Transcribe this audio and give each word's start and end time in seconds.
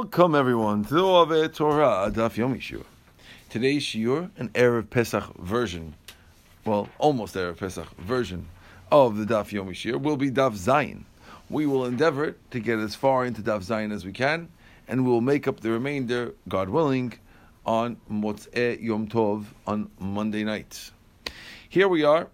Welcome 0.00 0.34
everyone 0.34 0.86
to 0.86 0.94
the 1.26 1.50
Torah 1.52 2.10
Daf 2.10 2.36
Yomi 2.36 2.58
Shiur. 2.58 2.86
Today's 3.50 3.82
Shiur, 3.82 4.30
an 4.38 4.48
Erev 4.54 4.88
Pesach 4.88 5.36
version, 5.36 5.94
well, 6.64 6.88
almost 6.96 7.34
Erev 7.34 7.58
Pesach 7.58 7.86
version 7.98 8.48
of 8.90 9.18
the 9.18 9.26
Daf 9.26 9.50
Yomi 9.50 9.72
Shiur 9.72 10.00
will 10.00 10.16
be 10.16 10.30
Daf 10.30 10.54
Zayin. 10.54 11.04
We 11.50 11.66
will 11.66 11.84
endeavor 11.84 12.34
to 12.50 12.60
get 12.60 12.78
as 12.78 12.94
far 12.94 13.26
into 13.26 13.42
Daf 13.42 13.62
Zayin 13.62 13.92
as 13.92 14.06
we 14.06 14.12
can, 14.12 14.48
and 14.88 15.04
we 15.04 15.10
will 15.10 15.20
make 15.20 15.46
up 15.46 15.60
the 15.60 15.70
remainder, 15.70 16.32
God 16.48 16.70
willing, 16.70 17.12
on 17.66 17.98
Motzei 18.10 18.82
Yom 18.82 19.06
Tov 19.06 19.44
on 19.66 19.90
Monday 19.98 20.44
night. 20.44 20.92
Here 21.68 21.88
we 21.88 22.04
are 22.04 22.28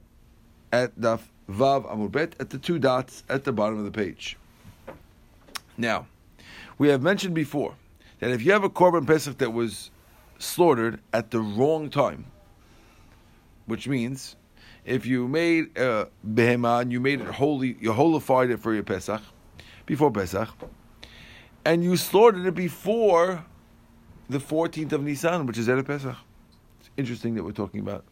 at 0.71 0.97
Daf 1.01 1.23
Vav 1.51 1.93
Amud 1.93 2.13
Bet 2.13 2.37
at 2.39 2.51
the 2.51 2.59
two 2.59 2.79
dots 2.79 3.25
at 3.29 3.43
the 3.43 3.51
bottom 3.51 3.77
of 3.77 3.85
the 3.85 3.91
page. 3.91 4.37
Now, 5.77 6.07
we 6.79 6.89
have 6.89 7.03
mentioned 7.03 7.35
before 7.35 7.75
that 8.21 8.31
if 8.31 8.43
you 8.43 8.53
have 8.53 8.65
a 8.65 8.71
korban 8.71 9.07
pesach 9.07 9.39
that 9.39 9.53
was 9.53 9.91
slaughtered 10.39 11.01
at 11.13 11.31
the 11.31 11.41
wrong 11.41 11.91
time, 11.91 12.27
which 13.67 13.89
means 13.89 14.37
if 14.85 15.05
you 15.07 15.27
made 15.27 15.77
a 15.77 16.09
behema 16.27 16.81
and 16.83 16.93
you 16.93 17.01
made 17.01 17.21
it 17.21 17.27
holy, 17.27 17.77
you 17.81 17.93
holified 17.93 18.51
it 18.51 18.61
for 18.61 18.73
your 18.73 18.83
pesach 18.83 19.23
before 19.85 20.11
pesach, 20.11 20.49
and 21.65 21.83
you 21.83 21.97
slaughtered 21.97 22.47
it 22.47 22.55
before 22.55 23.45
the 24.29 24.39
14th 24.39 24.93
of 24.93 25.03
Nisan, 25.03 25.47
which 25.47 25.59
is 25.59 25.69
Erev 25.69 25.87
Pesach. 25.87 26.17
It's 26.81 26.91
interesting 26.97 27.35
that 27.35 27.45
we're 27.45 27.53
talking 27.53 27.81
about 27.81 28.05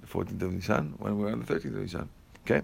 the 0.00 0.06
14th 0.06 0.42
of 0.42 0.52
Nisan 0.52 0.94
when 0.98 1.18
we're 1.18 1.30
on 1.30 1.40
the 1.40 1.46
13th 1.52 1.66
of 1.66 1.80
Nisan. 1.82 2.08
Okay? 2.44 2.62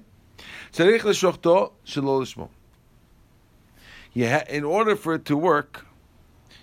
You 4.14 4.28
ha- 4.28 4.44
in 4.48 4.64
order 4.64 4.96
for 4.96 5.14
it 5.14 5.24
to 5.26 5.36
work, 5.36 5.86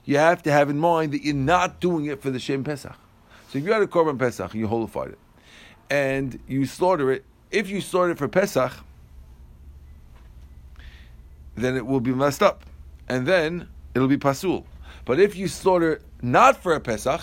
you 0.05 0.18
have 0.18 0.41
to 0.44 0.52
have 0.52 0.70
in 0.70 0.80
mind 0.80 1.12
that 1.14 1.23
you're 1.23 1.36
not 1.36 1.80
doing 1.80 2.05
it 2.05 2.22
for 2.22 2.32
the 2.32 2.40
Shem 2.40 2.64
Pesach. 2.64 2.96
So 3.50 3.60
if 3.60 3.66
you 3.66 3.71
had 3.71 3.82
a 3.82 3.88
Korban 3.88 4.18
Pesach, 4.18 4.54
you 4.55 4.68
holified 4.68 5.10
it, 5.10 5.20
and 5.90 6.40
you 6.48 6.66
slaughter 6.66 7.12
it, 7.12 7.26
if 7.52 7.70
you 7.70 7.82
slaughter 7.82 8.12
it 8.12 8.18
for 8.18 8.27
Pesach, 8.27 8.72
then 11.55 11.76
it 11.76 11.85
will 11.85 11.99
be 11.99 12.13
messed 12.13 12.41
up, 12.41 12.66
and 13.07 13.27
then 13.27 13.68
it'll 13.94 14.07
be 14.07 14.18
pasul. 14.18 14.66
But 15.05 15.20
if 15.20 15.35
you 15.35 15.48
slaughter 15.48 16.02
not 16.22 16.57
for 16.57 16.74
a 16.74 16.79
Pesach, 16.79 17.22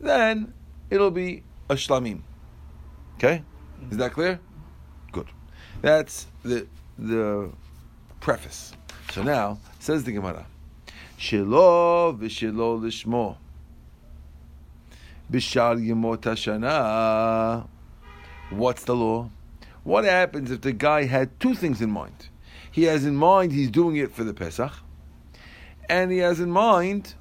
then 0.00 0.52
it'll 0.90 1.10
be 1.10 1.42
a 1.68 1.74
shlamim. 1.74 2.22
Okay, 3.16 3.42
is 3.90 3.98
that 3.98 4.12
clear? 4.12 4.40
Good. 5.12 5.28
That's 5.80 6.26
the 6.42 6.66
the 6.98 7.52
preface. 8.20 8.72
So 9.12 9.22
now, 9.22 9.58
says 9.78 10.04
the 10.04 10.12
Gemara, 10.12 10.46
Shelo 11.18 12.18
v'shelo 12.18 12.80
lishmo. 12.80 13.36
Bishar 15.30 15.78
yemot 15.78 16.22
hashana. 16.22 17.66
What's 18.48 18.84
the 18.84 18.96
law? 18.96 19.28
What 19.84 20.04
happens 20.04 20.50
if 20.50 20.62
the 20.62 20.72
guy 20.72 21.04
had 21.04 21.38
two 21.38 21.54
things 21.54 21.82
in 21.82 21.90
mind? 21.90 22.30
He 22.70 22.84
has 22.84 23.04
in 23.04 23.14
mind 23.14 23.52
he's 23.52 23.70
doing 23.70 23.96
it 23.96 24.12
for 24.12 24.24
the 24.24 24.32
Pesach, 24.32 24.72
and 25.90 26.10
he 26.10 26.16
has 26.18 26.40
in 26.40 26.50
mind 26.50 27.12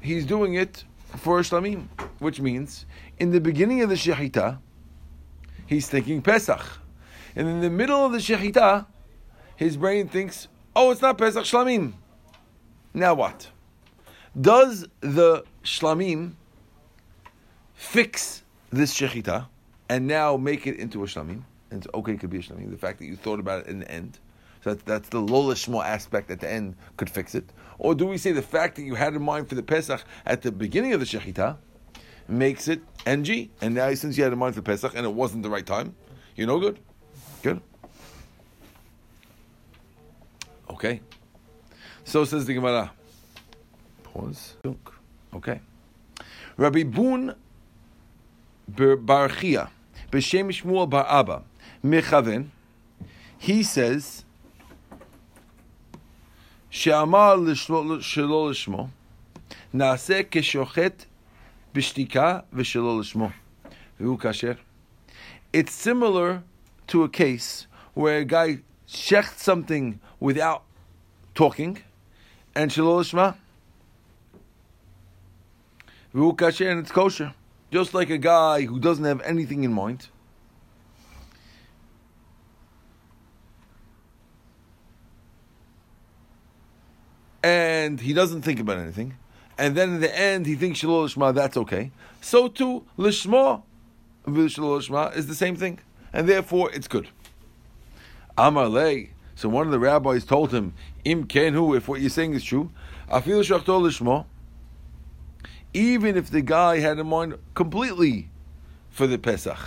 he's 0.00 0.24
doing 0.24 0.54
it 0.54 0.84
for 1.16 1.40
Shlamim, 1.40 1.88
which 2.18 2.40
means 2.40 2.86
in 3.18 3.32
the 3.32 3.42
beginning 3.42 3.82
of 3.82 3.90
the 3.90 3.96
Shechita, 3.96 4.58
he's 5.66 5.86
thinking 5.86 6.22
Pesach. 6.22 6.64
And 7.34 7.46
in 7.46 7.60
the 7.60 7.68
middle 7.68 8.06
of 8.06 8.12
the 8.12 8.18
Shechita, 8.20 8.86
his 9.54 9.76
brain 9.76 10.08
thinks, 10.08 10.48
Oh, 10.78 10.90
it's 10.90 11.00
not 11.00 11.16
Pesach 11.16 11.44
Shlamim. 11.44 11.94
Now 12.92 13.14
what? 13.14 13.48
Does 14.38 14.86
the 15.00 15.42
Shlamim 15.64 16.32
fix 17.72 18.42
this 18.68 18.92
Shechita 18.92 19.46
and 19.88 20.06
now 20.06 20.36
make 20.36 20.66
it 20.66 20.76
into 20.76 21.02
a 21.02 21.06
Shlamim? 21.06 21.44
And 21.70 21.82
it's 21.82 21.86
okay, 21.94 22.12
it 22.12 22.20
could 22.20 22.28
be 22.28 22.36
a 22.36 22.42
Shlamim. 22.42 22.70
The 22.70 22.76
fact 22.76 22.98
that 22.98 23.06
you 23.06 23.16
thought 23.16 23.40
about 23.40 23.60
it 23.60 23.68
in 23.68 23.78
the 23.78 23.90
end. 23.90 24.18
So 24.62 24.74
that's, 24.74 24.82
that's 24.82 25.08
the 25.08 25.18
Lolishmo 25.18 25.82
aspect 25.82 26.30
at 26.30 26.40
the 26.40 26.52
end 26.52 26.76
could 26.98 27.08
fix 27.08 27.34
it. 27.34 27.48
Or 27.78 27.94
do 27.94 28.04
we 28.04 28.18
say 28.18 28.32
the 28.32 28.42
fact 28.42 28.76
that 28.76 28.82
you 28.82 28.96
had 28.96 29.14
in 29.14 29.22
mind 29.22 29.48
for 29.48 29.54
the 29.54 29.62
Pesach 29.62 30.04
at 30.26 30.42
the 30.42 30.52
beginning 30.52 30.92
of 30.92 31.00
the 31.00 31.06
Shechita 31.06 31.56
makes 32.28 32.68
it 32.68 32.82
NG? 33.06 33.48
And 33.62 33.74
now 33.74 33.94
since 33.94 34.18
you 34.18 34.24
had 34.24 34.32
in 34.34 34.38
mind 34.38 34.54
for 34.54 34.60
Pesach 34.60 34.92
and 34.94 35.06
it 35.06 35.14
wasn't 35.14 35.42
the 35.42 35.48
right 35.48 35.64
time, 35.64 35.96
you're 36.34 36.46
no 36.46 36.60
good? 36.60 36.78
Good? 37.42 37.62
Okay. 40.69 41.01
So 42.03 42.25
says 42.25 42.45
the 42.45 42.53
Gemara. 42.53 42.91
Pause. 44.03 44.55
Okay. 45.33 45.61
Rabbi 46.57 46.83
Bun 46.83 47.35
Barchia, 48.69 49.69
B'Shem 50.11 50.51
Shmuel 50.51 50.89
Bar 50.89 51.05
Abba, 51.07 51.43
Mechaven, 51.83 52.47
he 53.37 53.63
says, 53.63 54.23
שאמר 56.69 57.35
שלא 57.99 58.49
לשמו, 58.49 58.87
נעשה 59.73 60.21
כשוחט 60.31 61.05
בשתיקה 61.73 62.39
ושלא 62.53 62.99
לשמו. 62.99 63.29
והוא 63.99 64.19
כשר. 64.19 64.53
It's 65.53 65.73
similar 65.73 66.43
to 66.87 67.03
a 67.03 67.09
case 67.09 67.67
where 67.93 68.19
a 68.19 68.25
guy 68.25 68.59
shecht 68.87 69.37
something 69.37 69.99
without 70.20 70.62
talking, 71.34 71.82
and 72.54 72.70
shalol 72.70 73.04
shma. 73.04 73.36
kasher 76.14 76.70
and 76.70 76.80
it's 76.80 76.90
kosher. 76.90 77.34
Just 77.70 77.94
like 77.94 78.10
a 78.10 78.18
guy 78.18 78.62
who 78.62 78.78
doesn't 78.78 79.04
have 79.04 79.20
anything 79.22 79.64
in 79.64 79.72
mind. 79.72 80.08
And 87.42 88.00
he 88.00 88.12
doesn't 88.12 88.42
think 88.42 88.58
about 88.58 88.78
anything. 88.78 89.16
And 89.58 89.76
then 89.76 89.94
in 89.94 90.00
the 90.00 90.18
end, 90.18 90.46
he 90.46 90.54
thinks 90.54 90.80
shalol 90.80 91.14
shma, 91.14 91.34
that's 91.34 91.56
okay. 91.56 91.92
So 92.20 92.48
too, 92.48 92.84
lishma, 92.98 93.62
shalol 94.26 94.88
shma 94.88 95.16
is 95.16 95.26
the 95.26 95.34
same 95.34 95.56
thing. 95.56 95.80
And 96.12 96.28
therefore, 96.28 96.70
it's 96.72 96.88
good. 96.88 97.08
Amar. 98.38 98.68
So 99.36 99.50
one 99.50 99.66
of 99.66 99.72
the 99.72 99.78
rabbis 99.78 100.24
told 100.24 100.52
him, 100.52 100.72
Im 101.04 101.26
kenhu, 101.26 101.76
if 101.76 101.88
what 101.88 102.00
you're 102.00 102.10
saying 102.10 102.32
is 102.32 102.42
true, 102.42 102.72
afil 103.08 103.40
shachtol 103.40 103.82
lishmo, 103.82 104.24
even 105.74 106.16
if 106.16 106.30
the 106.30 106.40
guy 106.40 106.78
had 106.78 106.98
in 106.98 107.06
mind 107.06 107.36
completely 107.54 108.30
for 108.88 109.06
the 109.06 109.18
Pesach. 109.18 109.58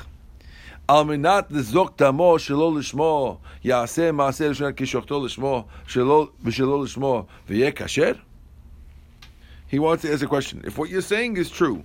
Al 0.90 1.06
minat 1.06 1.52
lezok 1.52 1.97
damo 1.97 2.38
shelo 2.40 2.74
lishmo, 2.74 3.38
yaseh 3.63 4.12
maaseh 4.12 4.50
l'shonat 4.50 4.74
kishochtol 4.74 5.22
lishmo, 5.22 5.66
shelo 5.88 6.31
v'shelo 6.44 6.84
lishmo, 6.84 7.28
v'yeh? 7.47 8.19
He 9.68 9.78
wants 9.78 10.02
to 10.02 10.12
ask 10.12 10.24
a 10.24 10.28
question. 10.28 10.63
If 10.66 10.79
what 10.79 10.90
you're 10.90 11.03
saying 11.03 11.38
is 11.38 11.52
true, 11.52 11.84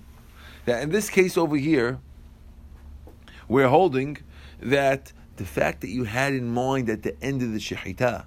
that 0.65 0.81
in 0.81 0.89
this 0.89 1.07
case 1.11 1.37
over 1.37 1.55
here, 1.55 1.99
we're 3.47 3.67
holding 3.67 4.17
that 4.59 5.13
the 5.37 5.45
fact 5.45 5.81
that 5.81 5.89
you 5.89 6.03
had 6.03 6.33
in 6.33 6.53
mind 6.53 6.89
at 6.89 7.03
the 7.03 7.21
end 7.23 7.41
of 7.41 7.51
the 7.51 7.59
shechita 7.59 8.25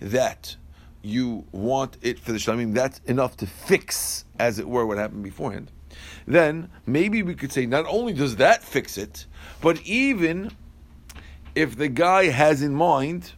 that 0.00 0.56
you 1.02 1.44
want 1.52 1.96
it 2.02 2.18
for 2.18 2.32
the 2.32 2.38
shlamim, 2.38 2.74
that's 2.74 3.00
enough 3.06 3.36
to 3.38 3.46
fix, 3.46 4.24
as 4.38 4.58
it 4.58 4.68
were, 4.68 4.84
what 4.86 4.98
happened 4.98 5.22
beforehand. 5.22 5.70
Then 6.26 6.70
maybe 6.86 7.22
we 7.22 7.34
could 7.34 7.52
say 7.52 7.66
not 7.66 7.86
only 7.86 8.12
does 8.12 8.36
that 8.36 8.62
fix 8.62 8.98
it, 8.98 9.26
but 9.60 9.80
even 9.82 10.52
if 11.54 11.76
the 11.76 11.88
guy 11.88 12.26
has 12.26 12.62
in 12.62 12.74
mind 12.74 13.32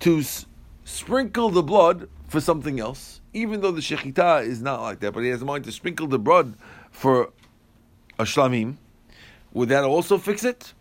to 0.00 0.18
s- 0.18 0.46
sprinkle 0.84 1.50
the 1.50 1.62
blood 1.62 2.08
for 2.28 2.40
something 2.40 2.78
else, 2.78 3.20
even 3.32 3.60
though 3.60 3.72
the 3.72 3.80
shechita 3.80 4.44
is 4.44 4.60
not 4.60 4.82
like 4.82 5.00
that, 5.00 5.12
but 5.12 5.20
he 5.20 5.28
has 5.30 5.40
in 5.40 5.46
mind 5.46 5.64
to 5.64 5.72
sprinkle 5.72 6.06
the 6.06 6.18
blood 6.18 6.54
for 6.90 7.32
a 8.18 8.24
shlamim, 8.24 8.76
would 9.52 9.68
that 9.70 9.84
also 9.84 10.18
fix 10.18 10.44
it? 10.44 10.74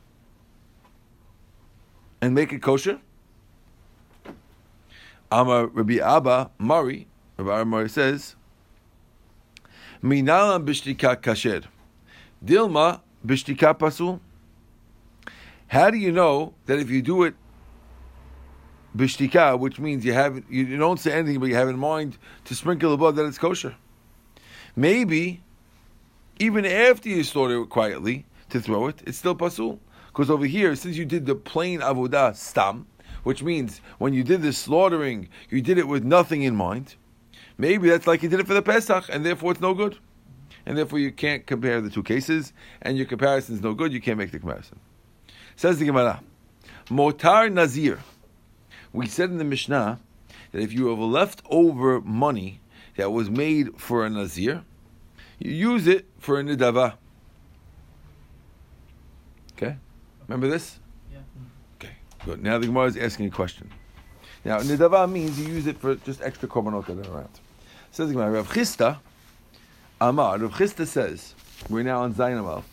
And 2.24 2.34
make 2.34 2.54
it 2.54 2.62
kosher? 2.62 3.02
Amar 5.30 5.68
Rabbi 5.68 5.98
Abba 5.98 6.52
Mari, 6.58 7.06
Rabbi 7.36 7.52
Abba 7.54 7.66
Mari 7.66 7.90
says, 7.90 8.38
Minalam 10.02 10.66
bishtika 10.66 11.18
kasher, 11.18 11.66
Dilma 12.44 13.02
bishtika 13.28 13.78
pasul. 13.78 14.22
How 15.68 15.90
do 15.90 15.98
you 15.98 16.14
know 16.14 16.54
that 16.66 16.80
if 16.80 16.90
you 16.90 17.02
do 17.02 17.24
it 17.24 17.36
bishtika, 18.96 19.60
which 19.60 19.78
means 19.78 20.06
you 20.06 20.14
have 20.14 20.44
you 20.50 20.78
don't 20.78 21.02
say 21.02 21.12
anything, 21.12 21.42
but 21.42 21.50
you 21.50 21.56
have 21.56 21.68
in 21.68 21.78
mind 21.78 22.18
to 22.46 22.56
sprinkle 22.56 22.92
the 22.92 22.98
blood 22.98 23.18
that 23.18 23.26
it's 23.26 23.38
kosher? 23.38 23.76
Maybe 24.78 25.44
even 26.40 26.66
after 26.66 27.10
you 27.10 27.26
slaughter 27.26 27.64
it 27.64 27.68
quietly 27.68 28.26
to 28.52 28.62
throw 28.62 28.88
it, 28.88 29.04
it's 29.06 29.18
still 29.18 29.36
pasul. 29.36 29.82
Because 30.14 30.30
over 30.30 30.46
here, 30.46 30.76
since 30.76 30.96
you 30.96 31.06
did 31.06 31.26
the 31.26 31.34
plain 31.34 31.80
avodah 31.80 32.36
stam, 32.36 32.86
which 33.24 33.42
means 33.42 33.82
when 33.98 34.14
you 34.14 34.24
did 34.24 34.44
the 34.44 34.54
slaughtering, 34.54 35.28
you 35.50 35.60
did 35.60 35.80
it 35.80 35.88
with 35.88 36.04
nothing 36.04 36.44
in 36.44 36.56
mind. 36.56 36.96
Maybe 37.58 37.90
that's 37.90 38.06
like 38.06 38.22
you 38.22 38.30
did 38.30 38.40
it 38.40 38.46
for 38.46 38.54
the 38.54 38.62
Pesach, 38.62 39.06
and 39.10 39.26
therefore 39.26 39.54
it's 39.54 39.62
no 39.62 39.74
good. 39.74 39.98
And 40.68 40.78
therefore 40.78 41.00
you 41.00 41.12
can't 41.12 41.48
compare 41.48 41.82
the 41.82 41.90
two 41.90 42.04
cases, 42.04 42.54
and 42.82 42.96
your 42.96 43.08
comparison 43.08 43.56
is 43.56 43.62
no 43.62 43.74
good, 43.74 43.92
you 43.92 44.02
can't 44.02 44.20
make 44.20 44.32
the 44.32 44.40
comparison. 44.40 44.80
Says 45.56 45.80
the 45.80 45.86
Gemara, 45.86 46.22
Motar 46.88 47.52
Nazir. 47.52 48.00
We 48.92 49.08
said 49.08 49.32
in 49.32 49.40
the 49.40 49.44
Mishnah 49.44 50.00
that 50.52 50.62
if 50.62 50.72
you 50.72 50.88
have 50.88 51.00
a 51.00 51.06
leftover 51.06 52.02
money 52.02 52.60
that 52.98 53.12
was 53.12 53.32
made 53.32 53.80
for 53.80 54.06
a 54.06 54.10
Nazir, 54.12 54.64
you 55.40 55.52
use 55.52 55.88
it 55.88 56.06
for 56.20 56.40
a 56.40 56.44
Nidava. 56.44 56.94
Okay? 59.54 59.78
Remember 60.28 60.48
this? 60.48 60.80
Yeah. 61.12 61.20
Okay, 61.76 61.94
good. 62.26 62.42
Now 62.44 62.58
the 62.58 62.68
Gemara 62.68 62.86
is 62.86 62.98
asking 62.98 63.28
a 63.28 63.32
question. 63.32 63.70
Now, 64.46 64.60
Nidava 64.60 65.10
means 65.10 65.40
you 65.40 65.48
use 65.48 65.68
it 65.68 65.78
for 65.78 65.96
just 65.96 66.22
extra 66.22 66.50
korbanot 66.50 66.86
that 66.88 67.08
are 67.08 67.14
around. 67.16 67.40
Says 67.92 68.10
the 68.10 68.14
Gemara, 68.14 68.32
Rav 68.32 68.50
Chisda, 68.50 68.98
Amar, 70.02 70.38
Rav 70.38 70.52
Chisda 70.52 70.86
says, 70.86 71.34
we're 71.70 71.84
now 71.84 72.02
on 72.02 72.14
Zayin 72.14 72.40
Amal, 72.40 72.66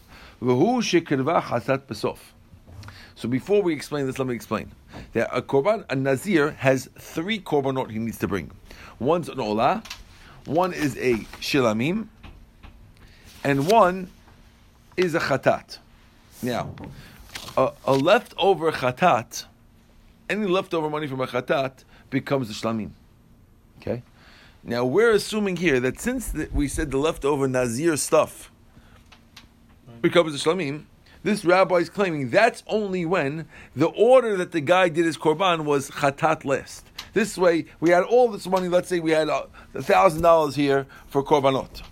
V'hu 0.43 0.79
shekirva 0.79 1.41
hasat 1.41 1.83
besof. 1.83 2.19
So 3.15 3.29
before 3.29 3.63
we 3.63 3.73
explain 3.73 4.07
this, 4.07 4.19
let 4.19 4.27
me 4.27 4.35
explain. 4.35 4.73
That 5.13 5.29
a 5.33 5.43
korban, 5.43 5.85
a 5.89 5.95
nazir, 5.95 6.51
has 6.53 6.89
three 6.99 7.39
korbanot 7.39 7.91
he 7.91 7.99
needs 8.01 8.19
to 8.19 8.27
bring. 8.27 8.51
One's 8.99 9.29
an 9.29 9.37
olah, 9.39 9.85
one 10.47 10.73
is 10.73 10.97
a 10.97 11.19
shilamim, 11.39 12.09
and 13.45 13.71
one 13.71 14.11
is 14.97 15.15
a 15.15 15.21
chatat. 15.21 15.79
Now, 16.43 16.75
a, 17.57 17.73
a 17.85 17.95
leftover 17.95 18.73
chatat, 18.73 19.45
any 20.29 20.47
leftover 20.47 20.89
money 20.91 21.07
from 21.07 21.21
a 21.21 21.27
chatat 21.27 21.85
becomes 22.11 22.51
a 22.51 22.53
shlamim. 22.53 22.91
Okay? 23.81 24.03
Now, 24.63 24.85
we're 24.85 25.13
assuming 25.13 25.57
here 25.57 25.81
that 25.81 25.99
since 25.99 26.29
the, 26.29 26.49
we 26.53 26.69
said 26.69 26.91
the 26.91 26.99
leftover 26.99 27.49
nazir 27.49 27.97
stuff 27.97 28.51
becomes 30.03 30.35
a 30.35 30.39
shlamim, 30.39 30.85
this 31.23 31.45
rabbi 31.45 31.77
is 31.77 31.91
claiming 31.91 32.31
that's 32.31 32.63
only 32.67 33.05
when 33.05 33.47
the 33.77 33.89
order 33.89 34.37
that 34.39 34.53
the 34.53 34.61
guy 34.61 34.89
did 34.89 35.05
his 35.05 35.19
korban 35.19 35.65
was 35.65 35.91
chatat 35.91 36.45
list. 36.45 36.87
This 37.13 37.37
way, 37.37 37.67
we 37.81 37.91
had 37.91 38.05
all 38.05 38.29
this 38.29 38.47
money. 38.47 38.69
Let's 38.69 38.89
say 38.89 39.01
we 39.01 39.11
had 39.11 39.29
a 39.29 39.49
thousand 39.83 40.23
dollars 40.23 40.55
here 40.55 40.87
for 41.09 41.23
korbanot. 41.23 41.83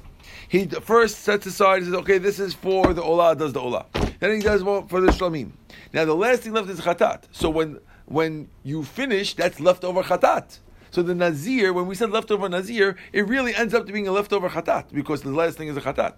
He 0.48 0.66
first 0.66 1.20
sets 1.20 1.46
aside. 1.46 1.78
and 1.82 1.86
Says, 1.86 1.94
"Okay, 1.94 2.18
this 2.18 2.38
is 2.40 2.54
for 2.54 2.92
the 2.94 3.02
olah." 3.02 3.36
Does 3.36 3.52
the 3.52 3.60
olah? 3.60 3.84
Then 4.20 4.34
he 4.36 4.40
does 4.40 4.64
one 4.64 4.86
for 4.88 5.00
the 5.00 5.08
shlamim. 5.12 5.50
Now 5.92 6.04
the 6.04 6.14
last 6.14 6.42
thing 6.42 6.52
left 6.52 6.68
is 6.70 6.80
chatat. 6.80 7.24
So 7.32 7.50
when 7.50 7.78
when 8.06 8.48
you 8.64 8.82
finish, 8.82 9.34
that's 9.34 9.60
leftover 9.60 10.02
chatat. 10.02 10.58
So 10.90 11.02
the 11.02 11.14
nazir, 11.14 11.72
when 11.74 11.86
we 11.86 11.94
said 11.94 12.10
leftover 12.10 12.48
nazir, 12.48 12.96
it 13.12 13.28
really 13.28 13.54
ends 13.54 13.74
up 13.74 13.86
to 13.86 13.92
being 13.92 14.08
a 14.08 14.12
leftover 14.12 14.48
chatat 14.48 14.86
because 14.92 15.20
the 15.22 15.30
last 15.30 15.58
thing 15.58 15.68
is 15.68 15.76
a 15.76 15.80
chatat. 15.82 16.14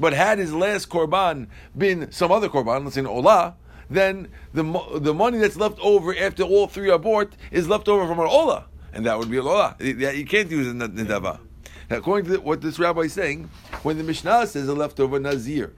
But 0.00 0.12
had 0.14 0.38
his 0.38 0.52
last 0.54 0.88
korban 0.88 1.46
been 1.76 2.10
some 2.10 2.32
other 2.32 2.48
korban, 2.48 2.84
let's 2.84 2.94
say 2.94 3.00
an 3.02 3.06
olah, 3.06 3.54
then 3.90 4.28
the 4.54 4.62
the 4.96 5.12
money 5.14 5.38
that's 5.38 5.56
left 5.56 5.78
over 5.80 6.16
after 6.16 6.42
all 6.42 6.66
three 6.66 6.90
are 6.90 6.98
bought 6.98 7.34
is 7.50 7.68
left 7.68 7.88
over 7.88 8.06
from 8.06 8.18
an 8.20 8.26
olah, 8.26 8.64
and 8.94 9.04
that 9.04 9.18
would 9.18 9.30
be 9.30 9.36
a 9.36 9.42
olah. 9.42 9.74
It- 9.78 10.16
You 10.16 10.24
can't 10.24 10.50
use 10.50 10.66
in 10.66 10.78
nidava. 10.78 11.40
According 11.88 12.32
to 12.32 12.40
what 12.40 12.62
this 12.62 12.80
rabbi 12.80 13.02
is 13.02 13.12
saying, 13.12 13.48
when 13.82 13.98
the 13.98 14.04
Mishnah 14.04 14.46
says 14.46 14.68
a 14.68 14.74
leftover 14.74 15.18
nazir 15.18 15.72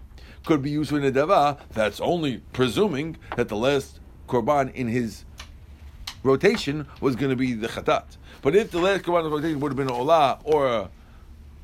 could 0.44 0.62
be 0.62 0.70
used 0.70 0.90
for 0.90 0.98
nidava, 0.98 1.58
that's 1.70 2.00
only 2.00 2.38
presuming 2.52 3.16
that 3.36 3.48
the 3.48 3.56
last 3.56 4.00
korban 4.28 4.72
in 4.74 4.88
his 4.88 5.24
rotation 6.22 6.86
was 7.00 7.16
going 7.16 7.30
to 7.30 7.36
be 7.36 7.54
the 7.54 7.68
chatat. 7.68 8.04
But 8.42 8.54
if 8.54 8.70
the 8.70 8.78
last 8.78 9.02
korban 9.02 9.26
in 9.26 9.30
rotation 9.32 9.60
would 9.60 9.72
have 9.72 9.76
been 9.76 9.88
olah 9.88 10.40
or 10.44 10.90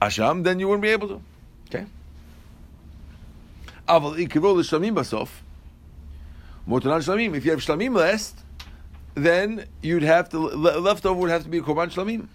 asham, 0.03 0.45
then 0.45 0.59
you 0.59 0.69
wouldn't 0.69 0.83
be 0.83 0.91
able 0.91 1.09
to. 1.09 1.23
Okay. 1.69 1.87
Aval 3.89 4.17
ikiro 4.17 4.55
l'shlamim 4.55 4.95
basof. 4.95 5.29
Motanan 6.69 7.03
shlamim. 7.03 7.37
If 7.37 7.45
you 7.45 7.53
have 7.53 7.61
shlamim 7.61 7.95
last, 7.97 8.39
then 9.15 9.67
you'd 9.83 10.03
have 10.03 10.29
to 10.31 10.39
leftover 10.39 11.21
would 11.21 11.31
have 11.31 11.45
to 11.45 11.49
be 11.49 11.59
a 11.59 11.63
korban 11.63 11.93
shlamim. 11.93 12.29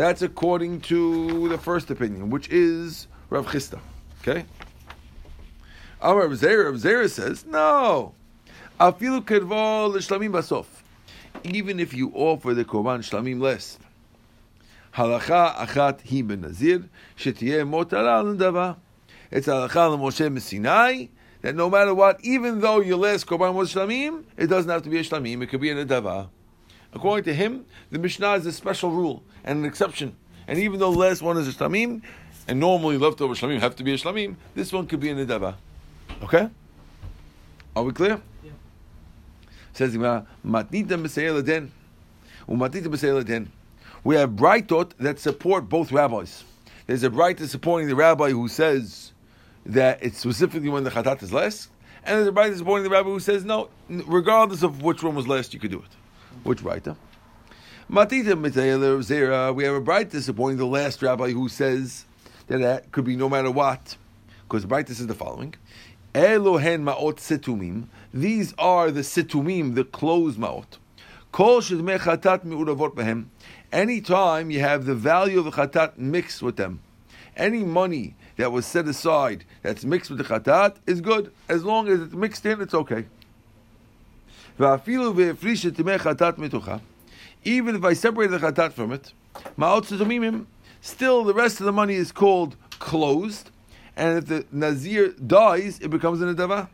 That's 0.00 0.22
according 0.22 0.80
to 0.88 1.50
the 1.50 1.58
first 1.58 1.90
opinion, 1.90 2.30
which 2.30 2.48
is 2.48 3.06
Rav 3.28 3.46
Chisda. 3.48 3.80
Okay. 4.22 4.46
Amar 6.00 6.26
Rav 6.26 6.30
Zera, 6.38 6.70
Rav 6.70 6.76
Zera 6.76 7.10
says 7.10 7.44
no. 7.44 8.14
Afilu 8.80 9.20
kedvo 9.20 9.92
l'shlamim 9.92 10.32
basof. 10.32 10.64
Even 11.44 11.78
if 11.78 11.92
you 11.92 12.10
offer 12.14 12.54
the 12.54 12.64
korban 12.64 13.00
shlamim 13.00 13.42
less. 13.42 13.78
Halacha 14.94 15.54
achat 15.56 16.00
hi 16.08 16.22
ben 16.22 16.40
nazir 16.40 16.88
shetiyeh 17.18 17.68
motara 17.68 18.24
l'dava. 18.24 18.78
It's 19.30 19.48
halacha 19.48 19.92
l'Moshe 19.92 20.32
Messinai 20.32 21.10
that 21.42 21.54
no 21.54 21.68
matter 21.68 21.94
what, 21.94 22.24
even 22.24 22.60
though 22.62 22.80
your 22.80 22.96
last 22.96 23.26
korban 23.26 23.52
was 23.52 23.74
shlamim, 23.74 24.24
it 24.38 24.46
doesn't 24.46 24.70
have 24.70 24.82
to 24.84 24.88
be 24.88 24.98
a 24.98 25.02
shlamim. 25.02 25.42
It 25.42 25.48
could 25.48 25.60
be 25.60 25.68
a 25.68 25.74
nedava. 25.74 26.30
According 26.94 27.24
to 27.24 27.34
him, 27.34 27.66
the 27.90 27.98
Mishnah 27.98 28.32
is 28.36 28.46
a 28.46 28.52
special 28.52 28.92
rule 28.92 29.24
and 29.44 29.60
an 29.60 29.64
exception. 29.64 30.16
And 30.46 30.58
even 30.58 30.80
though 30.80 30.92
the 30.92 30.98
last 30.98 31.22
one 31.22 31.36
is 31.36 31.48
a 31.48 31.52
shlamim, 31.52 32.02
and 32.48 32.58
normally 32.58 32.98
leftover 32.98 33.34
shlamim 33.34 33.60
have 33.60 33.76
to 33.76 33.84
be 33.84 33.94
a 33.94 33.96
shlamim, 33.96 34.36
this 34.54 34.72
one 34.72 34.86
could 34.86 35.00
be 35.00 35.10
a 35.10 35.14
nedava. 35.14 35.54
Okay? 36.22 36.48
Are 37.76 37.82
we 37.84 37.92
clear? 37.92 38.20
Yeah. 38.42 38.50
Says 39.72 39.92
the 39.92 39.98
matnita 39.98 40.88
b'seil 40.88 41.68
umatnita 42.48 42.86
b'seil. 42.86 43.46
We 44.02 44.16
have 44.16 44.30
brightot 44.30 44.92
that 44.98 45.20
support 45.20 45.68
both 45.68 45.92
rabbis. 45.92 46.44
There's 46.86 47.02
a 47.04 47.10
bright 47.10 47.38
supporting 47.38 47.88
the 47.88 47.94
rabbi 47.94 48.30
who 48.30 48.48
says 48.48 49.12
that 49.66 50.02
it's 50.02 50.18
specifically 50.18 50.68
when 50.68 50.82
the 50.82 50.90
chatat 50.90 51.22
is 51.22 51.32
less, 51.32 51.68
and 52.02 52.16
there's 52.16 52.26
a 52.26 52.32
bright 52.32 52.56
supporting 52.56 52.82
the 52.82 52.90
rabbi 52.90 53.10
who 53.10 53.20
says 53.20 53.44
no, 53.44 53.68
regardless 53.88 54.62
of 54.62 54.82
which 54.82 55.02
one 55.02 55.14
was 55.14 55.28
last, 55.28 55.54
you 55.54 55.60
could 55.60 55.70
do 55.70 55.78
it. 55.78 55.96
Which 56.42 56.62
brighter? 56.62 56.96
Matita 57.90 58.36
Zera, 59.02 59.48
uh, 59.48 59.52
we 59.52 59.64
have 59.64 59.74
a 59.74 59.80
bright 59.80 60.12
supporting 60.12 60.58
the 60.58 60.64
last 60.64 61.02
rabbi 61.02 61.32
who 61.32 61.48
says 61.48 62.04
that 62.46 62.58
that 62.58 62.92
could 62.92 63.04
be 63.04 63.16
no 63.16 63.28
matter 63.28 63.50
what, 63.50 63.96
because 64.44 64.62
the 64.62 64.68
brightness 64.68 65.00
is 65.00 65.08
the 65.08 65.14
following. 65.14 65.56
Elohen 66.14 66.84
ma'ot 66.84 67.16
situmim. 67.16 67.86
These 68.14 68.54
are 68.58 68.92
the 68.92 69.00
situmim, 69.00 69.74
the 69.74 69.82
closed 69.82 70.38
ma'ot. 70.38 70.78
Kol 71.32 71.62
shedmei 71.62 71.98
chatat 71.98 72.44
mi'uravot 72.44 72.94
behem. 72.94 73.24
Anytime 73.72 74.52
you 74.52 74.60
have 74.60 74.84
the 74.84 74.94
value 74.94 75.40
of 75.40 75.46
the 75.46 75.50
chatat 75.50 75.98
mixed 75.98 76.42
with 76.42 76.54
them, 76.54 76.78
any 77.36 77.64
money 77.64 78.14
that 78.36 78.52
was 78.52 78.66
set 78.66 78.86
aside 78.86 79.44
that's 79.62 79.84
mixed 79.84 80.10
with 80.10 80.18
the 80.20 80.24
chatat 80.24 80.76
is 80.86 81.00
good. 81.00 81.32
As 81.48 81.64
long 81.64 81.88
as 81.88 82.00
it's 82.02 82.14
mixed 82.14 82.46
in, 82.46 82.60
it's 82.60 82.72
okay 82.72 83.06
even 87.44 87.76
if 87.76 87.84
I 87.84 87.92
separated 87.92 88.38
the 88.38 88.46
chatat 88.46 88.72
from 88.72 88.92
it, 88.92 89.12
ma'otzumimim, 89.58 90.46
still 90.80 91.24
the 91.24 91.34
rest 91.34 91.60
of 91.60 91.66
the 91.66 91.72
money 91.72 91.94
is 91.94 92.12
called 92.12 92.56
closed, 92.78 93.50
and 93.96 94.18
if 94.18 94.26
the 94.26 94.46
nazir 94.50 95.08
dies, 95.12 95.78
it 95.80 95.90
becomes 95.90 96.20
an 96.20 96.34
adava. 96.34 96.68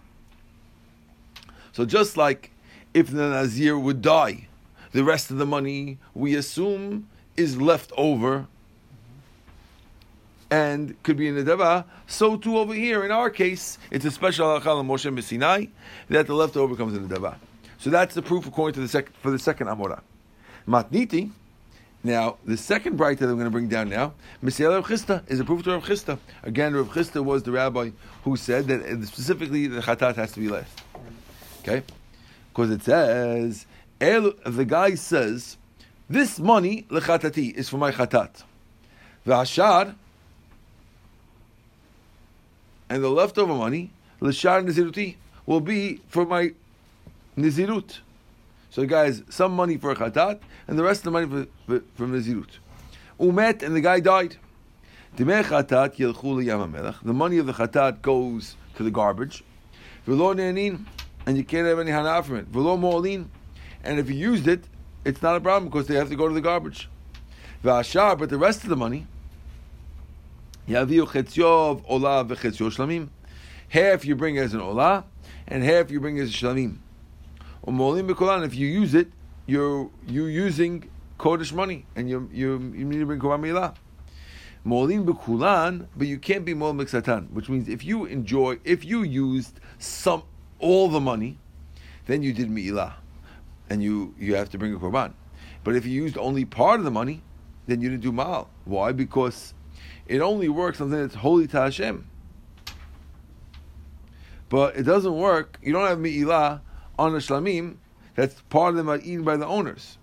So 1.73 1.85
just 1.85 2.17
like 2.17 2.53
if 2.95 3.09
the 3.09 3.29
nazir 3.29 3.79
would 3.79 4.01
die, 4.03 4.49
the 4.93 5.05
rest 5.05 5.31
of 5.31 5.37
the 5.37 5.47
money 5.47 5.99
we 6.15 6.35
assume 6.35 7.09
is 7.37 7.61
left 7.61 7.93
over 7.97 8.47
and 10.51 11.01
could 11.03 11.17
be 11.17 11.29
in 11.29 11.35
the 11.35 11.45
Deva. 11.45 11.85
So 12.07 12.37
too 12.37 12.59
over 12.59 12.73
here, 12.73 13.05
in 13.05 13.11
our 13.11 13.31
case, 13.31 13.79
it's 13.91 14.05
a 14.05 14.11
special 14.11 14.47
halakha 14.47 14.85
Moshe 14.85 15.13
Messinai 15.13 15.71
that 16.09 16.27
the 16.27 16.35
leftover 16.35 16.77
comes 16.77 16.95
in 16.97 17.07
the 17.07 17.15
Deva. 17.15 17.39
So 17.79 17.91
that's 17.91 18.15
the 18.15 18.23
proof 18.23 18.47
according 18.47 18.75
to 18.75 18.81
the 18.81 18.89
sec- 18.89 19.15
for 19.21 19.31
the 19.31 19.39
second 19.39 19.67
Amorah. 19.67 20.01
Matniti. 20.67 21.31
Now 22.03 22.37
the 22.45 22.57
second 22.57 22.97
bright 22.97 23.19
that 23.19 23.27
I'm 23.29 23.35
going 23.35 23.47
to 23.47 23.51
bring 23.51 23.69
down 23.69 23.89
now, 23.89 24.15
Mesiel 24.43 24.75
Rav 24.75 24.87
Chisda 24.87 25.29
is 25.29 25.41
a 25.41 25.45
proof 25.45 25.65
to 25.65 25.73
Rav 25.73 25.85
Chisda. 25.85 26.19
Again, 26.43 26.75
Rav 26.75 26.89
Chisda 26.89 27.25
was 27.25 27.43
the 27.43 27.53
rabbi 27.53 27.91
who 28.23 28.37
said 28.37 28.67
that 28.69 28.83
uh, 28.83 29.05
specifically 29.05 29.67
the 29.67 29.81
chatat 29.81 30.17
has 30.17 30.33
to 30.33 30.41
be 30.41 30.49
left. 30.49 30.83
Okay, 31.61 31.83
because 32.51 32.71
it 32.71 32.83
says 32.83 33.67
the 33.99 34.65
guy 34.69 34.95
says 34.95 35.57
this 36.09 36.39
money 36.39 36.87
lechatati 36.91 37.55
is 37.55 37.69
for 37.69 37.79
my 37.79 37.91
chatat. 37.91 38.45
The 39.25 39.33
hashar 39.33 39.95
and 42.89 43.03
the 43.03 43.09
leftover 43.09 43.55
money, 43.55 43.91
l'shar 44.21 44.63
niziruti, 44.63 45.17
will 45.45 45.61
be 45.61 46.01
for 46.09 46.25
my 46.25 46.53
nizirut. 47.37 47.99
So 48.77 48.83
the 48.83 48.89
guy 48.89 49.07
has 49.07 49.23
some 49.31 49.53
money 49.53 49.79
for 49.79 49.91
a 49.93 49.95
chatat, 49.97 50.41
and 50.69 50.79
the 50.79 50.83
rest 50.83 51.01
of 51.01 51.05
the 51.05 51.11
money 51.13 51.47
for, 51.67 51.81
for, 51.97 52.07
for. 52.07 52.07
Umet, 53.19 53.63
and 53.63 53.75
the 53.75 53.81
guy 53.81 54.01
died. 54.01 54.37
The 55.17 55.25
money 55.25 55.39
of 57.39 57.47
the 57.47 57.55
chatat 57.55 58.03
goes 58.03 58.55
to 58.75 58.83
the 58.83 58.91
garbage. 58.91 59.43
And 60.07 61.39
you 61.39 61.45
can't 61.45 61.67
have 61.67 61.79
any 61.79 61.91
hana 61.91 62.23
from 62.23 62.37
it. 62.37 62.49
And 63.83 63.99
if 63.99 64.11
you 64.11 64.15
used 64.15 64.47
it, 64.47 64.69
it's 65.07 65.23
not 65.23 65.37
a 65.37 65.41
problem 65.41 65.71
because 65.71 65.87
they 65.87 65.95
have 65.95 66.11
to 66.11 66.17
go 66.17 66.29
to 66.29 66.35
the 66.35 66.43
garbage. 66.43 66.91
V'ashar, 67.65 68.19
but 68.19 68.29
the 68.29 68.37
rest 68.37 68.63
of 68.63 68.69
the 68.69 68.77
money. 68.77 69.07
Half 70.69 70.91
you 70.91 71.07
bring 74.17 74.37
as 74.37 74.53
an 74.53 74.61
olah, 74.61 75.05
and 75.49 75.65
half 75.65 75.91
you 75.91 75.99
bring 75.99 76.19
as 76.19 76.29
a 76.29 76.33
shlamim. 76.35 76.81
Umolim 77.67 78.09
b'kolan, 78.09 78.45
if 78.45 78.55
you 78.55 78.69
use 78.69 78.95
it, 78.95 79.09
you're 79.47 79.91
you 80.07 80.27
using 80.27 80.89
kodesh 81.19 81.53
money, 81.53 81.85
and 81.97 82.09
you 82.09 82.31
you 82.33 82.53
you 82.75 82.85
need 82.85 82.99
to 82.99 83.07
bring 83.07 83.19
korban 83.19 83.41
milah. 83.41 83.75
Molim 84.65 85.05
b'kulan, 85.05 85.89
but 85.97 86.07
you 86.07 86.19
can't 86.19 86.45
be 86.45 86.55
mol 86.55 86.73
miksatan, 86.75 87.31
which 87.31 87.49
means 87.49 87.69
if 87.69 87.85
you 87.85 88.05
enjoy, 88.05 88.59
if 88.65 88.85
you 88.85 89.03
used 89.03 89.59
some 89.79 90.23
all 90.61 90.89
the 90.89 91.01
money, 91.01 91.39
then 92.07 92.23
you 92.23 92.33
did 92.33 92.49
mi'ilah, 92.49 92.95
and 93.69 93.83
you 93.83 94.15
you 94.17 94.37
have 94.37 94.49
to 94.51 94.59
bring 94.59 94.73
a 94.73 94.79
korban. 94.79 95.13
But 95.65 95.75
if 95.75 95.85
you 95.87 96.03
used 96.03 96.17
only 96.17 96.45
part 96.45 96.79
of 96.79 96.85
the 96.85 96.93
money, 96.93 97.25
then 97.67 97.81
you 97.81 97.91
didn't 97.91 98.03
do 98.03 98.13
mal. 98.13 98.49
Why? 98.65 98.93
Because 98.93 99.55
it 100.07 100.21
only 100.21 100.49
works 100.49 100.81
on 100.81 100.91
something 100.91 101.01
that's 101.01 101.17
holy 101.17 101.49
to 101.49 101.63
Hashem. 101.63 102.09
But 104.49 104.77
it 104.77 104.85
doesn't 104.85 105.17
work. 105.17 105.59
You 105.61 105.73
don't 105.73 105.89
have 105.89 105.99
mi'ilah 105.99 106.61
on 106.99 107.13
the 107.13 107.19
shlamim. 107.19 107.77
That's 108.15 108.41
part 108.49 108.71
of 108.71 108.77
them 108.77 108.89
are 108.89 108.99
eaten 108.99 109.25
by 109.25 109.37
the 109.37 109.47
owners. 109.47 109.99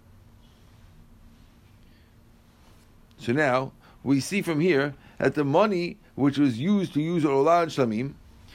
So 3.18 3.32
now 3.32 3.72
we 4.04 4.20
see 4.20 4.42
from 4.42 4.60
here 4.60 4.94
that 5.18 5.36
the 5.36 5.44
money 5.44 5.98
which 6.16 6.38
was 6.38 6.60
used 6.60 6.94
to 6.94 7.02
use 7.02 7.24
olah 7.24 7.64
and 7.64 7.72
shlamim, 7.72 8.14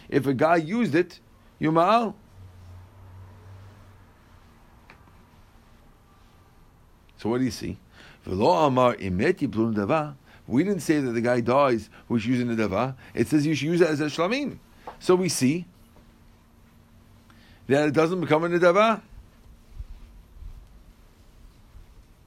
if 0.09 0.27
a 0.27 0.35
guy 0.35 0.57
used 0.57 0.95
it, 0.95 1.21
you 1.59 1.73
ma'al. 1.73 2.15
So 7.17 7.29
what 7.31 7.39
do 7.39 7.45
you 7.45 7.51
see? 7.51 7.79
We 8.25 8.35
didn't 10.65 10.81
say 10.81 11.01
that 11.01 11.11
the 11.13 11.21
guy 11.21 11.41
dies 11.41 11.91
who's 12.07 12.27
using 12.27 12.55
the 12.55 12.69
dava. 12.69 12.95
It 13.15 13.27
says 13.29 13.45
you 13.47 13.55
should 13.55 13.67
use 13.67 13.81
it 13.81 13.89
as 13.89 14.01
a 14.01 14.07
shlamim. 14.07 14.59
So 15.01 15.15
we 15.15 15.29
see 15.29 15.67
that 17.69 17.89
it 17.89 17.95
doesn't 17.95 18.21
become 18.21 18.45
a 18.45 18.49
nedava. 18.49 19.01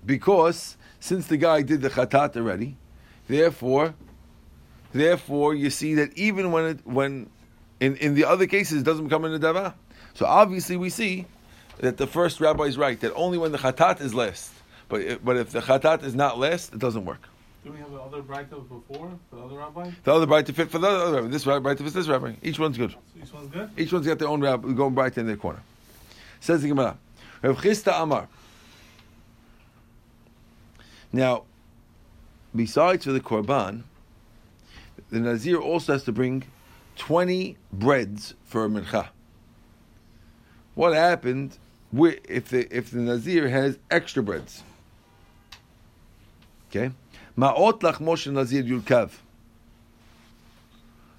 Because 0.06 0.78
since 1.00 1.28
the 1.28 1.38
guy 1.38 1.62
did 1.62 1.82
the 1.82 1.90
chatat 1.90 2.36
already, 2.38 2.78
therefore, 3.28 3.94
therefore 4.94 5.54
you 5.54 5.70
see 5.70 5.96
that 5.96 6.18
even 6.18 6.52
when 6.52 6.66
it 6.66 6.80
when 6.86 7.30
in, 7.80 7.96
in 7.98 8.14
the 8.14 8.26
other 8.26 8.48
cases 8.48 8.82
it 8.82 8.86
doesn't 8.86 9.06
become 9.06 9.26
a 9.26 9.30
nedava. 9.30 9.74
So 10.14 10.26
obviously 10.26 10.78
we 10.78 10.90
see 10.90 11.26
that 11.80 11.98
the 11.98 12.08
first 12.08 12.40
rabbi 12.40 12.64
is 12.64 12.78
right 12.78 13.00
that 13.00 13.14
only 13.14 13.38
when 13.38 13.52
the 13.52 13.58
chatat 13.58 14.02
is 14.02 14.14
last, 14.14 14.52
but 14.90 15.24
but 15.24 15.38
if 15.38 15.52
the 15.52 15.62
chatat 15.62 16.04
is 16.04 16.16
not 16.16 16.40
last, 16.40 16.74
it 16.74 16.80
doesn't 16.80 17.06
work. 17.06 17.28
Do 17.64 17.72
we 17.72 17.78
have 17.78 17.92
the 17.92 18.00
other 18.00 18.22
brayta 18.24 18.68
before 18.68 19.12
the 19.32 19.38
other 19.38 19.56
rabbi? 19.58 19.92
The 20.04 20.14
other 20.14 20.26
brayta 20.26 20.54
fit 20.54 20.72
for 20.72 20.80
the 20.80 20.88
other 20.88 21.18
rabbi. 21.18 21.28
This 21.28 21.46
rabbi 21.46 21.76
fits 21.76 21.94
this 21.94 22.08
rabbi. 22.08 22.34
Each 22.42 22.58
one's 22.58 22.78
good. 22.78 22.92
So 22.92 22.98
each 23.22 23.34
one's 23.34 23.52
good. 23.52 23.70
Each 23.78 23.94
one's 23.94 24.08
got 24.08 24.18
their 24.18 24.28
own 24.28 24.42
rabbi 24.42 24.72
going 24.74 24.96
brayta 24.96 25.20
in 25.20 25.28
their 25.28 25.38
corner. 25.38 25.62
Says 26.40 26.64
the 26.64 26.70
Gemara. 26.70 26.98
Rav 27.44 27.58
Chisda 27.62 28.02
Amar. 28.02 28.28
Now, 31.14 31.44
besides 32.56 33.06
for 33.06 33.12
the 33.12 33.20
korban, 33.20 33.84
the 35.10 35.20
nazir 35.20 35.60
also 35.60 35.94
has 35.94 36.04
to 36.06 36.12
bring 36.12 36.44
twenty 36.96 37.58
breads 37.72 38.34
for 38.44 38.66
a 38.66 38.70
mincha. 38.70 39.10
What 40.74 40.94
happened 40.94 41.58
if 41.94 42.50
the 42.50 42.76
if 42.76 42.92
the 42.92 43.00
nazir 43.00 43.50
has 43.50 43.78
extra 43.90 44.24
breads? 44.24 44.64
Okay, 46.70 46.92
ma'ot 47.38 47.80
lachmosh 47.80 48.32
nazir 48.32 48.64
yulkav. 48.64 49.12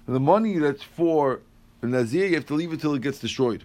The 0.07 0.19
money 0.19 0.57
that's 0.57 0.83
for 0.83 1.39
nazir, 1.81 2.27
you 2.27 2.35
have 2.35 2.45
to 2.47 2.53
leave 2.53 2.73
it 2.73 2.81
till 2.81 2.93
it 2.93 3.01
gets 3.01 3.19
destroyed. 3.19 3.63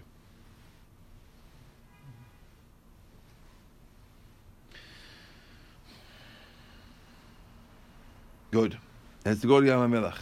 Good. 8.51 8.79
Has 9.27 9.41
to 9.43 9.47
go 9.47 9.61
to 9.61 9.67
Yam 9.67 9.93
HaMelach. 9.93 10.17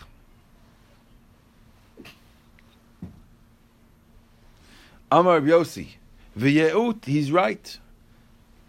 Amar 5.12 5.40
Yossi. 5.40 5.90
V'yeut, 6.36 7.04
he's 7.04 7.30
right. 7.30 7.78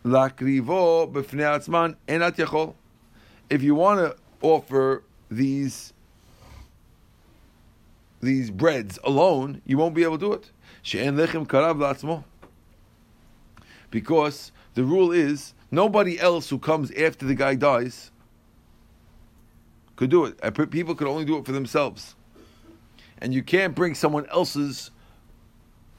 Lakrivo 0.06 1.12
b'fnei 1.12 1.58
atzman 1.58 1.96
enat 2.08 2.36
yachol. 2.36 2.76
If 3.50 3.64
you 3.64 3.76
want 3.76 4.00
to 4.00 4.16
offer 4.42 5.04
these 5.30 5.94
these 8.20 8.50
breads 8.50 8.98
alone, 9.04 9.62
you 9.66 9.78
won't 9.78 9.94
be 9.94 10.04
able 10.04 10.18
to 10.18 10.26
do 10.26 10.34
it. 10.34 10.52
She'en 10.82 11.16
lechem 11.16 11.46
karav 11.48 11.78
la'atzmo. 11.78 12.24
Because 13.92 14.52
the 14.74 14.84
rule 14.84 15.12
is 15.12 15.54
nobody 15.72 16.20
else 16.20 16.50
who 16.50 16.58
comes 16.58 16.92
after 16.92 17.26
the 17.26 17.36
guy 17.36 17.56
dies 17.56 18.12
could 19.96 20.10
do 20.10 20.26
it. 20.26 20.72
People 20.72 20.96
could 20.96 21.08
only 21.08 21.26
do 21.26 21.38
it 21.38 21.46
for 21.46 21.52
themselves. 21.52 22.16
And 23.20 23.34
you 23.34 23.44
can't 23.44 23.74
bring 23.76 23.96
someone 23.96 24.26
else's. 24.28 24.92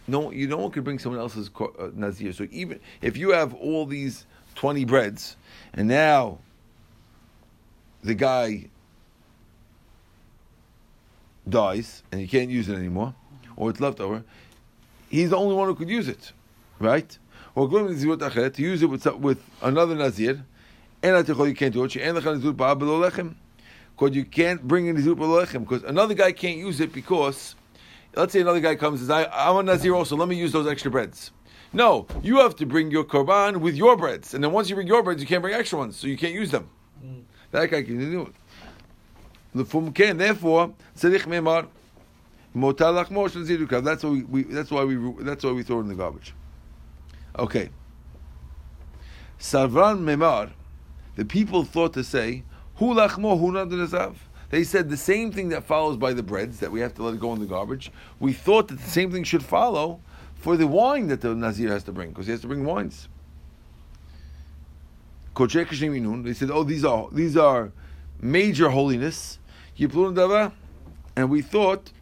No, 0.07 0.31
you 0.31 0.49
no 0.49 0.57
one 0.57 0.71
could 0.71 0.85
bring 0.85 0.99
someone 0.99 1.21
else's 1.21 1.51
uh, 1.61 1.91
nazir. 1.95 2.33
So 2.33 2.47
even 2.51 2.81
if 3.03 3.17
you 3.17 3.31
have 3.31 3.55
all 3.55 3.87
these 3.87 4.27
twenty 4.55 4.85
breads, 4.85 5.37
and 5.75 5.89
now 5.89 6.39
the 8.09 8.15
guy 8.15 8.65
dies 11.49 12.03
and 12.11 12.21
you 12.21 12.27
can't 12.27 12.51
use 12.51 12.69
it 12.69 12.75
anymore, 12.75 13.15
or 13.55 13.69
it's 13.71 13.81
left 13.81 14.01
over, 14.01 14.25
he's 15.11 15.31
the 15.31 15.37
only 15.37 15.55
one 15.55 15.69
who 15.69 15.75
could 15.75 15.91
use 15.91 16.09
it, 16.09 16.33
right? 16.79 17.19
Or 17.55 17.69
to 17.69 18.53
use 18.57 18.83
it 18.83 18.87
with, 18.87 19.07
with 19.17 19.43
another 19.63 19.95
nazir, 19.95 20.45
and 21.03 21.29
you 21.29 21.55
can't 21.55 21.75
do 21.75 21.85
it 21.85 21.93
because 23.97 24.15
you 24.15 24.25
can't 24.25 24.63
bring 24.63 24.87
in 24.87 24.97
the 24.97 25.03
lechem 25.15 25.61
because 25.61 25.83
another 25.85 26.15
guy 26.15 26.33
can't 26.33 26.57
use 26.57 26.81
it 26.81 26.93
because 26.93 27.57
let's 28.17 28.33
say 28.33 28.41
another 28.41 28.61
guy 28.61 28.75
comes 28.75 29.01
and 29.01 29.09
says, 29.09 29.27
I, 29.33 29.51
am 29.51 29.57
a 29.57 29.63
Nazir 29.63 29.95
also, 29.95 30.17
let 30.17 30.29
me 30.29 30.37
use 30.37 30.53
those 30.53 30.67
extra 30.67 30.91
breads. 30.91 31.31
No, 31.73 32.07
you 32.23 32.39
have 32.39 32.57
to 32.57 32.65
bring 32.65 32.91
your 32.91 33.05
korban 33.05 33.59
with 33.59 33.77
your 33.77 33.97
breads, 33.97 34.33
and 34.33 34.43
then 34.43 34.53
once 34.53 34.71
you 34.71 34.75
bring 34.75 34.87
your 34.87 35.03
breads, 35.03 35.21
you 35.21 35.27
can't 35.27 35.43
bring 35.43 35.55
extra 35.55 35.79
ones, 35.79 35.97
so 35.97 36.07
you 36.07 36.17
can't 36.17 36.33
use 36.33 36.51
them. 36.51 36.71
Mm. 37.05 37.23
That 37.51 37.71
guy 37.71 37.83
can 37.83 37.99
do 37.99 38.23
it. 38.23 38.35
The 39.55 39.65
fum 39.65 39.93
can 39.93 40.19
therefore 40.19 40.75
tzedich 40.97 41.27
memar 41.27 41.67
motalach 42.55 43.11
motion 43.11 43.45
zidukav. 43.45 43.85
That's 43.85 44.05
why 44.05 44.11
we, 44.11 44.23
we, 44.23 44.43
That's 44.43 44.71
why 44.71 44.85
we. 44.85 45.25
That's 45.25 45.45
why 45.45 45.53
we 45.53 45.63
throw 45.63 45.79
it 45.79 45.83
in 45.83 45.89
the 45.89 45.95
garbage. 45.95 46.35
Okay. 47.39 47.71
Savran 49.39 50.01
memar. 50.01 50.51
The 51.17 51.25
people 51.25 51.65
thought 51.65 51.95
to 51.95 52.05
say 52.05 52.45
Hu 52.79 52.95
lachmo 52.95 53.39
hu 53.39 54.15
They 54.51 54.63
said 54.63 54.89
the 54.89 54.97
same 54.97 55.33
thing 55.33 55.49
that 55.49 55.65
follows 55.65 55.97
by 55.97 56.13
the 56.13 56.23
breads 56.23 56.61
that 56.61 56.71
we 56.71 56.81
have 56.81 56.95
to 56.95 57.03
let 57.03 57.15
it 57.15 57.21
go 57.21 57.33
in 57.33 57.41
the 57.41 57.47
garbage. 57.47 57.91
We 58.21 58.33
thought 58.33 58.69
that 58.69 58.79
the 58.79 58.91
same 58.91 59.11
thing 59.11 59.25
should 59.25 59.43
follow 59.43 60.01
for 60.37 60.57
the 60.57 60.69
wine 60.69 61.09
that 61.09 61.21
the 61.21 61.35
nazir 61.35 61.71
has 61.71 61.83
to 61.85 61.93
bring 61.93 62.11
because 62.11 62.27
he 62.27 62.33
has 62.33 62.41
to 62.43 62.47
bring 62.47 62.65
wines. 62.65 63.09
They 65.39 66.35
said, 66.35 66.51
"Oh, 66.51 66.65
these 66.65 66.85
are 66.85 67.09
these 67.13 67.37
are 67.37 67.73
major 68.21 68.69
holiness." 68.71 69.39
And 71.17 71.31
we 71.31 71.43
thought 71.43 71.93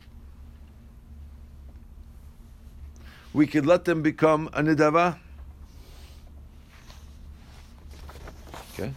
we 3.34 3.46
could 3.46 3.66
let 3.66 3.84
them 3.84 4.00
become 4.00 4.48
a 4.54 4.62
nidava. 4.62 5.18
Okay. 8.72 8.92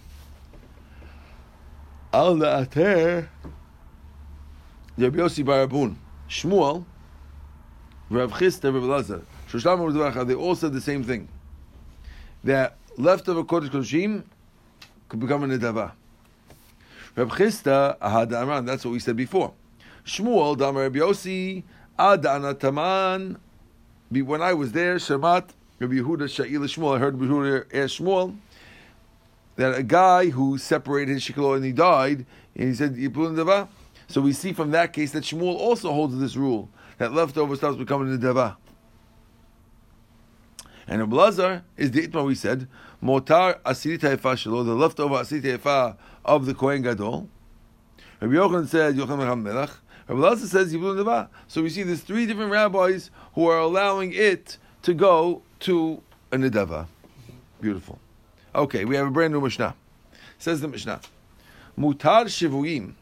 Al 2.13 2.35
Na'ater, 2.35 3.27
Rabbi 4.97 5.17
Yossi 5.17 5.43
Barabun, 5.43 5.95
Shmuel, 6.29 6.85
Rav 8.09 8.31
Chisda, 8.31 8.73
Rav 8.73 8.83
Lazar, 8.83 9.25
Shoshlam 9.49 10.27
they 10.27 10.33
all 10.33 10.55
said 10.55 10.73
the 10.73 10.81
same 10.81 11.03
thing. 11.03 11.27
That 12.43 12.78
leftover 12.97 13.43
Kodesh 13.43 13.69
Kodeshim 13.69 14.23
could 15.07 15.19
become 15.19 15.43
a 15.43 15.47
Nedava. 15.47 15.91
Rav 17.15 17.29
Chisda, 17.29 17.97
Ahad 17.99 18.65
that's 18.65 18.85
what 18.85 18.91
we 18.91 18.99
said 18.99 19.15
before. 19.15 19.53
Shmuel, 20.05 20.57
Damar 20.57 20.83
Rabbi 20.83 20.99
Yossi, 20.99 21.63
Adana 21.97 22.53
Taman, 22.53 23.37
when 24.09 24.41
I 24.41 24.53
was 24.53 24.71
there, 24.71 24.95
Shamat, 24.95 25.49
Rabbi 25.79 25.95
Yehuda 25.95 26.27
Sha'il 26.27 26.61
Shmuel, 26.61 26.95
I 26.95 26.99
heard 26.99 27.19
Rabbi 27.19 27.31
Yehuda 27.31 27.75
ask 27.75 27.99
Shmuel, 27.99 28.35
that 29.55 29.77
a 29.77 29.83
guy 29.83 30.29
who 30.29 30.57
separated 30.57 31.13
his 31.13 31.23
shiklo 31.23 31.55
and 31.55 31.65
he 31.65 31.73
died, 31.73 32.25
and 32.55 32.69
he 32.69 32.73
said 32.73 32.95
Yipulin 32.95 33.35
Dava. 33.35 33.67
So 34.07 34.21
we 34.21 34.33
see 34.33 34.53
from 34.53 34.71
that 34.71 34.93
case 34.93 35.11
that 35.11 35.23
Shmuel 35.23 35.55
also 35.55 35.91
holds 35.91 36.17
this 36.17 36.35
rule 36.35 36.69
that 36.97 37.13
leftover 37.13 37.55
stuff 37.55 37.77
becoming 37.77 38.17
the 38.17 38.27
Dava. 38.27 38.55
And 40.89 41.01
Rabbi 41.01 41.15
Lazar 41.15 41.63
is 41.77 41.91
the 41.91 42.07
itma 42.07 42.25
we 42.25 42.33
said, 42.33 42.67
motar 43.01 43.59
asirit 43.61 44.01
ha'efa 44.01 44.29
shelo, 44.29 44.65
the 44.65 44.73
leftover 44.73 45.17
asirit 45.17 45.43
ha'efa 45.43 45.95
of 46.25 46.47
the 46.47 46.55
Kohen 46.55 46.81
Gadol. 46.81 47.29
Rabbi 48.19 48.33
Yochanan 48.33 48.67
said, 48.67 48.95
Yochanan. 48.95 49.69
Rabbi 50.07 50.19
Lazar 50.19 50.47
says, 50.47 50.73
Neva. 50.73 51.29
So 51.47 51.61
we 51.61 51.69
see 51.69 51.83
there's 51.83 52.01
three 52.01 52.25
different 52.25 52.51
rabbis 52.51 53.11
who 53.35 53.45
are 53.47 53.59
allowing 53.59 54.13
it 54.13 54.57
to 54.81 54.95
go 54.95 55.43
to 55.61 56.01
a 56.31 56.37
Nedava. 56.37 56.87
Beautiful. 57.61 57.99
Okay, 58.55 58.83
we 58.83 58.95
have 58.95 59.05
a 59.05 59.11
brand 59.11 59.31
new 59.31 59.41
Mishnah. 59.41 59.75
Says 60.39 60.59
the 60.59 60.67
Mishnah. 60.67 61.01
Mutar 61.77 62.25
Shivuim. 62.25 62.93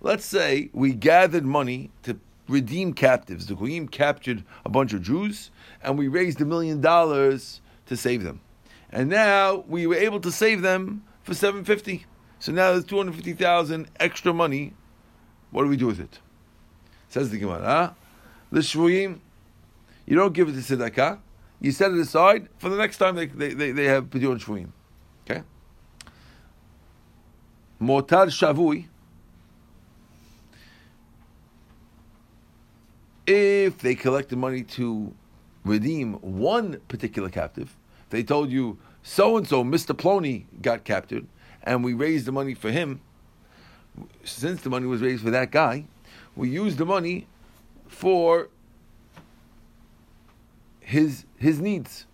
Let's 0.00 0.24
say 0.24 0.70
we 0.72 0.94
gathered 0.94 1.44
money 1.44 1.90
to 2.04 2.18
redeem 2.48 2.94
captives. 2.94 3.46
The 3.46 3.54
Goyim 3.54 3.88
captured 3.88 4.44
a 4.64 4.68
bunch 4.68 4.92
of 4.92 5.02
Jews, 5.02 5.50
and 5.82 5.98
we 5.98 6.08
raised 6.08 6.40
a 6.40 6.44
million 6.44 6.80
dollars 6.80 7.60
to 7.86 7.96
save 7.96 8.22
them. 8.22 8.40
And 8.90 9.08
now 9.10 9.64
we 9.68 9.86
were 9.86 9.94
able 9.94 10.20
to 10.20 10.32
save 10.32 10.62
them 10.62 11.04
for 11.22 11.34
750. 11.34 12.06
So 12.38 12.52
now 12.52 12.72
there's 12.72 12.84
250,000 12.84 13.88
extra 14.00 14.32
money. 14.32 14.74
What 15.50 15.64
do 15.64 15.68
we 15.68 15.76
do 15.76 15.86
with 15.86 16.00
it? 16.00 16.18
Says 17.08 17.30
the 17.30 17.38
Gemara, 17.38 17.96
the 18.50 18.60
Shvuyim, 18.60 19.20
you 20.06 20.16
don't 20.16 20.32
give 20.32 20.48
it 20.48 20.52
to 20.52 20.58
Tzedakah, 20.58 21.18
you 21.60 21.72
set 21.72 21.90
it 21.90 21.98
aside 21.98 22.48
for 22.58 22.68
the 22.68 22.76
next 22.76 22.98
time 22.98 23.16
they, 23.16 23.26
they, 23.26 23.52
they, 23.52 23.72
they 23.72 23.84
have 23.84 24.04
Pidyon 24.04 24.38
Shvuyim. 24.38 24.70
Okay? 25.28 25.42
Motar 27.80 28.26
Shavui, 28.26 28.86
if 33.28 33.78
they 33.78 33.94
collected 33.94 34.38
money 34.38 34.62
to 34.62 35.14
redeem 35.62 36.14
one 36.14 36.80
particular 36.88 37.28
captive, 37.28 37.76
they 38.08 38.22
told 38.22 38.50
you 38.50 38.78
so 39.02 39.36
and 39.36 39.46
so, 39.46 39.62
Mr. 39.62 39.94
Plony, 39.94 40.46
got 40.62 40.84
captured, 40.84 41.26
and 41.62 41.84
we 41.84 41.92
raised 41.92 42.24
the 42.24 42.32
money 42.32 42.54
for 42.54 42.70
him. 42.70 43.00
Since 44.24 44.62
the 44.62 44.70
money 44.70 44.86
was 44.86 45.02
raised 45.02 45.22
for 45.22 45.30
that 45.30 45.50
guy, 45.50 45.84
we 46.36 46.48
used 46.48 46.78
the 46.78 46.86
money 46.86 47.26
for 47.86 48.48
his 50.80 51.24
his 51.36 51.60
needs. 51.60 52.06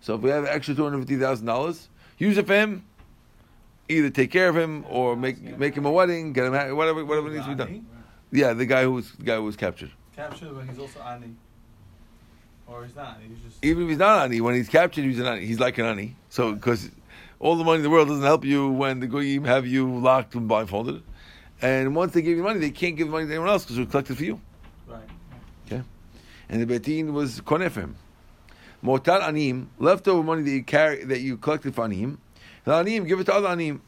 So 0.00 0.14
if 0.14 0.20
we 0.20 0.30
have 0.30 0.44
extra 0.44 0.74
two 0.74 0.82
hundred 0.84 0.98
fifty 0.98 1.16
thousand 1.16 1.46
dollars, 1.46 1.88
use 2.18 2.36
it 2.36 2.46
for 2.46 2.54
him. 2.54 2.84
Either 3.88 4.10
take 4.10 4.30
care 4.30 4.48
of 4.48 4.56
him 4.56 4.84
or 4.88 5.16
make 5.16 5.40
make 5.58 5.74
him 5.74 5.86
a 5.86 5.90
wedding, 5.90 6.32
get 6.32 6.46
him 6.46 6.76
whatever 6.76 7.04
whatever 7.04 7.30
needs 7.30 7.44
to 7.44 7.50
be 7.50 7.56
done. 7.56 7.86
Yeah, 8.30 8.52
the 8.52 8.66
guy 8.66 8.82
who 8.82 8.92
was 8.92 9.12
the 9.12 9.24
guy 9.24 9.36
who 9.36 9.44
was 9.44 9.56
captured. 9.56 9.90
Captured, 10.20 10.54
but 10.54 10.66
he's 10.66 10.78
also 10.78 11.00
ani. 11.00 11.34
Or 12.66 12.84
he's 12.84 12.94
not. 12.94 13.16
He's 13.26 13.38
just. 13.38 13.64
Even 13.64 13.84
if 13.84 13.88
he's 13.88 13.98
not 13.98 14.24
ani, 14.24 14.42
when 14.42 14.54
he's 14.54 14.68
captured, 14.68 15.04
he's 15.04 15.18
an 15.18 15.24
ani. 15.24 15.46
He's 15.46 15.58
like 15.58 15.78
an 15.78 15.86
ani. 15.86 16.14
So 16.28 16.52
because 16.52 16.90
all 17.38 17.56
the 17.56 17.64
money 17.64 17.78
in 17.78 17.82
the 17.82 17.88
world 17.88 18.08
doesn't 18.08 18.22
help 18.22 18.44
you 18.44 18.68
when 18.68 19.00
the 19.00 19.06
goyim 19.06 19.44
have 19.44 19.66
you 19.66 19.90
locked 19.98 20.34
and 20.34 20.46
blindfolded, 20.46 21.02
and 21.62 21.96
once 21.96 22.12
they 22.12 22.20
give 22.20 22.36
you 22.36 22.42
money, 22.42 22.60
they 22.60 22.70
can't 22.70 22.96
give 22.96 23.08
money 23.08 23.24
to 23.24 23.30
anyone 23.30 23.48
else 23.48 23.64
because 23.64 23.78
it 23.78 23.80
was 23.80 23.90
collected 23.90 24.18
for 24.18 24.24
you. 24.24 24.38
Right. 24.86 25.00
Okay, 25.64 25.82
and 26.50 26.60
the 26.60 26.66
betin 26.66 27.14
was 27.14 27.40
koneh 27.40 27.70
for 27.70 27.80
him. 27.80 27.96
Motar 28.84 29.22
anim, 29.22 29.70
leftover 29.78 30.22
money 30.22 30.42
that 30.42 30.50
you 30.50 30.64
carry 30.64 31.02
that 31.04 31.20
you 31.20 31.38
collected 31.38 31.74
for 31.74 31.84
anim, 31.84 32.18
the 32.64 32.74
anim 32.74 33.04
give 33.04 33.20
it 33.20 33.24
to 33.24 33.32
other 33.32 33.48
anim. 33.48 33.80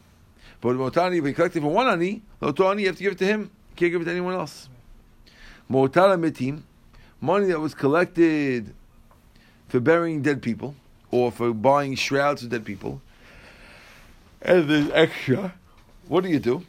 But 0.62 0.76
motar 0.76 1.08
anim, 1.08 1.18
if 1.26 1.28
you 1.28 1.34
collected 1.34 1.60
for 1.60 1.70
one 1.70 1.88
ani, 1.88 2.22
the 2.40 2.54
ani 2.64 2.82
you 2.84 2.88
have 2.88 2.96
to 2.96 3.02
give 3.02 3.12
it 3.12 3.18
to 3.18 3.26
him. 3.26 3.40
You 3.42 3.76
can't 3.76 3.92
give 3.92 4.00
it 4.00 4.04
to 4.06 4.12
anyone 4.12 4.32
else. 4.32 4.70
Motar 5.70 6.18
metim, 6.18 6.62
money 7.20 7.46
that 7.46 7.60
was 7.60 7.74
collected 7.74 8.74
for 9.68 9.80
burying 9.80 10.22
dead 10.22 10.42
people 10.42 10.74
or 11.10 11.30
for 11.30 11.52
buying 11.52 11.94
shrouds 11.94 12.42
of 12.42 12.50
dead 12.50 12.64
people, 12.64 13.00
and 14.40 14.68
there's 14.68 14.90
extra. 14.90 15.54
What 16.08 16.24
do 16.24 16.30
you 16.30 16.40
do? 16.40 16.64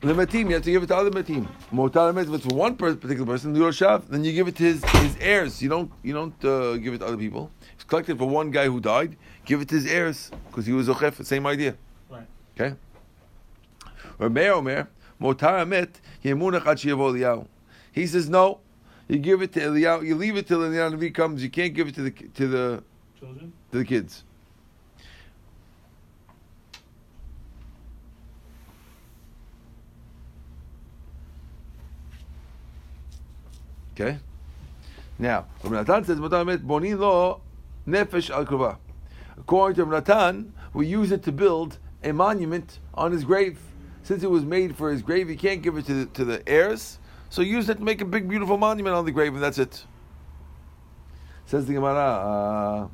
The 0.00 0.14
metim, 0.14 0.48
you 0.48 0.54
have 0.54 0.62
to 0.62 0.70
give 0.70 0.82
it 0.82 0.86
to 0.86 0.96
other 0.96 1.10
metim. 1.10 1.48
Motar 1.72 2.14
metim, 2.14 2.34
if 2.34 2.40
it's 2.40 2.46
for 2.46 2.54
one 2.54 2.76
particular 2.76 3.26
person, 3.26 3.52
the 3.52 3.60
Yoshav, 3.60 4.08
then 4.08 4.24
you 4.24 4.32
give 4.32 4.46
it 4.46 4.56
to 4.56 4.62
his, 4.62 4.84
his 4.84 5.16
heirs. 5.20 5.60
You 5.60 5.68
don't 5.68 5.90
you 6.02 6.12
don't 6.12 6.44
uh, 6.44 6.76
give 6.76 6.94
it 6.94 6.98
to 6.98 7.06
other 7.06 7.16
people. 7.16 7.50
It's 7.74 7.84
collected 7.84 8.18
for 8.18 8.28
one 8.28 8.50
guy 8.50 8.66
who 8.66 8.80
died. 8.80 9.16
Give 9.44 9.60
it 9.60 9.68
to 9.70 9.74
his 9.74 9.86
heirs 9.86 10.30
because 10.46 10.66
he 10.66 10.72
was 10.72 10.88
a 10.88 10.94
ochef. 10.94 11.24
Same 11.24 11.46
idea. 11.46 11.76
Right. 12.08 12.26
Okay. 12.54 12.76
Rabbi 14.18 14.48
Omer, 14.48 14.88
Motar 15.20 15.60
Amet, 15.60 16.00
Yemunach 16.24 16.66
Ad. 16.66 17.46
He 17.98 18.06
says 18.06 18.28
no. 18.28 18.60
You 19.08 19.18
give 19.18 19.42
it 19.42 19.52
to 19.54 19.60
Eliyahu. 19.60 20.06
You 20.06 20.14
leave 20.14 20.36
it 20.36 20.46
till 20.46 20.60
Eliyahu 20.60 20.96
Navi 20.96 21.12
comes. 21.12 21.42
You 21.42 21.50
can't 21.50 21.74
give 21.74 21.88
it 21.88 21.96
to 21.96 22.02
the 22.02 22.10
to 22.10 22.46
the 22.46 22.84
Children? 23.18 23.52
to 23.72 23.78
the 23.78 23.84
kids. 23.84 24.22
Okay. 33.94 34.18
Now, 35.18 35.46
Rabbi 35.64 36.02
says, 36.02 36.20
"Motar 36.20 36.42
Amet 36.42 36.64
Bonin 36.64 37.00
lo 37.00 37.40
nefesh 37.84 38.30
al 38.30 38.46
krova." 38.46 38.76
According 39.36 39.74
to 39.74 39.84
Rabbi 39.84 40.42
we 40.72 40.86
use 40.86 41.10
it 41.10 41.24
to 41.24 41.32
build 41.32 41.78
a 42.04 42.12
monument 42.12 42.78
on 42.94 43.10
his 43.10 43.24
grave. 43.24 43.58
Since 44.04 44.22
it 44.22 44.30
was 44.30 44.44
made 44.44 44.76
for 44.76 44.92
his 44.92 45.02
grave, 45.02 45.28
he 45.28 45.34
can't 45.34 45.62
give 45.62 45.76
it 45.76 45.86
to 45.86 46.04
the, 46.04 46.06
to 46.12 46.24
the 46.24 46.48
heirs. 46.48 47.00
So 47.30 47.42
use 47.42 47.68
it 47.68 47.78
to 47.78 47.82
make 47.82 48.00
a 48.00 48.04
big, 48.04 48.28
beautiful 48.28 48.56
monument 48.56 48.96
on 48.96 49.04
the 49.04 49.12
grave, 49.12 49.34
and 49.34 49.42
that's 49.42 49.58
it. 49.58 49.84
Says 51.46 51.66
the 51.66 51.74
Gemara. 51.74 51.98
Uh. 51.98 52.88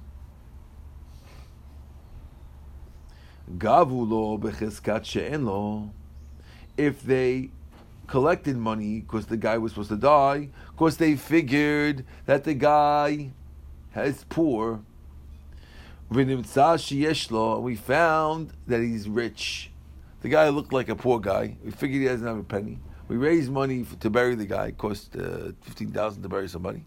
If 6.77 7.03
they 7.03 7.51
collected 8.07 8.57
money 8.57 9.01
because 9.01 9.27
the 9.27 9.37
guy 9.37 9.59
was 9.59 9.73
supposed 9.73 9.91
to 9.91 9.97
die, 9.97 10.49
because 10.73 10.97
they 10.97 11.17
figured 11.17 12.05
that 12.27 12.45
the 12.45 12.55
guy 12.55 13.33
is 13.97 14.25
poor, 14.29 14.81
we 16.11 16.25
found 17.77 18.53
that 18.67 18.81
he's 18.81 19.09
rich. 19.09 19.71
The 20.23 20.29
guy 20.29 20.49
looked 20.49 20.73
like 20.73 20.89
a 20.89 20.97
poor 20.97 21.21
guy. 21.21 21.57
We 21.65 21.71
figured 21.71 22.03
he 22.03 22.09
doesn't 22.09 22.27
have 22.27 22.39
a 22.39 22.45
penny. 22.45 22.79
We 23.15 23.21
raised 23.21 23.49
money 23.53 23.83
f 23.83 23.97
to 24.01 24.11
bury 24.11 24.35
the 24.35 24.45
guy. 24.45 24.67
It 24.67 24.77
cost 24.77 25.15
uh, 25.15 25.53
fifteen 25.61 25.93
thousand 25.93 26.25
to 26.25 26.29
bury 26.29 26.49
somebody. 26.49 26.85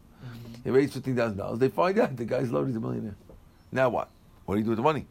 They 0.62 0.72
raised 0.72 0.92
fifteen 0.92 1.16
thousand 1.16 1.38
dollars. 1.38 1.58
They 1.58 1.70
find 1.70 1.98
out 1.98 2.18
the 2.18 2.26
guy's 2.26 2.52
loaded. 2.52 2.68
He's 2.68 2.76
a 2.76 2.82
millionaire. 2.82 3.16
Now 3.72 3.88
what? 3.88 4.10
What 4.44 4.56
do 4.56 4.60
you 4.60 4.66
do 4.66 4.72
with 4.72 4.78
the 4.78 4.84
money? 4.84 5.06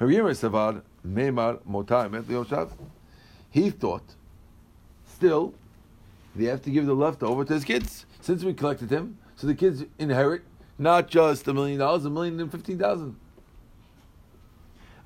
Rabbi 0.00 0.14
Yirmiyah 0.14 0.50
Savad 0.50 0.82
Meimar 1.06 1.60
Motar 1.62 2.10
Met 2.10 2.24
Yoshav. 2.24 2.72
He 3.50 3.70
thought, 3.70 4.02
still, 5.06 5.54
they 6.34 6.46
have 6.46 6.62
to 6.62 6.70
give 6.70 6.86
the 6.86 6.94
leftover 6.94 7.44
to 7.44 7.54
his 7.54 7.64
kids. 7.64 8.04
Since 8.20 8.42
we 8.42 8.54
collected 8.54 8.90
him, 8.90 9.16
so 9.36 9.46
the 9.46 9.54
kids 9.54 9.84
inherit 10.00 10.42
not 10.76 11.06
just 11.06 11.46
a 11.46 11.54
million 11.54 11.78
dollars, 11.78 12.04
a 12.04 12.10
million 12.10 12.40
and 12.40 12.50
fifteen 12.50 12.80
thousand. 12.80 13.14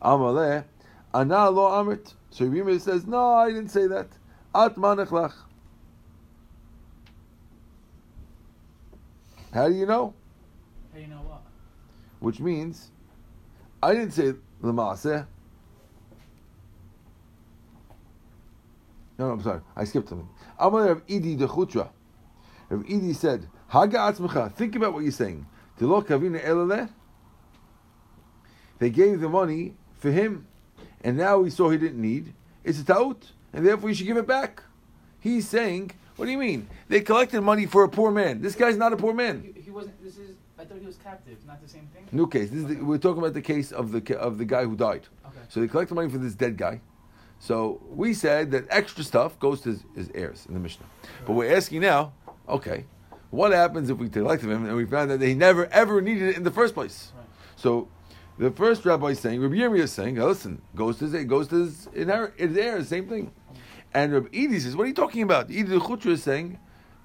Amaleh, 0.00 0.64
Ana 1.12 1.50
lo 1.50 1.68
amrit. 1.72 2.14
So 2.30 2.46
Yirmiyah 2.46 2.80
says, 2.80 3.06
no, 3.06 3.34
I 3.34 3.48
didn't 3.50 3.68
say 3.68 3.86
that. 3.88 4.08
At 4.54 4.76
manechlach. 4.76 5.32
How 9.52 9.68
do 9.68 9.74
you 9.74 9.86
know? 9.86 10.14
How 10.92 10.96
do 10.96 11.02
you 11.02 11.08
know 11.08 11.22
what? 11.26 11.42
Which 12.20 12.40
means, 12.40 12.90
I 13.82 13.94
didn't 13.94 14.12
say 14.12 14.34
l'maaseh. 14.60 15.26
No, 19.18 19.26
no, 19.28 19.32
I'm 19.32 19.42
sorry. 19.42 19.60
I 19.76 19.84
skipped 19.84 20.08
something. 20.08 20.28
Amar 20.58 20.88
of 20.88 21.06
Idi 21.06 21.36
de 21.36 21.46
Chutra. 21.46 21.90
Rav 22.68 22.84
Idi 22.84 23.14
said, 23.14 23.48
Haga 23.68 23.98
atzmecha, 23.98 24.52
think 24.52 24.74
about 24.76 24.94
what 24.94 25.02
you're 25.02 25.12
saying. 25.12 25.46
Tilo 25.78 26.04
kavina 26.04 26.42
elaleh. 26.42 26.88
They 28.78 28.90
gave 28.90 29.20
the 29.20 29.28
money 29.28 29.74
for 29.98 30.10
him, 30.10 30.46
and 31.04 31.16
now 31.16 31.42
he 31.44 31.50
saw 31.50 31.70
he 31.70 31.78
didn't 31.78 32.00
need. 32.00 32.34
It's 32.64 32.80
a 32.80 32.84
taut, 32.84 33.32
and 33.52 33.66
therefore 33.66 33.88
you 33.88 33.94
should 33.94 34.06
give 34.06 34.16
it 34.16 34.26
back. 34.26 34.62
He's 35.20 35.48
saying, 35.48 35.92
what 36.16 36.26
do 36.26 36.32
you 36.32 36.38
mean? 36.38 36.68
They 36.88 37.00
collected 37.00 37.40
money 37.40 37.66
for 37.66 37.84
a 37.84 37.88
poor 37.88 38.10
man. 38.10 38.40
This 38.40 38.54
guy's 38.54 38.76
not 38.76 38.92
a 38.92 38.96
poor 38.96 39.14
man. 39.14 39.52
He, 39.54 39.62
he 39.62 39.70
wasn't. 39.70 40.02
This 40.02 40.18
is. 40.18 40.36
I 40.58 40.64
thought 40.64 40.78
he 40.78 40.86
was 40.86 40.98
captive. 40.98 41.38
Not 41.46 41.60
the 41.62 41.68
same 41.68 41.88
thing. 41.94 42.06
New 42.12 42.28
case. 42.28 42.50
This 42.50 42.60
is 42.60 42.66
the, 42.66 42.74
we're 42.76 42.98
talking 42.98 43.18
about 43.18 43.34
the 43.34 43.42
case 43.42 43.72
of 43.72 43.92
the 43.92 44.18
of 44.18 44.38
the 44.38 44.44
guy 44.44 44.64
who 44.64 44.76
died. 44.76 45.08
Okay. 45.26 45.38
So 45.48 45.60
they 45.60 45.68
collected 45.68 45.94
money 45.94 46.08
for 46.08 46.18
this 46.18 46.34
dead 46.34 46.56
guy. 46.56 46.80
So 47.38 47.80
we 47.88 48.14
said 48.14 48.52
that 48.52 48.66
extra 48.70 49.02
stuff 49.02 49.38
goes 49.40 49.62
to 49.62 49.70
his, 49.70 49.84
his 49.96 50.10
heirs 50.14 50.46
in 50.46 50.54
the 50.54 50.60
Mishnah. 50.60 50.86
But 51.26 51.32
we're 51.32 51.52
asking 51.56 51.80
now, 51.80 52.12
okay, 52.48 52.84
what 53.30 53.50
happens 53.50 53.90
if 53.90 53.98
we 53.98 54.08
collected 54.08 54.48
him 54.48 54.66
and 54.66 54.76
we 54.76 54.84
found 54.84 55.10
that 55.10 55.20
he 55.20 55.34
never 55.34 55.66
ever 55.72 56.00
needed 56.00 56.28
it 56.28 56.36
in 56.36 56.44
the 56.44 56.52
first 56.52 56.74
place? 56.74 57.10
Right. 57.16 57.26
So 57.56 57.88
the 58.38 58.50
first 58.50 58.84
rabbi 58.84 59.08
is 59.08 59.18
saying, 59.18 59.40
Rabbi 59.40 59.56
Yirmiyah 59.56 59.82
is 59.82 59.92
saying, 59.92 60.20
oh, 60.20 60.28
listen, 60.28 60.62
goes 60.76 60.98
to 60.98 61.08
his, 61.08 61.24
goes 61.24 61.48
to 61.48 61.64
his, 61.64 61.88
his 61.92 62.56
heirs, 62.56 62.88
same 62.88 63.08
thing. 63.08 63.32
And 63.94 64.12
Rabbi 64.12 64.28
Edi 64.32 64.58
says, 64.58 64.74
what 64.76 64.84
are 64.84 64.88
you 64.88 64.94
talking 64.94 65.22
about? 65.22 65.50
Edi 65.50 65.64
the 65.64 65.78
Chutra 65.78 66.12
is 66.12 66.22
saying, 66.22 66.58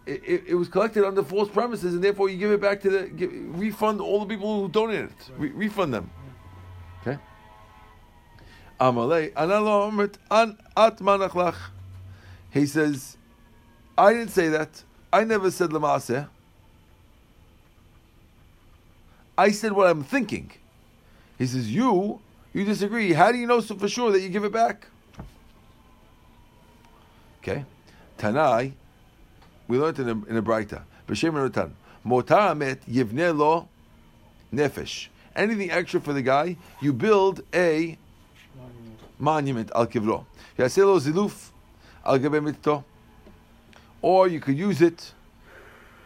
it, 0.05 0.23
it, 0.25 0.43
it 0.47 0.55
was 0.55 0.69
collected 0.69 1.05
under 1.05 1.21
false 1.21 1.49
premises, 1.49 1.93
and 1.93 2.03
therefore 2.03 2.29
you 2.29 2.37
give 2.37 2.51
it 2.51 2.61
back 2.61 2.81
to 2.81 2.89
the 2.89 3.07
give, 3.07 3.31
refund 3.59 3.99
all 3.99 4.21
the 4.21 4.25
people 4.25 4.61
who 4.61 4.69
donated 4.69 5.09
it. 5.09 5.29
Re- 5.37 5.51
refund 5.51 5.93
them. 5.93 6.09
Okay. 7.01 7.17
He 12.51 12.65
says, 12.65 13.17
I 13.97 14.13
didn't 14.13 14.29
say 14.29 14.47
that. 14.49 14.83
I 15.11 15.23
never 15.23 15.51
said 15.51 15.71
lamaseh. 15.71 16.29
I 19.37 19.51
said 19.51 19.73
what 19.73 19.87
I'm 19.87 20.03
thinking. 20.03 20.51
He 21.37 21.45
says, 21.47 21.69
you, 21.73 22.21
you 22.53 22.63
disagree. 22.63 23.13
How 23.13 23.31
do 23.31 23.37
you 23.37 23.45
know 23.45 23.59
so 23.59 23.75
for 23.75 23.87
sure 23.87 24.11
that 24.11 24.21
you 24.21 24.29
give 24.29 24.43
it 24.43 24.51
back? 24.53 24.87
Okay. 27.47 27.63
Tanai, 28.17 28.73
we 29.69 29.77
learned 29.77 29.99
in 29.99 30.09
a, 30.09 30.25
in 30.25 30.35
a 30.35 30.41
Braita. 30.41 30.81
B'shem 31.07 31.33
Rotan. 31.33 31.73
Motar 32.05 32.51
amet 32.51 32.85
yivne 32.85 33.37
lo 33.37 33.69
nefesh. 34.53 35.07
Anything 35.33 35.71
extra 35.71 36.01
for 36.01 36.11
the 36.11 36.21
guy, 36.21 36.57
you 36.81 36.91
build 36.91 37.41
a 37.53 37.97
monument 39.17 39.71
al 39.73 39.87
kivro. 39.87 40.25
Yaselo 40.57 40.99
ziluf 40.99 41.51
al 42.05 42.19
mitto. 42.19 42.83
Or 44.01 44.27
you 44.27 44.41
could 44.41 44.57
use 44.57 44.81
it 44.81 45.13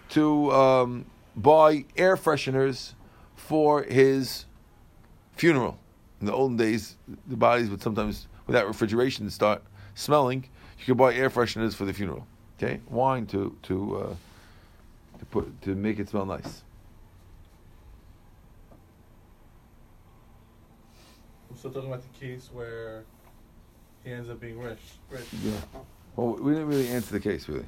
to 0.10 0.52
um, 0.52 1.06
buy 1.36 1.86
air 1.98 2.18
fresheners 2.18 2.94
for 3.36 3.82
his 3.82 4.46
funeral. 5.36 5.80
In 6.20 6.28
the 6.28 6.34
olden 6.34 6.56
days, 6.56 6.98
the 7.26 7.36
bodies 7.36 7.72
would 7.72 7.82
sometimes, 7.82 8.28
without 8.46 8.68
refrigeration, 8.68 9.28
start 9.32 9.64
smelling. 9.96 10.46
You 10.82 10.88
could 10.88 10.98
buy 10.98 11.14
air 11.14 11.30
fresheners 11.30 11.76
for 11.76 11.86
the 11.86 11.94
funeral. 11.94 12.26
Okay, 12.58 12.80
wine 12.90 13.28
to 13.28 13.56
to 13.64 13.98
uh, 13.98 14.16
to 15.20 15.26
put 15.26 15.62
to 15.62 15.76
make 15.76 16.00
it 16.00 16.10
smell 16.10 16.26
nice. 16.26 16.64
We're 21.52 21.58
still 21.58 21.72
talking 21.72 21.90
about 21.90 22.02
the 22.02 22.20
case 22.20 22.50
where 22.52 23.04
he 24.04 24.12
ends 24.12 24.32
up 24.32 24.40
being 24.40 24.58
rich. 24.58 24.80
Rich. 25.12 25.26
Yeah. 25.44 25.52
Well, 26.16 26.34
we 26.34 26.54
didn't 26.54 26.68
really 26.68 26.88
answer 26.88 27.12
the 27.12 27.20
case, 27.20 27.48
really. 27.48 27.66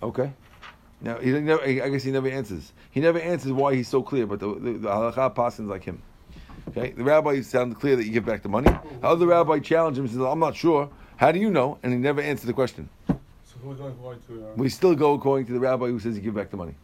Okay. 0.00 0.32
Now 1.00 1.18
he 1.18 1.30
never, 1.32 1.62
I 1.62 1.88
guess 1.88 2.02
he 2.02 2.10
never 2.10 2.28
answers. 2.28 2.72
He 2.90 3.00
never 3.00 3.18
answers 3.18 3.52
why 3.52 3.74
he's 3.74 3.88
so 3.88 4.02
clear, 4.02 4.26
but 4.26 4.40
the, 4.40 4.54
the, 4.54 4.72
the 4.72 4.88
halacha 4.88 5.34
passes 5.34 5.66
like 5.66 5.84
him. 5.84 6.02
Okay, 6.68 6.92
the 6.92 7.04
rabbi 7.04 7.40
sounded 7.42 7.78
clear 7.78 7.94
that 7.96 8.04
you 8.04 8.10
give 8.10 8.24
back 8.24 8.42
the 8.42 8.48
money. 8.48 8.70
The 9.00 9.06
other 9.06 9.26
rabbi 9.26 9.58
challenged 9.58 9.98
him 9.98 10.06
and 10.06 10.14
says, 10.14 10.22
"I'm 10.22 10.38
not 10.38 10.56
sure. 10.56 10.88
How 11.16 11.30
do 11.30 11.38
you 11.38 11.50
know?" 11.50 11.78
And 11.82 11.92
he 11.92 11.98
never 11.98 12.22
answered 12.22 12.46
the 12.46 12.54
question. 12.54 12.88
So 13.06 13.18
who 13.62 13.70
are 13.70 13.74
we 13.74 13.92
going 14.02 14.18
to? 14.28 14.46
Uh, 14.46 14.52
We 14.56 14.68
still 14.70 14.94
go 14.94 15.12
according 15.12 15.46
to 15.46 15.52
the 15.52 15.60
rabbi 15.60 15.86
who 15.88 15.98
says 16.00 16.16
you 16.16 16.22
give 16.22 16.34
back 16.34 16.50
the 16.50 16.56
money. 16.56 16.74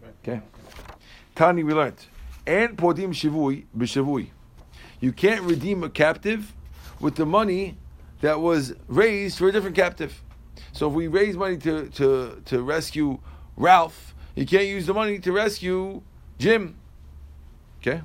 back? 0.00 0.12
Okay. 0.22 0.40
Tani, 1.34 1.64
we 1.64 1.74
learned. 1.74 2.06
And 2.46 2.78
podim 2.78 3.10
shivui 3.10 3.64
b'shavui. 3.76 4.28
You 5.00 5.12
can't 5.12 5.42
redeem 5.42 5.82
a 5.82 5.90
captive 5.90 6.54
with 7.00 7.16
the 7.16 7.26
money 7.26 7.76
that 8.20 8.40
was 8.40 8.74
raised 8.86 9.38
for 9.38 9.48
a 9.48 9.52
different 9.52 9.76
captive. 9.76 10.22
So 10.72 10.88
if 10.88 10.94
we 10.94 11.08
raise 11.08 11.36
money 11.36 11.56
to, 11.58 11.88
to, 11.90 12.40
to 12.46 12.62
rescue 12.62 13.18
Ralph, 13.56 14.14
you 14.34 14.46
can't 14.46 14.66
use 14.66 14.86
the 14.86 14.94
money 14.94 15.18
to 15.18 15.32
rescue 15.32 16.02
Jim. 16.38 16.76
Okay? 17.80 18.02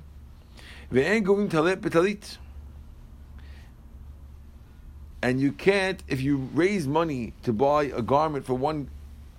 And 5.24 5.40
you 5.40 5.52
can't, 5.52 6.02
if 6.08 6.22
you 6.22 6.50
raise 6.54 6.88
money 6.88 7.34
to 7.44 7.54
buy 7.54 7.84
a 7.84 8.02
garment 8.02 8.46
for 8.46 8.56
one 8.56 8.90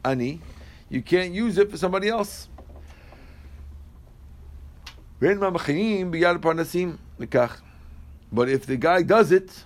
ani, 0.04 0.40
you 0.88 1.02
can't 1.02 1.32
use 1.32 1.58
it 1.58 1.70
for 1.70 1.76
somebody 1.76 2.08
else. 2.08 2.48
But 8.32 8.48
if 8.48 8.66
the 8.66 8.76
guy 8.76 9.02
does 9.02 9.32
it, 9.32 9.64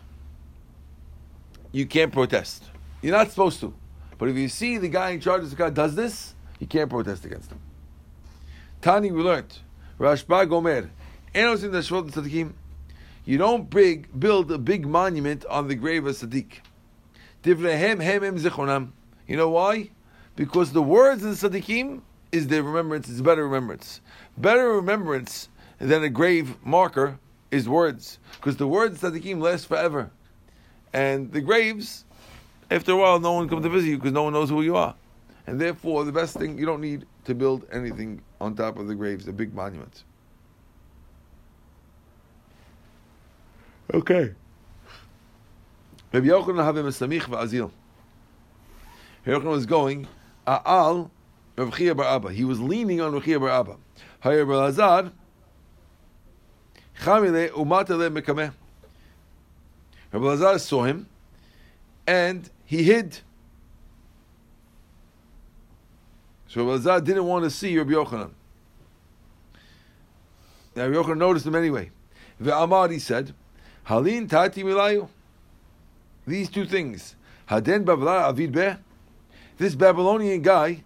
you 1.72 1.86
can't 1.86 2.12
protest. 2.12 2.64
You're 3.02 3.16
not 3.16 3.30
supposed 3.30 3.60
to. 3.60 3.74
But 4.18 4.28
if 4.28 4.36
you 4.36 4.48
see 4.48 4.78
the 4.78 4.88
guy 4.88 5.10
in 5.10 5.20
charge 5.20 5.42
of 5.42 5.50
the 5.50 5.56
guy 5.56 5.70
does 5.70 5.94
this, 5.94 6.34
you 6.58 6.66
can't 6.66 6.90
protest 6.90 7.24
against 7.24 7.50
them. 7.50 7.60
Tani, 8.82 9.10
we 9.10 9.22
learned. 9.22 9.58
Rashba 9.98 10.48
Gomer. 10.48 10.90
You 13.24 13.38
don't 13.38 13.68
big, 13.68 14.20
build 14.20 14.52
a 14.52 14.58
big 14.58 14.86
monument 14.86 15.44
on 15.46 15.68
the 15.68 15.74
grave 15.74 16.06
of 16.06 16.16
zichronam. 18.38 18.92
You 19.26 19.36
know 19.36 19.50
why? 19.50 19.90
Because 20.36 20.72
the 20.72 20.82
words 20.82 21.24
in 21.24 21.30
the 21.30 21.36
Tzaddikim 21.36 22.00
is 22.30 22.46
their 22.46 22.62
remembrance, 22.62 23.08
is 23.08 23.20
better 23.22 23.44
remembrance. 23.44 24.00
Better 24.38 24.70
remembrance 24.72 25.48
than 25.78 26.02
a 26.02 26.08
grave 26.08 26.56
marker 26.64 27.18
is 27.50 27.68
words. 27.68 28.18
Because 28.36 28.56
the 28.56 28.68
words 28.68 29.02
Tzaddikim 29.02 29.40
last 29.40 29.66
forever. 29.66 30.10
And 30.92 31.32
the 31.32 31.40
graves, 31.40 32.04
after 32.70 32.92
a 32.92 32.96
while, 32.96 33.18
no 33.18 33.32
one 33.32 33.48
comes 33.48 33.64
to 33.64 33.68
visit 33.68 33.88
you 33.88 33.96
because 33.98 34.12
no 34.12 34.22
one 34.22 34.32
knows 34.32 34.48
who 34.48 34.62
you 34.62 34.76
are. 34.76 34.94
And 35.46 35.60
therefore, 35.60 36.04
the 36.04 36.12
best 36.12 36.36
thing, 36.36 36.58
you 36.58 36.66
don't 36.66 36.80
need 36.80 37.06
to 37.24 37.34
build 37.34 37.66
anything 37.72 38.20
on 38.40 38.56
top 38.56 38.78
of 38.78 38.88
the 38.88 38.94
graves, 38.94 39.28
a 39.28 39.32
big 39.32 39.54
monument. 39.54 40.02
Okay. 43.94 44.34
Rabbi 46.12 46.26
Yochanan 46.26 46.64
have 46.64 46.76
him 46.76 46.86
a 46.86 46.90
samich 46.90 47.22
va'azil. 47.22 47.70
Yochanan 49.24 49.44
was 49.44 49.66
going, 49.66 50.08
A'al 50.46 51.10
Rav 51.56 51.76
Chia 51.76 51.94
bar 51.94 52.06
Abba. 52.06 52.32
He 52.32 52.44
was 52.44 52.60
leaning 52.60 53.00
on 53.00 53.12
Rav 53.12 53.24
Chia 53.24 53.38
bar 53.38 53.50
Abba. 53.50 53.76
Hayar 54.24 54.46
bar 54.46 54.56
Lazar, 54.56 55.12
Chamile 57.04 57.50
umatale 57.50 58.10
mekameh. 58.10 58.52
Rabbi 60.12 60.24
Lazar 60.24 60.58
saw 60.58 60.84
him, 60.84 61.08
and 62.06 62.50
he 62.64 62.82
hid. 62.82 63.20
So 66.48 66.60
Rabbi 66.60 66.72
Lazar 66.72 67.00
didn't 67.00 67.24
want 67.26 67.44
to 67.44 67.50
see 67.50 67.76
Rabbi 67.76 67.92
Yochanan. 67.92 68.30
Now 70.74 70.86
Rabbi 70.86 70.96
Yochanan 70.96 71.18
noticed 71.18 71.46
him 71.46 71.54
anyway. 71.54 71.90
Ve'amar, 72.40 72.90
he 72.90 72.98
said, 72.98 73.34
Halin 73.86 74.28
tati 74.28 74.62
milayu. 74.62 75.08
These 76.26 76.50
two 76.50 76.64
things. 76.64 77.14
Haden 77.48 77.84
Babla 77.84 78.28
Avid 78.28 78.52
Beh. 78.52 78.78
This 79.58 79.74
Babylonian 79.74 80.42
guy, 80.42 80.82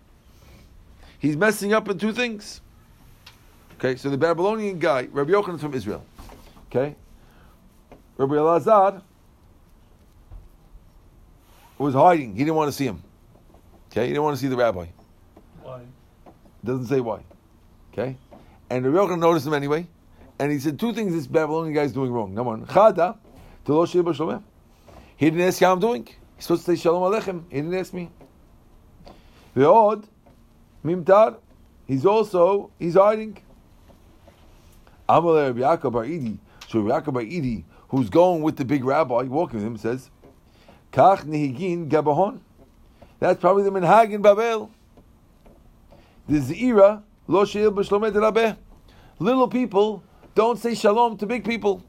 he's 1.19 1.37
messing 1.37 1.73
up 1.73 1.89
in 1.89 1.99
two 1.99 2.13
things. 2.13 2.61
Okay, 3.79 3.97
so 3.97 4.11
the 4.11 4.19
Babylonian 4.19 4.79
guy, 4.79 5.09
Rabbi 5.11 5.33
Yochanan 5.33 5.55
is 5.55 5.61
from 5.61 5.75
Israel. 5.75 6.05
Okay? 6.67 6.95
Rabbi 8.17 8.35
Elazar 8.35 9.03
was 11.79 11.95
hiding. 11.95 12.33
He 12.33 12.41
didn't 12.41 12.55
want 12.55 12.69
to 12.69 12.77
see 12.77 12.85
him. 12.85 13.03
Okay? 13.91 14.03
He 14.03 14.09
didn't 14.09 14.23
want 14.23 14.37
to 14.37 14.41
see 14.41 14.49
the 14.49 14.57
rabbi. 14.57 14.87
Doesn't 16.65 16.87
say 16.87 17.01
why. 17.01 17.23
Okay? 17.93 18.17
And 18.69 18.85
Rabbi 18.85 18.97
Yochanan 18.97 19.19
noticed 19.21 19.47
him 19.47 19.55
anyway. 19.55 19.87
And 20.39 20.51
he 20.51 20.59
said 20.59 20.79
two 20.81 20.95
things 20.95 21.13
this 21.13 21.27
Babylonian 21.27 21.75
guy 21.75 21.83
is 21.83 21.93
doing 21.93 22.11
wrong. 22.11 22.35
Number 22.35 22.51
one, 22.51 22.67
Chada. 22.67 23.17
He 23.67 25.31
didn't 25.31 25.41
ask 25.43 25.61
how 25.61 25.73
I'm 25.73 25.81
doing. 25.81 26.09
He's 26.37 26.47
supposed 26.47 26.65
to 26.65 26.75
say 26.75 26.81
Shalom 26.81 27.13
Aleichem. 27.13 27.45
He 27.51 27.57
didn't 27.57 27.75
ask 27.75 27.93
me. 27.93 28.11
Ve'od, 29.55 30.05
Mimtar, 30.85 31.37
he's 31.87 32.07
also, 32.07 32.71
he's 32.79 32.95
hiding. 32.95 33.37
Amalei 35.09 35.49
Rabbi 35.49 35.61
Yaakov 35.61 35.93
Bar 35.93 36.05
Idi. 36.05 36.39
So 36.69 36.81
Rabbi 36.81 37.01
Yaakov 37.01 37.13
Bar 37.13 37.23
Idi, 37.23 37.65
who's 37.89 38.09
going 38.09 38.43
with 38.43 38.57
the 38.57 38.65
big 38.65 38.85
rabbi, 38.85 39.23
walking 39.25 39.59
with 39.59 39.67
him, 39.67 39.77
says, 39.77 40.09
Kach 40.93 41.25
nihigin 41.25 41.91
gabahon. 41.91 42.41
That's 43.19 43.41
probably 43.41 43.65
the 43.65 43.71
minhag 43.71 44.13
in 44.13 44.23
Babel. 44.23 44.71
The 46.31 46.39
zira 46.39 47.03
lo 47.27 47.45
sheil 47.45 47.73
b'shlomet 47.73 48.13
rabeh. 48.13 48.57
Little 49.19 49.49
people 49.49 50.05
don't 50.37 50.61
say 50.61 50.77
shalom 50.77 51.17
to 51.17 51.27
big 51.27 51.45
people. 51.45 51.83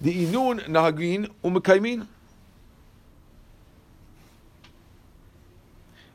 The 0.00 0.26
inun 0.26 0.66
nahagin 0.66 1.30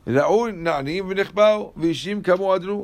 adru. 0.05 0.29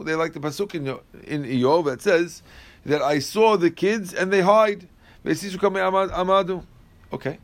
They 0.06 0.16
like 0.16 0.32
the 0.32 0.40
pasuk 0.40 0.76
in, 0.76 0.88
in 1.26 1.44
Iyov 1.44 1.84
that 1.84 2.02
says 2.02 2.42
that 2.86 3.02
I 3.02 3.20
saw 3.20 3.58
the 3.58 3.70
kids 3.70 4.14
and 4.14 4.32
they 4.32 4.40
hide. 4.40 4.88
Okay. 5.26 7.40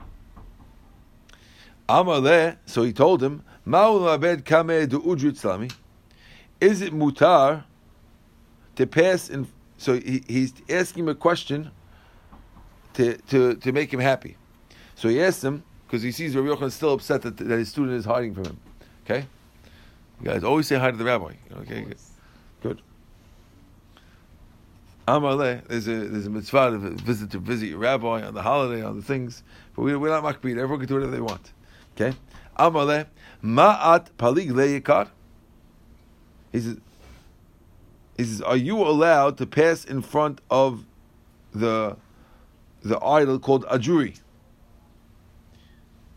Amaleh, 1.90 2.58
so 2.66 2.84
he 2.84 2.94
told 2.94 3.22
him, 3.22 3.44
Ma'ul 3.68 4.18
tzlami. 4.44 5.74
is 6.62 6.82
it 6.82 6.94
mutar 6.94 7.64
to 8.76 8.88
pass 8.88 9.30
in? 9.30 9.48
So 9.78 10.00
he, 10.00 10.24
he's 10.28 10.54
asking 10.70 11.04
him 11.04 11.10
a 11.10 11.16
question 11.16 11.72
to, 12.94 13.18
to, 13.18 13.56
to 13.56 13.72
make 13.72 13.94
him 13.94 14.00
happy. 14.00 14.38
So 14.96 15.10
he 15.10 15.22
asks 15.22 15.44
him 15.44 15.64
because 15.86 16.02
he 16.02 16.12
sees 16.12 16.36
Rabbi 16.36 16.48
Yochanan 16.48 16.72
still 16.72 16.94
upset 16.94 17.22
that, 17.24 17.38
that 17.38 17.58
his 17.58 17.70
student 17.70 17.98
is 17.98 18.06
hiding 18.06 18.34
from 18.34 18.46
him. 18.46 18.60
Okay, 19.06 19.26
you 20.22 20.26
guys 20.26 20.44
always 20.44 20.68
say 20.68 20.78
hi 20.78 20.92
to 20.92 20.98
the 20.98 21.04
rabbi. 21.04 21.34
Okay, 21.58 21.82
good. 21.82 21.98
good. 22.62 22.82
Amaleh, 25.08 25.68
there's 25.68 25.88
a 25.88 26.08
there's 26.08 26.26
a 26.26 26.30
mitzvah 26.30 26.72
to 26.72 26.78
visit 26.78 27.32
to 27.32 27.40
visit 27.40 27.68
your 27.68 27.78
rabbi 27.78 28.24
on 28.24 28.34
the 28.34 28.42
holiday 28.42 28.84
on 28.84 28.96
the 28.96 29.04
things, 29.04 29.44
but 29.76 29.84
we, 29.84 29.96
we're 29.96 30.10
not 30.10 30.24
makbid. 30.24 30.58
Everyone 30.58 30.80
can 30.80 30.88
do 30.88 30.96
whatever 30.96 31.12
they 31.12 31.22
want. 31.22 31.52
Okay, 31.96 32.18
Amaleh, 32.58 33.06
ma'at 33.46 34.08
palig 34.18 34.50
leyikar. 34.50 35.10
He 36.52 36.60
says, 36.60 36.78
he 38.18 38.24
says, 38.24 38.42
are 38.42 38.58
you 38.58 38.78
allowed 38.78 39.38
to 39.38 39.46
pass 39.46 39.86
in 39.86 40.02
front 40.02 40.42
of 40.50 40.86
the 41.54 41.98
the 42.82 43.00
idol 43.04 43.40
called 43.40 43.66
Ajuri? 43.66 44.20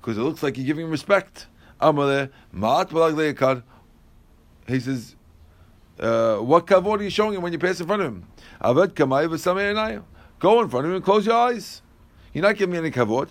Because 0.01 0.17
it 0.17 0.23
looks 0.23 0.43
like 0.43 0.57
you're 0.57 0.67
giving 0.67 0.87
him 0.87 0.91
respect. 0.91 1.47
Amale, 1.81 2.31
ma'at 2.55 2.89
palig 2.89 3.35
leyikar. 3.35 3.63
He 4.67 4.81
says, 4.81 5.17
uh, 5.99 6.37
what 6.37 6.67
kavod 6.67 7.01
are 7.01 7.03
you 7.03 7.11
showing 7.11 7.35
him 7.35 7.43
when 7.43 7.53
you 7.53 7.59
pass 7.59 7.81
in 7.81 7.87
front 7.87 8.03
of 8.03 8.09
him? 8.09 8.27
Avad 8.61 8.89
kamay 8.89 9.27
v'samei 9.29 10.03
Go 10.39 10.63
in 10.63 10.69
front 10.69 10.87
of 10.87 10.91
him 10.91 10.97
and 10.97 11.05
close 11.05 11.27
your 11.27 11.35
eyes. 11.35 11.83
You're 12.33 12.43
not 12.43 12.57
giving 12.57 12.73
me 12.73 12.79
any 12.79 12.91
kavod. 12.91 13.31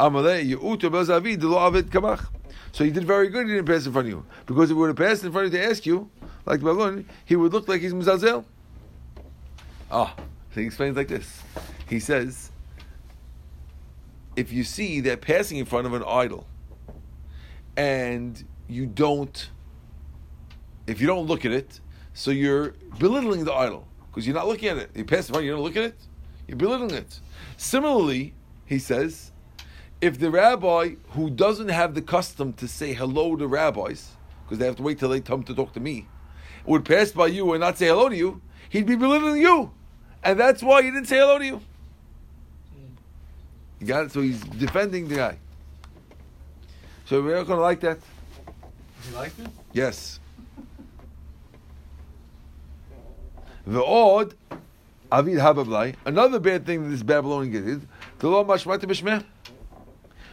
Amalei 0.00 0.48
yu'utu 0.48 0.90
bezavid 0.90 1.42
lo 1.42 1.58
avid 1.58 1.90
kamach. 1.90 2.28
So 2.76 2.84
he 2.84 2.90
did 2.90 3.04
very 3.04 3.28
good. 3.28 3.46
He 3.46 3.54
didn't 3.54 3.68
pass 3.68 3.86
in 3.86 3.92
front 3.94 4.06
of 4.06 4.12
you 4.12 4.26
because 4.44 4.64
if 4.64 4.74
he 4.74 4.78
would 4.78 4.88
have 4.88 4.96
passed 4.96 5.24
in 5.24 5.32
front 5.32 5.46
of 5.46 5.54
you 5.54 5.60
to 5.60 5.66
ask 5.66 5.86
you, 5.86 6.10
like 6.44 6.60
the 6.60 6.66
balloon, 6.66 7.08
he 7.24 7.34
would 7.34 7.54
look 7.54 7.68
like 7.68 7.80
he's 7.80 7.94
muzazel. 7.94 8.44
Ah, 9.90 10.14
so 10.52 10.60
he 10.60 10.66
explains 10.66 10.94
like 10.94 11.08
this. 11.08 11.40
He 11.88 11.98
says, 11.98 12.50
if 14.36 14.52
you 14.52 14.62
see 14.62 15.00
that 15.00 15.22
passing 15.22 15.56
in 15.56 15.64
front 15.64 15.86
of 15.86 15.94
an 15.94 16.04
idol, 16.06 16.46
and 17.78 18.44
you 18.68 18.84
don't, 18.84 19.48
if 20.86 21.00
you 21.00 21.06
don't 21.06 21.26
look 21.26 21.46
at 21.46 21.52
it, 21.52 21.80
so 22.12 22.30
you're 22.30 22.74
belittling 22.98 23.46
the 23.46 23.54
idol 23.54 23.88
because 24.10 24.26
you're 24.26 24.36
not 24.36 24.48
looking 24.48 24.68
at 24.68 24.76
it. 24.76 24.90
You 24.94 25.06
pass 25.06 25.28
in 25.28 25.32
front, 25.32 25.46
you 25.46 25.52
don't 25.52 25.62
look 25.62 25.76
at 25.76 25.84
it. 25.84 25.96
You're 26.46 26.58
belittling 26.58 26.90
it. 26.90 27.20
Similarly, 27.56 28.34
he 28.66 28.78
says, 28.78 29.32
if 30.00 30.18
the 30.18 30.30
rabbi 30.30 30.96
who 31.10 31.30
doesn't 31.30 31.68
have 31.68 31.94
the 31.94 32.02
custom 32.02 32.52
to 32.54 32.68
say 32.68 32.92
hello 32.92 33.36
to 33.36 33.46
rabbis, 33.46 34.12
because 34.44 34.58
they 34.58 34.66
have 34.66 34.76
to 34.76 34.82
wait 34.82 34.98
till 34.98 35.08
they 35.08 35.20
come 35.20 35.42
to 35.44 35.54
talk 35.54 35.72
to 35.72 35.80
me, 35.80 36.06
would 36.64 36.84
pass 36.84 37.12
by 37.12 37.26
you 37.26 37.52
and 37.52 37.60
not 37.60 37.78
say 37.78 37.86
hello 37.86 38.08
to 38.08 38.16
you, 38.16 38.40
he'd 38.68 38.86
be 38.86 38.96
belittling 38.96 39.40
you. 39.40 39.72
And 40.22 40.38
that's 40.38 40.62
why 40.62 40.82
he 40.82 40.90
didn't 40.90 41.06
say 41.06 41.18
hello 41.18 41.38
to 41.38 41.44
you. 41.44 41.60
You 43.80 43.86
got 43.86 44.06
it? 44.06 44.12
So 44.12 44.20
he's 44.20 44.40
defending 44.40 45.08
the 45.08 45.16
guy. 45.16 45.38
So 47.06 47.22
we're 47.22 47.36
not 47.36 47.46
going 47.46 47.58
to 47.58 47.62
like 47.62 47.80
that? 47.80 47.98
You 49.08 49.16
liked 49.16 49.38
it? 49.38 49.46
Yes. 49.72 50.18
The 53.66 53.84
odd 53.84 54.34
Avid 55.12 55.38
Habablai. 55.38 55.94
Another 56.04 56.40
bad 56.40 56.66
thing 56.66 56.84
that 56.84 56.90
this 56.90 57.02
Babylonian 57.02 57.64
did. 57.64 57.88
The 58.18 58.28
law 58.28 58.44
mashmata 58.44 58.84
b'shmeh. 58.84 59.24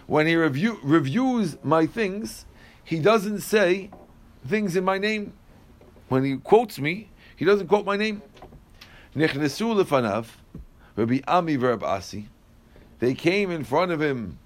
When 0.07 0.27
he 0.27 0.35
review, 0.35 0.79
reviews 0.83 1.57
my 1.63 1.85
things, 1.85 2.45
he 2.83 2.99
doesn't 2.99 3.39
say 3.39 3.89
things 4.47 4.75
in 4.75 4.83
my 4.83 4.97
name. 4.97 5.33
When 6.09 6.23
he 6.23 6.37
quotes 6.37 6.79
me, 6.79 7.09
he 7.35 7.45
doesn't 7.45 7.67
quote 7.67 7.85
my 7.85 7.95
name. 7.95 8.21
Nichnesu 9.15 9.83
lefanav, 9.83 10.27
Rabbi 10.95 11.19
Ami 11.27 11.57
Asi. 11.57 12.29
They 12.99 13.13
came 13.13 13.51
in 13.51 13.63
front 13.63 13.91
of 13.91 14.01
him 14.01 14.39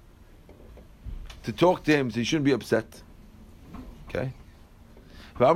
to 1.42 1.52
talk 1.52 1.84
to 1.84 1.94
him, 1.94 2.10
so 2.10 2.18
he 2.18 2.24
shouldn't 2.24 2.44
be 2.44 2.52
upset. 2.52 3.02
Okay. 4.08 4.32
We 5.38 5.46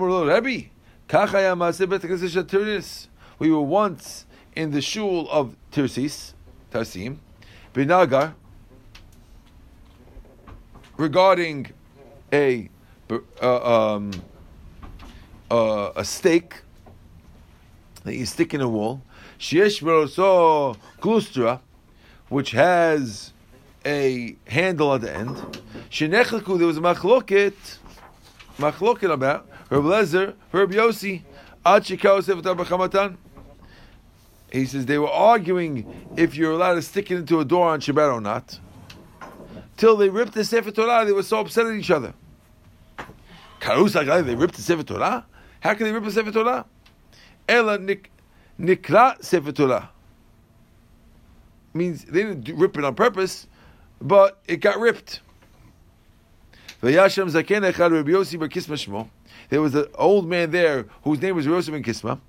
were 3.51 3.61
once 3.61 4.27
in 4.55 4.71
the 4.71 4.81
shul 4.81 5.29
of 5.31 5.57
Tirsis, 5.73 6.35
Tarsim, 6.71 7.19
Binagar, 7.75 8.35
regarding 11.03 11.67
a 12.33 12.71
uh, 13.43 13.95
um, 13.95 14.13
uh, 15.51 15.91
a 15.97 16.05
stake 16.05 16.63
that 18.05 18.15
you 18.15 18.25
stick 18.25 18.55
in 18.55 18.61
a 18.61 18.69
wall, 18.69 19.03
Shiesh 19.39 19.81
so 20.11 20.77
Klustra, 21.01 21.61
which 22.29 22.53
has 22.53 23.33
a 23.85 24.37
handle 24.47 24.95
at 24.95 25.01
the 25.01 25.15
end. 25.15 25.37
Shenechleku, 25.91 26.57
there 26.57 26.69
was 26.69 26.79
a 26.79 26.81
machloket, 26.81 27.79
machloket 28.59 29.11
about 29.13 29.49
Herb 29.71 29.85
Lezer, 29.85 30.35
Herb 30.53 30.71
Yossi, 30.71 31.23
he 34.53 34.67
says 34.67 34.87
they 34.87 34.99
were 34.99 35.09
arguing 35.09 36.09
if 36.17 36.35
you're 36.35 36.53
allowed 36.53 36.75
to 36.75 36.83
stick 36.83 37.11
it 37.11 37.17
into 37.19 37.41
a 37.41 37.45
door 37.45 37.69
on 37.69 37.81
Shabbat 37.81 38.13
or 38.13 38.21
not. 38.21 38.59
Till 39.83 39.97
they 39.97 40.09
ripped 40.11 40.35
the 40.35 40.45
Sefer 40.45 40.71
Torah, 40.71 41.05
they 41.05 41.11
were 41.11 41.25
so 41.25 41.41
upset 41.41 41.67
at 41.67 41.75
each 41.75 41.91
other. 41.91 42.15
They 43.61 44.37
ripped 44.37 44.55
the 44.55 44.63
Sefer 44.63 44.85
Torah? 44.85 45.27
How 45.59 45.75
can 45.75 45.87
they 45.87 45.93
rip 45.93 46.05
the 46.05 46.13
Sefer 46.13 46.31
Torah? 46.31 46.67
Ela 47.49 47.79
nikra 48.61 49.21
Sefer 49.21 49.51
Torah. 49.51 49.91
Means 51.75 52.05
they 52.05 52.23
didn't 52.23 52.57
rip 52.57 52.79
it 52.79 52.85
on 52.85 52.95
purpose, 52.95 53.49
but 54.01 54.39
it 54.47 54.59
got 54.59 54.79
ripped. 54.79 55.21
There 56.81 57.03
was 57.03 57.35
an 59.75 59.87
old 59.97 60.29
man 60.29 60.53
there 60.53 60.87
whose 61.03 61.21
name 61.21 61.35
was 61.35 61.45
Yosef 61.45 61.73
ben 61.75 61.83
Kisma. 61.83 62.21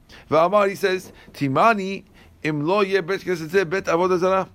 He 0.70 0.76
says, 0.76 1.12
Timani 1.34 2.06
im 2.42 2.66
lo 2.66 2.84
bet 2.84 3.24
bet 3.24 3.86
avodah 3.86 4.50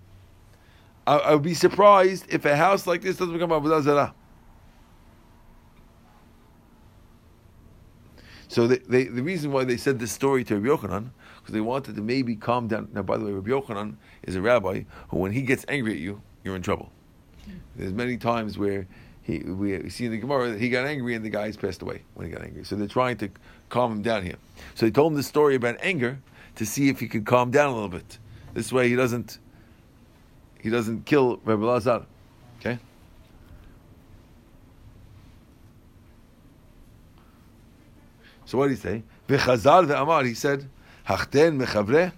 zarah. 1.09 1.23
I 1.23 1.35
would 1.35 1.43
be 1.43 1.55
surprised 1.55 2.27
if 2.29 2.45
a 2.45 2.57
house 2.57 2.87
like 2.87 3.03
this 3.03 3.17
doesn't 3.17 3.35
become 3.35 3.51
avodah 3.51 3.83
zarah. 3.83 4.15
So 8.49 8.67
they, 8.67 8.79
they, 8.79 9.05
the 9.05 9.23
reason 9.23 9.53
why 9.53 9.65
they 9.65 9.77
said 9.77 9.99
this 9.99 10.11
story 10.11 10.43
to 10.45 10.59
Rabbi 10.59 10.69
Yochanan, 10.69 11.11
because 11.39 11.53
they 11.53 11.61
wanted 11.61 11.97
to 11.97 12.01
maybe 12.01 12.35
calm 12.35 12.67
down. 12.67 12.89
Now, 12.95 13.03
by 13.03 13.19
the 13.19 13.25
way, 13.27 13.33
Rabbi 13.33 13.51
Yochanan 13.51 13.97
is 14.23 14.37
a 14.37 14.41
rabbi 14.41 14.85
who, 15.09 15.19
when 15.19 15.33
he 15.33 15.43
gets 15.43 15.67
angry 15.69 15.93
at 15.93 15.99
you, 15.99 16.23
you're 16.45 16.57
in 16.57 16.63
trouble. 16.63 16.91
There's 17.77 17.93
many 17.93 18.17
times 18.17 18.57
where 18.57 18.87
he, 19.23 19.41
we 19.41 19.91
see 19.91 20.07
in 20.07 20.13
the 20.13 20.19
Gemara 20.19 20.51
that 20.53 20.61
he 20.61 20.71
got 20.71 20.87
angry 20.87 21.15
and 21.15 21.23
the 21.23 21.31
guys 21.31 21.57
passed 21.59 21.83
away 21.83 22.03
when 22.15 22.27
he 22.27 22.33
got 22.33 22.43
angry. 22.43 22.65
So 22.65 22.75
they're 22.75 22.89
trying 22.89 23.19
to 23.19 23.29
calm 23.69 23.93
him 23.93 24.03
down 24.03 24.23
here. 24.23 24.37
So 24.75 24.87
they 24.87 24.91
told 24.91 25.13
him 25.13 25.17
the 25.17 25.23
story 25.23 25.55
about 25.55 25.77
anger 25.81 26.19
to 26.57 26.65
see 26.65 26.89
if 26.89 27.01
he 27.01 27.07
could 27.07 27.27
calm 27.27 27.51
down 27.51 27.71
a 27.71 27.75
little 27.75 27.91
bit. 27.91 28.19
This 28.55 28.73
way 28.73 28.89
he 28.89 28.97
doesn't 28.97 29.39
he 30.69 30.77
doesn't 30.77 31.07
kill 31.07 31.39
Rebbe 31.45 31.65
Lazar. 31.65 32.05
Okay? 32.61 32.79
So 38.45 38.59
what 38.59 38.69
did 38.69 38.77
he 38.77 38.81
say? 38.81 39.03
V'chazar 39.29 39.87
ve'amar, 39.87 40.27
he 40.27 40.35
said, 40.35 40.69
Hachten 41.07 41.59
mechavre, 41.59 42.13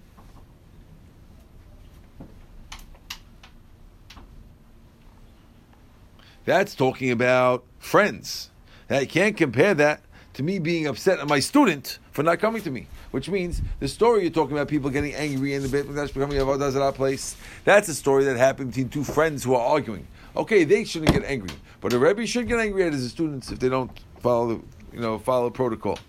That's 6.43 6.73
talking 6.75 7.11
about 7.11 7.63
friends. 7.79 8.49
Now, 8.89 8.99
you 8.99 9.07
can't 9.07 9.37
compare 9.37 9.75
that 9.75 10.01
to 10.33 10.43
me 10.43 10.59
being 10.59 10.87
upset 10.87 11.19
at 11.19 11.27
my 11.27 11.39
student 11.39 11.99
for 12.11 12.23
not 12.23 12.39
coming 12.39 12.61
to 12.61 12.71
me. 12.71 12.87
Which 13.11 13.29
means 13.29 13.61
the 13.79 13.87
story 13.87 14.21
you're 14.21 14.31
talking 14.31 14.55
about 14.55 14.67
people 14.67 14.89
getting 14.89 15.13
angry 15.13 15.53
in 15.53 15.61
the 15.61 15.69
Beit 15.69 15.85
Mikdash 15.85 16.13
becoming 16.13 16.37
a 16.37 16.41
Avodah 16.41 16.93
place. 16.93 17.35
That's 17.65 17.89
a 17.89 17.95
story 17.95 18.23
that 18.25 18.37
happened 18.37 18.69
between 18.69 18.89
two 18.89 19.03
friends 19.03 19.43
who 19.43 19.55
are 19.55 19.65
arguing. 19.65 20.07
Okay, 20.35 20.63
they 20.63 20.85
shouldn't 20.85 21.11
get 21.11 21.25
angry, 21.25 21.55
but 21.81 21.91
a 21.91 21.99
Rebbe 21.99 22.25
should 22.25 22.47
get 22.47 22.59
angry 22.59 22.85
at 22.85 22.93
his 22.93 23.09
students 23.11 23.51
if 23.51 23.59
they 23.59 23.67
don't 23.67 23.91
follow, 24.19 24.63
you 24.93 24.99
know, 25.01 25.19
follow 25.19 25.49
protocol. 25.49 25.99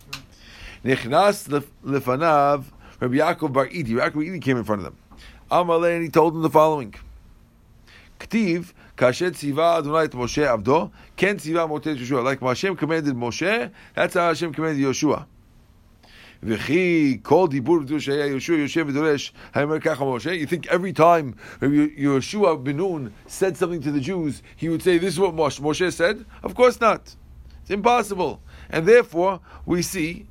Nichnas 0.84 1.48
lefanav 1.84 2.64
Rabbi 3.00 3.16
Yaakov 3.16 3.52
Bar 3.52 3.66
Idi. 3.66 3.88
Yaakov 3.88 4.14
Idi 4.14 4.40
came 4.40 4.56
in 4.56 4.64
front 4.64 4.80
of 4.80 4.84
them. 4.84 4.96
Amalei 5.50 5.94
and 5.94 6.04
he 6.04 6.08
told 6.08 6.34
them 6.34 6.42
the 6.42 6.50
following. 6.50 6.94
Ktiv 8.20 8.72
Kashet 8.96 9.36
Siva 9.36 9.78
Adonai 9.78 10.08
Moshe 10.08 10.46
Abdo, 10.46 10.90
Ken 11.16 11.38
Siva 11.38 11.66
Motet 11.66 11.96
Yehoshua. 11.96 12.24
Like 12.24 12.40
Hashem 12.40 12.76
commanded 12.76 13.14
Moshe, 13.14 13.70
that's 13.94 14.14
how 14.14 14.28
Hashem 14.28 14.52
commanded 14.52 14.84
Yehoshua. 14.84 15.26
V'chi 16.44 17.22
כל 17.22 17.48
דיבור 17.48 17.80
בדיוק 17.84 18.00
Yehoshua. 18.00 18.26
יהושע 18.28 18.52
יושב 18.52 18.86
ודורש, 18.88 19.32
האמר 19.54 20.38
you 20.38 20.46
think 20.46 20.66
every 20.66 20.92
time 20.92 21.36
Yehoshua 21.60 22.62
benun 22.62 23.12
said 23.26 23.56
something 23.56 23.80
to 23.80 23.92
the 23.92 24.00
Jews, 24.00 24.42
he 24.56 24.68
would 24.68 24.82
say, 24.82 24.98
this 24.98 25.14
is 25.14 25.20
what 25.20 25.34
Moshe 25.34 25.92
said? 25.92 26.24
Of 26.42 26.54
course 26.54 26.80
not. 26.80 27.14
It's 27.62 27.70
impossible. 27.70 28.42
And 28.70 28.86
therefore, 28.86 29.40
we 29.66 29.82
see 29.82 30.26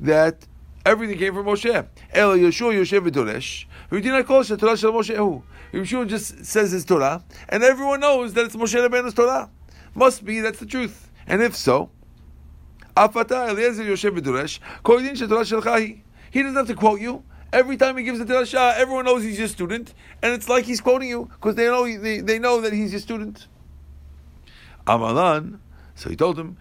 that 0.00 0.46
everything 0.84 1.18
came 1.18 1.34
from 1.34 1.46
Moshe. 1.46 1.86
El 2.12 2.36
Yehoshua 2.36 2.74
Yosef 2.74 3.02
v'doresh. 3.02 3.66
V'dina 3.90 4.24
kol 4.24 4.42
shetorah 4.42 4.76
shel. 5.04 5.44
Yehoshua 5.72 6.08
just 6.08 6.44
says 6.44 6.72
his 6.72 6.84
Torah, 6.84 7.24
and 7.48 7.62
everyone 7.62 8.00
knows 8.00 8.34
that 8.34 8.46
it's 8.46 8.56
Moshe 8.56 8.74
Rabbeinu's 8.74 9.14
Torah. 9.14 9.50
Must 9.94 10.24
be 10.24 10.40
that's 10.40 10.58
the 10.58 10.66
truth. 10.66 11.10
And 11.26 11.42
if 11.42 11.56
so, 11.56 11.90
Afata 12.96 13.48
Eliezer 13.50 13.84
Yosef 13.84 14.14
v'doresh. 14.14 14.58
Kol 14.82 15.00
din 15.00 15.14
shetorah 15.14 15.46
shel. 15.46 15.62
He 16.30 16.42
doesn't 16.42 16.56
have 16.56 16.66
to 16.66 16.74
quote 16.74 17.00
you. 17.00 17.22
Every 17.52 17.76
time 17.76 17.96
he 17.96 18.02
gives 18.02 18.18
a 18.18 18.24
Torah 18.24 18.74
everyone 18.76 19.04
knows 19.04 19.22
he's 19.22 19.38
your 19.38 19.46
student, 19.46 19.94
and 20.22 20.32
it's 20.32 20.48
like 20.48 20.64
he's 20.64 20.80
quoting 20.80 21.08
you 21.08 21.30
because 21.34 21.54
they 21.54 21.66
know 21.66 21.84
they, 21.84 22.18
they 22.18 22.40
know 22.40 22.60
that 22.60 22.72
he's 22.72 22.90
your 22.90 23.00
student. 23.00 23.46
Amalan, 24.88 25.60
so 25.94 26.10
he 26.10 26.16
told 26.16 26.36
him, 26.36 26.56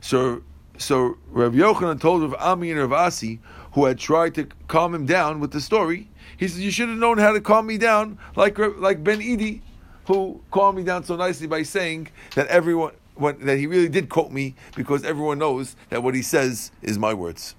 So, 0.00 0.42
so 0.76 1.16
Rav 1.30 1.52
Yochanan 1.52 2.00
told 2.00 2.22
Rav 2.22 2.34
Ami 2.40 2.70
and 2.70 2.80
Rav 2.80 2.92
Asi, 2.92 3.40
who 3.72 3.84
had 3.84 3.98
tried 3.98 4.34
to 4.36 4.46
calm 4.68 4.94
him 4.94 5.06
down 5.06 5.40
with 5.40 5.52
the 5.52 5.60
story, 5.60 6.08
he 6.36 6.48
said, 6.48 6.62
"You 6.62 6.70
should 6.70 6.88
have 6.88 6.98
known 6.98 7.18
how 7.18 7.32
to 7.32 7.40
calm 7.40 7.66
me 7.66 7.78
down, 7.78 8.18
like 8.36 8.58
like 8.58 9.02
Ben 9.02 9.20
Idi, 9.20 9.60
who 10.06 10.40
calmed 10.50 10.78
me 10.78 10.84
down 10.84 11.04
so 11.04 11.16
nicely 11.16 11.46
by 11.46 11.62
saying 11.62 12.08
that 12.34 12.46
everyone." 12.48 12.92
when, 13.18 13.44
that 13.46 13.58
he 13.58 13.66
really 13.66 13.88
did 13.88 14.08
quote 14.08 14.30
me 14.30 14.54
because 14.76 15.04
everyone 15.04 15.38
knows 15.38 15.76
that 15.90 16.02
what 16.02 16.14
he 16.14 16.22
says 16.22 16.70
is 16.82 16.98
my 16.98 17.12
words. 17.12 17.54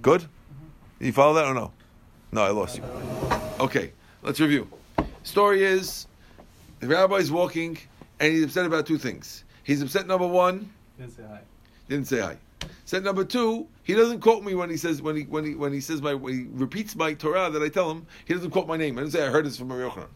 Good? 0.00 0.22
Mm-hmm. 0.22 1.04
You 1.04 1.12
follow 1.12 1.34
that 1.34 1.44
or 1.44 1.54
no? 1.54 1.72
No, 2.32 2.42
I 2.42 2.50
lost 2.50 2.78
you. 2.78 2.84
Okay, 3.60 3.92
let's 4.22 4.40
review. 4.40 4.68
Story 5.22 5.62
is 5.62 6.06
the 6.80 6.88
rabbi 6.88 7.16
is 7.16 7.30
walking 7.30 7.78
and 8.20 8.32
he's 8.32 8.44
upset 8.44 8.66
about 8.66 8.86
two 8.86 8.98
things. 8.98 9.44
He's 9.62 9.82
upset 9.82 10.06
number 10.06 10.26
one. 10.26 10.70
Didn't 10.98 11.16
say 11.16 11.22
hi. 11.28 11.40
Didn't 11.88 12.06
say 12.06 12.20
hi. 12.20 12.36
Said 12.84 13.04
number 13.04 13.24
two, 13.24 13.66
he 13.84 13.94
doesn't 13.94 14.20
quote 14.20 14.42
me 14.42 14.54
when 14.54 14.68
he 14.68 14.76
says 14.76 15.00
when 15.00 15.16
he 15.16 15.22
when 15.22 15.44
he 15.44 15.54
when 15.54 15.72
he 15.72 15.80
says 15.80 16.02
my 16.02 16.12
when 16.12 16.34
he 16.34 16.46
repeats 16.50 16.96
my 16.96 17.14
Torah 17.14 17.50
that 17.50 17.62
I 17.62 17.68
tell 17.68 17.90
him. 17.90 18.06
He 18.24 18.34
doesn't 18.34 18.50
quote 18.50 18.66
my 18.66 18.76
name. 18.76 18.98
I 18.98 19.02
didn't 19.02 19.12
say 19.12 19.24
I 19.24 19.30
heard 19.30 19.46
this 19.46 19.56
from 19.56 19.72
Rabbi 19.72 19.88
Yochanan. 19.88 20.08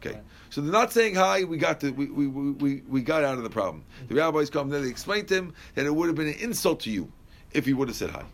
Okay. 0.00 0.14
Right. 0.14 0.24
So 0.50 0.60
they're 0.60 0.72
not 0.72 0.92
saying 0.92 1.14
hi. 1.14 1.44
We 1.44 1.58
got 1.58 1.80
to 1.80 1.90
we, 1.90 2.06
we, 2.06 2.26
we, 2.26 2.82
we 2.88 3.02
got 3.02 3.24
out 3.24 3.36
of 3.38 3.44
the 3.44 3.50
problem. 3.50 3.84
Mm-hmm. 3.96 4.14
The 4.14 4.20
rabbis 4.20 4.50
come 4.50 4.70
then 4.70 4.82
they 4.82 4.88
explained 4.88 5.28
to 5.28 5.34
him 5.34 5.54
that 5.74 5.84
it 5.84 5.94
would 5.94 6.06
have 6.06 6.16
been 6.16 6.28
an 6.28 6.38
insult 6.40 6.80
to 6.80 6.90
you 6.90 7.12
if 7.52 7.66
he 7.66 7.74
would 7.74 7.88
have 7.88 7.96
said 7.96 8.10
hi. 8.10 8.24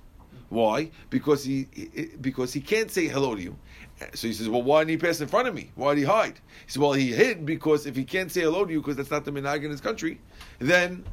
Why? 0.51 0.91
Because 1.11 1.45
he, 1.45 1.65
because 2.23 2.55
he 2.55 2.61
can't 2.61 2.91
say 2.91 3.07
hello 3.07 3.35
to 3.35 3.43
you. 3.43 3.55
So 4.15 4.29
he 4.29 4.33
says, 4.33 4.49
well, 4.49 4.63
why 4.63 4.81
didn't 4.81 4.91
he 4.91 4.97
pass 4.97 5.21
in 5.21 5.29
front 5.29 5.47
of 5.47 5.55
me? 5.55 5.71
Why 5.75 5.95
did 5.95 6.01
he 6.01 6.07
hide? 6.07 6.41
He 6.65 6.73
said, 6.73 6.81
well, 6.81 6.95
he 6.95 7.13
hid 7.13 7.45
because 7.45 7.85
if 7.85 7.97
he 7.97 8.05
can't 8.05 8.33
say 8.33 8.43
hello 8.43 8.65
to 8.65 8.73
you 8.73 8.81
because 8.81 8.97
that's 8.97 9.11
not 9.11 9.25
the 9.25 9.33
minhag 9.33 9.65
in 9.65 9.71
his 9.71 9.81
country, 9.81 10.21
then 10.59 11.05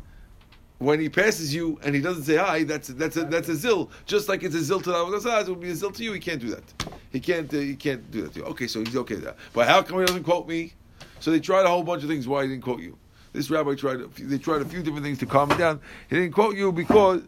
when 0.80 1.00
he 1.00 1.10
passes 1.10 1.54
you 1.54 1.80
and 1.84 1.96
he 1.96 2.02
doesn't 2.02 2.24
say 2.24 2.36
hi, 2.36 2.64
that's 2.64 2.90
that's 2.90 3.18
a, 3.18 3.26
that's 3.26 3.50
a 3.50 3.56
zil. 3.56 3.90
Just 4.06 4.28
like 4.28 4.44
it's 4.44 4.56
a 4.56 4.64
zil 4.64 4.82
to 4.82 4.92
the 4.92 5.40
it 5.40 5.50
would 5.50 5.60
be 5.60 5.70
a 5.70 5.76
zil 5.76 5.92
to 5.92 6.04
you. 6.04 6.14
He 6.14 6.20
can't 6.20 6.42
do 6.42 6.50
that. 6.50 6.64
He 7.12 7.20
can't 7.20 7.54
uh, 7.54 7.58
he 7.58 7.76
can't 7.76 8.10
do 8.12 8.24
that 8.24 8.34
to 8.34 8.40
you. 8.40 8.46
Okay, 8.46 8.68
so 8.68 8.80
he's 8.80 8.96
okay 8.96 9.16
that. 9.16 9.38
But 9.54 9.68
how 9.68 9.82
come 9.82 10.00
he 10.00 10.06
doesn't 10.06 10.24
quote 10.24 10.48
me? 10.48 10.74
So 11.20 11.32
they 11.32 11.40
tried 11.40 11.66
a 11.66 11.70
whole 11.70 11.84
bunch 11.84 12.04
of 12.04 12.10
things 12.10 12.28
why 12.28 12.44
he 12.44 12.50
didn't 12.50 12.64
quote 12.64 12.82
you. 12.82 12.98
This 13.32 13.50
rabbi 13.50 13.76
tried. 13.76 14.00
They 14.16 14.38
tried 14.38 14.62
a 14.62 14.66
few 14.66 14.82
different 14.82 15.06
things 15.06 15.20
to 15.20 15.26
calm 15.26 15.52
him 15.52 15.58
down. 15.58 15.80
He 16.10 16.18
didn't 16.18 16.34
quote 16.34 16.56
you 16.56 16.72
because 16.72 17.22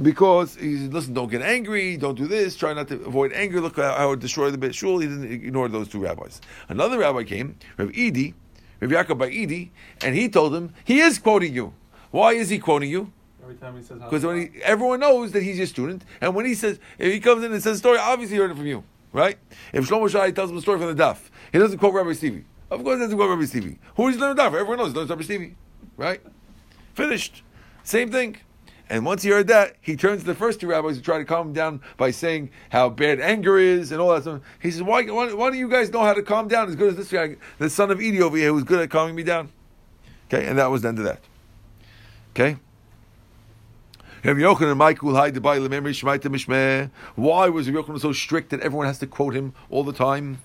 because 0.00 0.54
he 0.56 0.76
said, 0.78 0.94
"Listen, 0.94 1.14
don't 1.14 1.30
get 1.30 1.42
angry. 1.42 1.96
Don't 1.96 2.16
do 2.16 2.26
this. 2.26 2.56
Try 2.56 2.72
not 2.72 2.88
to 2.88 3.02
avoid 3.02 3.32
anger. 3.32 3.60
Look 3.60 3.76
how 3.76 4.12
it 4.12 4.20
destroyed 4.20 4.54
the 4.54 4.58
bit 4.58 4.74
shul." 4.74 4.98
He 4.98 5.08
didn't 5.08 5.30
ignore 5.30 5.68
those 5.68 5.88
two 5.88 6.00
rabbis. 6.00 6.40
Another 6.68 6.98
rabbi 6.98 7.24
came, 7.24 7.56
Rav 7.78 7.90
Edi, 7.92 8.34
Rav 8.80 8.90
Yaakov 8.90 9.18
by 9.18 9.28
Edi, 9.28 9.72
and 10.02 10.14
he 10.14 10.28
told 10.28 10.54
him 10.54 10.72
he 10.84 11.00
is 11.00 11.18
quoting 11.18 11.52
you. 11.52 11.72
Why 12.10 12.32
is 12.32 12.48
he 12.48 12.58
quoting 12.58 12.90
you? 12.90 13.12
Every 13.42 13.56
time 13.56 13.76
he 13.76 13.82
says 13.82 14.00
because 14.00 14.24
when 14.24 14.40
he, 14.40 14.62
everyone 14.62 15.00
knows 15.00 15.32
that 15.32 15.42
he's 15.42 15.56
your 15.56 15.68
student, 15.68 16.04
and 16.20 16.34
when 16.34 16.46
he 16.46 16.54
says 16.54 16.80
if 16.98 17.12
he 17.12 17.20
comes 17.20 17.44
in 17.44 17.52
and 17.52 17.62
says 17.62 17.76
a 17.76 17.78
story, 17.78 17.98
obviously 17.98 18.36
he 18.36 18.40
heard 18.40 18.50
it 18.50 18.56
from 18.56 18.66
you, 18.66 18.82
right? 19.12 19.38
If 19.72 19.88
Shlomo 19.88 20.10
Shai 20.10 20.32
tells 20.32 20.50
him 20.50 20.56
a 20.56 20.60
story 20.60 20.78
from 20.78 20.94
the 20.94 21.00
daf, 21.00 21.18
he 21.52 21.58
doesn't 21.58 21.78
quote 21.78 21.94
Rabbi 21.94 22.12
Stevie. 22.12 22.44
Of 22.70 22.82
course, 22.82 22.96
he 22.96 23.04
doesn't 23.04 23.16
quote 23.16 23.30
Rabbi 23.30 23.44
Stevie. 23.44 23.78
Who 23.96 24.08
is 24.08 24.18
learning 24.18 24.38
daf? 24.38 24.46
Everyone 24.46 24.78
knows 24.78 24.92
he 24.92 24.98
learns 24.98 25.10
Rabbi 25.10 25.22
Stevie, 25.22 25.54
right? 25.96 26.20
Finished. 26.94 27.42
Same 27.84 28.10
thing. 28.10 28.38
And 28.88 29.04
once 29.04 29.22
he 29.22 29.30
heard 29.30 29.48
that, 29.48 29.76
he 29.80 29.96
turns 29.96 30.20
to 30.20 30.26
the 30.26 30.34
first 30.34 30.60
two 30.60 30.68
rabbis 30.68 30.96
to 30.96 31.02
try 31.02 31.18
to 31.18 31.24
calm 31.24 31.48
him 31.48 31.52
down 31.52 31.80
by 31.96 32.12
saying 32.12 32.50
how 32.70 32.88
bad 32.88 33.20
anger 33.20 33.58
is 33.58 33.90
and 33.90 34.00
all 34.00 34.14
that 34.14 34.22
stuff. 34.22 34.40
He 34.62 34.70
says, 34.70 34.82
why, 34.82 35.02
why, 35.04 35.32
why 35.32 35.50
do 35.50 35.56
you 35.56 35.68
guys 35.68 35.90
know 35.90 36.02
how 36.02 36.14
to 36.14 36.22
calm 36.22 36.46
down 36.46 36.68
as 36.68 36.76
good 36.76 36.90
as 36.90 36.96
this 36.96 37.10
guy, 37.10 37.36
the 37.58 37.68
son 37.68 37.90
of 37.90 38.00
Edi 38.00 38.22
over 38.22 38.36
here, 38.36 38.50
who's 38.50 38.62
good 38.62 38.80
at 38.80 38.90
calming 38.90 39.16
me 39.16 39.24
down? 39.24 39.50
Okay, 40.28 40.46
and 40.46 40.58
that 40.58 40.66
was 40.66 40.82
the 40.82 40.88
end 40.88 40.98
of 40.98 41.04
that. 41.04 41.20
Okay? 42.36 42.58
Why 44.22 44.32
was 47.48 47.70
Rabbi 47.70 47.96
so 47.96 48.12
strict 48.12 48.50
that 48.50 48.60
everyone 48.60 48.86
has 48.86 48.98
to 48.98 49.06
quote 49.06 49.34
him 49.34 49.54
all 49.70 49.84
the 49.84 49.94
time? 49.94 50.42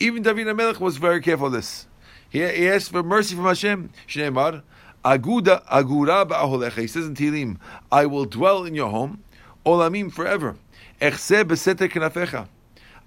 Even 0.00 0.22
David 0.24 0.48
HaMelech 0.48 0.80
was 0.80 0.96
very 0.96 1.20
careful 1.20 1.46
of 1.46 1.52
this. 1.52 1.86
He, 2.28 2.40
he 2.40 2.68
asked 2.68 2.90
for 2.90 3.04
mercy 3.04 3.36
from 3.36 3.44
Hashem. 3.44 3.90
Shneimar, 4.08 4.62
Aguda 5.04 5.64
Agura 5.66 6.28
ba'aholecha. 6.28 6.80
He 6.80 6.88
says 6.88 7.06
in 7.06 7.14
Tilim, 7.14 7.58
I 7.92 8.06
will 8.06 8.24
dwell 8.24 8.64
in 8.64 8.74
your 8.74 8.90
home, 8.90 9.22
olamim 9.64 10.10
forever. 10.10 10.56
Echse 11.00 11.44
beseter 11.44 11.88
kenafecha. 11.88 12.48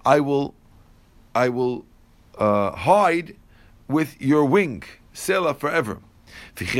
I 0.06 0.20
will, 0.20 0.54
I 1.34 1.50
will 1.50 1.84
uh, 2.38 2.70
hide 2.70 3.36
with 3.86 4.18
your 4.18 4.46
wing, 4.46 4.82
Selah 5.12 5.52
forever. 5.52 6.00
Does 6.56 6.72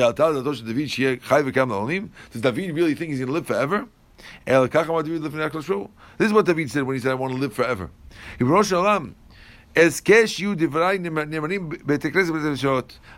David 2.40 2.74
really 2.74 2.94
think 2.94 3.10
he's 3.10 3.18
going 3.18 3.26
to 3.26 3.32
live 3.32 3.46
forever? 3.46 3.88
This 4.46 6.26
is 6.26 6.32
what 6.32 6.46
David 6.46 6.70
said 6.70 6.84
when 6.84 6.94
he 6.96 7.00
said, 7.02 7.10
I 7.10 7.14
want 7.14 7.32
to 7.32 7.38
live 7.38 7.52
forever. 7.52 7.90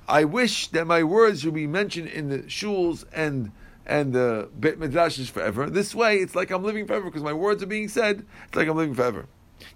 I 0.08 0.24
wish 0.24 0.68
that 0.68 0.86
my 0.86 1.02
words 1.02 1.44
would 1.44 1.54
be 1.54 1.66
mentioned 1.66 2.08
in 2.08 2.28
the 2.28 2.38
shuls 2.38 3.04
and 3.12 3.52
and 3.86 4.14
the 4.14 4.48
bet 4.54 4.78
midrashes 4.78 5.28
forever. 5.30 5.68
This 5.68 5.94
way, 5.94 6.16
it's 6.16 6.34
like 6.34 6.50
I'm 6.50 6.64
living 6.64 6.86
forever 6.86 7.04
because 7.04 7.22
my 7.22 7.34
words 7.34 7.62
are 7.62 7.66
being 7.66 7.88
said. 7.88 8.24
It's 8.46 8.56
like 8.56 8.66
I'm 8.66 8.78
living 8.78 8.94
forever. 8.94 9.26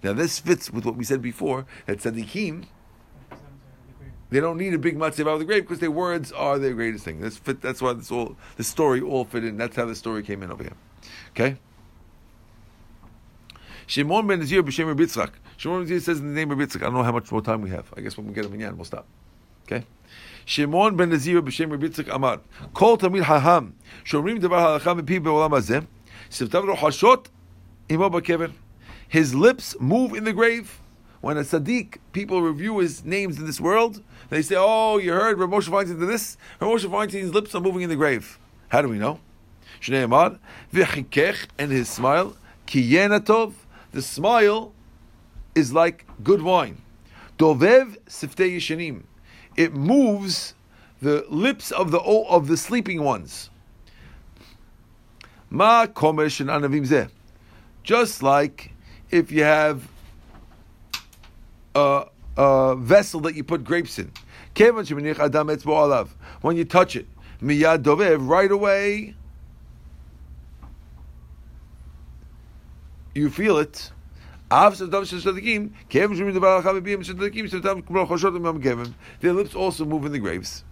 Now, 0.03 0.13
this 0.13 0.39
fits 0.39 0.71
with 0.71 0.85
what 0.85 0.95
we 0.95 1.03
said 1.03 1.21
before 1.21 1.65
that 1.85 1.99
tzaddikim 1.99 2.65
they 4.29 4.39
don't 4.39 4.57
need 4.57 4.73
a 4.73 4.77
big 4.77 4.97
matzah 4.97 5.21
out 5.21 5.27
of 5.29 5.39
the 5.39 5.45
grave 5.45 5.63
because 5.63 5.79
their 5.79 5.91
words 5.91 6.31
are 6.31 6.59
their 6.59 6.73
greatest 6.73 7.03
thing. 7.03 7.19
That's 7.19 7.37
fit, 7.37 7.61
That's 7.61 7.81
why 7.81 7.93
this 7.93 8.11
all 8.11 8.37
the 8.57 8.63
story 8.63 9.01
all 9.01 9.25
fit 9.25 9.43
in. 9.43 9.57
That's 9.57 9.75
how 9.75 9.85
the 9.85 9.95
story 9.95 10.21
came 10.23 10.43
in 10.43 10.51
over 10.51 10.63
here. 10.63 10.75
Okay. 11.31 11.57
Shimon 13.87 14.27
ben 14.27 14.39
Nazir 14.39 14.61
b'shem 14.61 14.95
Yitzchak. 14.95 15.31
Shimon 15.57 15.79
ben 15.79 15.83
Nazir 15.85 15.99
says 15.99 16.19
in 16.19 16.27
the 16.27 16.33
name 16.33 16.51
of 16.51 16.59
Yitzchak. 16.59 16.81
I 16.81 16.85
don't 16.85 16.93
know 16.93 17.03
how 17.03 17.11
much 17.11 17.31
more 17.31 17.41
time 17.41 17.61
we 17.61 17.71
have. 17.71 17.91
I 17.97 18.01
guess 18.01 18.17
when 18.17 18.27
we 18.27 18.33
get 18.33 18.45
a 18.45 18.49
minyan, 18.49 18.77
we'll 18.77 18.85
stop. 18.85 19.07
Okay. 19.65 19.85
Shimon 20.45 20.95
ben 20.95 21.09
Nazir 21.09 21.41
b'shem 21.41 21.75
Yitzchak 21.75 22.13
Amar. 22.13 22.41
Kol 22.75 22.99
tamid 22.99 23.23
haham. 23.23 23.73
Shomrim 24.05 24.39
devar 24.39 24.79
halacha 24.79 25.01
mipi 25.01 25.23
be'olam 25.23 25.51
hazeh. 25.51 25.87
Sivtav 26.29 26.67
ro 26.67 26.75
hashot 26.75 27.25
imo 27.89 28.11
b'kever. 28.11 28.51
His 29.07 29.33
lips 29.33 29.75
move 29.79 30.13
in 30.13 30.23
the 30.23 30.33
grave. 30.33 30.78
When 31.21 31.37
a 31.37 31.41
tzaddik, 31.41 31.97
people 32.13 32.41
review 32.41 32.77
his 32.77 33.03
names 33.03 33.37
in 33.37 33.45
this 33.45 33.59
world, 33.59 34.01
they 34.29 34.41
say, 34.41 34.55
"Oh, 34.57 34.97
you 34.97 35.11
heard 35.11 35.37
Rav 35.37 35.49
Moshe 35.49 35.67
Feinstein 35.67 35.99
did 35.99 36.07
this. 36.07 36.37
Rav 36.61 36.71
Moshe 36.71 36.89
Feinstein's 36.89 37.33
lips 37.33 37.53
are 37.53 37.61
moving 37.61 37.81
in 37.81 37.89
the 37.89 37.95
grave." 37.95 38.39
How 38.69 38.81
do 38.81 38.87
we 38.87 38.97
know? 38.97 39.19
Shnei 39.81 40.03
Amar 40.05 40.39
v'chikech 40.73 41.47
and 41.57 41.71
his 41.71 41.89
smile 41.89 42.37
kiyenatov. 42.67 43.53
The 43.91 44.01
smile 44.01 44.73
is 45.55 45.73
like 45.73 46.05
good 46.23 46.41
wine. 46.41 46.81
Dovev 47.37 47.97
siftei 48.07 48.55
yishanim. 48.55 49.03
It 49.57 49.73
moves 49.73 50.53
the 51.01 51.25
lips 51.29 51.71
of 51.71 51.91
the 51.91 51.99
of 51.99 52.47
the 52.47 52.55
sleeping 52.55 53.03
ones. 53.03 53.49
Ma 55.49 55.85
komesh 55.87 56.39
and 56.39 56.49
anavim. 56.49 57.09
Just 57.83 58.21
like 58.21 58.71
if 59.09 59.31
you 59.31 59.43
have 59.43 59.87
a, 61.79 62.09
a 62.37 62.75
vessel 62.75 63.19
that 63.21 63.35
you 63.35 63.43
put 63.43 63.63
grapes 63.63 63.99
in. 63.99 64.11
When 66.41 66.57
you 66.57 66.65
touch 66.65 66.95
it, 66.95 67.07
right 67.41 68.51
away, 68.51 69.15
you 73.15 73.29
feel 73.29 73.57
it. 73.57 73.91
Their 79.21 79.33
lips 79.33 79.55
also 79.55 79.85
move 79.85 80.05
in 80.05 80.11
the 80.11 80.19
graves. 80.19 80.63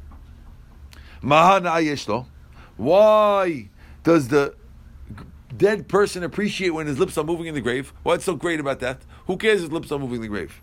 Why 2.78 3.70
does 4.04 4.28
the 4.28 4.56
dead 5.56 5.88
person 5.88 6.24
appreciate 6.24 6.70
when 6.72 6.88
his 6.88 7.00
lips 7.00 7.18
are 7.18 7.24
moving 7.24 7.48
in 7.48 7.56
the 7.56 7.62
grave? 7.62 7.94
What's 8.04 8.26
so 8.26 8.36
great 8.36 8.60
about 8.60 8.80
that? 8.80 9.02
Who 9.28 9.38
cares 9.38 9.58
if 9.58 9.64
his 9.64 9.72
lips 9.72 9.92
are 9.92 10.00
moving 10.00 10.16
in 10.18 10.22
the 10.22 10.28
grave? 10.28 10.62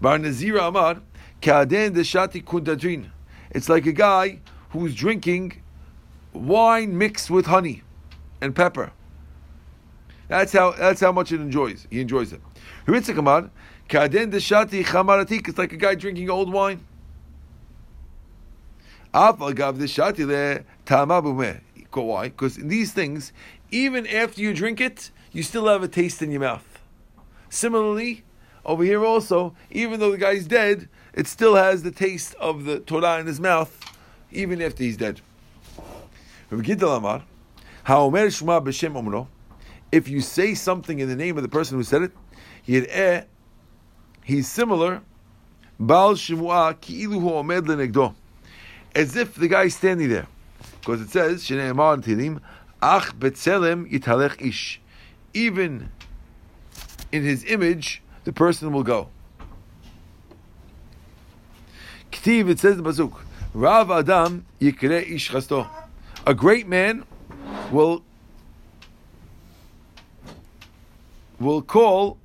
Bar 0.00 0.18
Nazira 0.18 0.68
Amar, 0.68 1.00
Kaden 1.42 1.94
Deshati 1.94 2.42
Kundadrin. 2.44 3.10
It's 3.50 3.68
like 3.68 3.86
a 3.86 3.92
guy 3.92 4.40
who's 4.70 4.94
drinking 4.94 5.60
wine 6.32 6.96
mixed 6.96 7.30
with 7.30 7.46
honey 7.46 7.82
and 8.40 8.54
pepper. 8.54 8.92
That's 10.28 10.52
how 10.52 10.72
that's 10.72 11.00
how 11.00 11.10
much 11.12 11.32
it 11.32 11.40
enjoys. 11.40 11.86
He 11.90 12.00
enjoys 12.00 12.32
it. 12.32 12.40
It's 12.86 13.08
like 15.58 15.72
a 15.72 15.76
guy 15.76 15.94
drinking 15.94 16.30
old 16.30 16.52
wine. 16.52 16.84
Why? 21.94 22.28
Because 22.28 22.58
in 22.58 22.68
these 22.68 22.92
things, 22.92 23.32
even 23.70 24.06
after 24.06 24.42
you 24.42 24.52
drink 24.52 24.80
it, 24.80 25.10
you 25.32 25.42
still 25.42 25.66
have 25.66 25.82
a 25.82 25.88
taste 25.88 26.20
in 26.20 26.30
your 26.30 26.40
mouth. 26.40 26.78
Similarly, 27.48 28.24
over 28.68 28.84
here 28.84 29.04
also, 29.04 29.54
even 29.70 29.98
though 29.98 30.10
the 30.10 30.18
guy's 30.18 30.46
dead, 30.46 30.88
it 31.14 31.26
still 31.26 31.56
has 31.56 31.82
the 31.82 31.90
taste 31.90 32.34
of 32.34 32.64
the 32.64 32.80
Torah 32.80 33.18
in 33.18 33.26
his 33.26 33.40
mouth, 33.40 33.96
even 34.30 34.60
after 34.60 34.84
he's 34.84 34.98
dead. 34.98 35.22
If 39.90 40.08
you 40.08 40.20
say 40.20 40.54
something 40.54 40.98
in 40.98 41.08
the 41.08 41.16
name 41.16 41.38
of 41.38 41.42
the 41.42 41.48
person 41.48 41.78
who 41.78 41.82
said 41.82 42.02
it, 42.02 42.12
he's 44.22 44.48
similar. 44.48 45.00
As 45.80 46.30
if 49.16 49.34
the 49.34 49.48
guy 49.48 49.64
is 49.64 49.76
standing 49.76 50.10
there. 50.10 50.26
Because 50.80 51.00
it 51.00 51.08
says. 51.08 51.50
Even 55.34 55.90
in 57.12 57.22
his 57.22 57.44
image, 57.44 58.02
the 58.28 58.32
person 58.34 58.70
will 58.74 58.82
go. 58.82 59.08
Ktiv, 62.12 62.50
it 62.50 62.58
says 62.58 62.76
in 62.76 62.84
the 62.84 62.90
pasuk, 62.90 63.18
Rav 63.54 63.90
Adam 63.90 64.44
yikre 64.60 65.10
ish 65.10 65.30
chasto. 65.30 65.66
A 66.26 66.34
great 66.34 66.68
man 66.68 67.06
will 67.72 68.04
will 71.40 71.62
call 71.62 72.18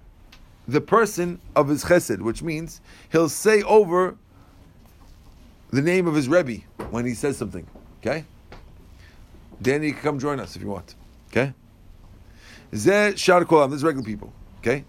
the 0.67 0.81
person 0.81 1.39
of 1.55 1.69
his 1.69 1.85
chesed, 1.85 2.19
which 2.19 2.43
means 2.43 2.81
he'll 3.09 3.29
say 3.29 3.61
over 3.63 4.17
the 5.69 5.81
name 5.81 6.05
of 6.05 6.15
his 6.15 6.27
rebbe 6.27 6.57
when 6.89 7.05
he 7.05 7.13
says 7.13 7.37
something. 7.37 7.65
Okay. 8.01 8.25
Danny, 9.61 9.93
come 9.93 10.19
join 10.19 10.41
us 10.41 10.57
if 10.57 10.61
you 10.61 10.67
want. 10.67 10.95
Okay? 11.29 11.53
Zeh 12.73 13.17
shar 13.17 13.45
kolam. 13.45 13.69
This 13.69 13.77
is 13.77 13.83
regular 13.85 14.05
people. 14.05 14.33
Okay? 14.63 14.85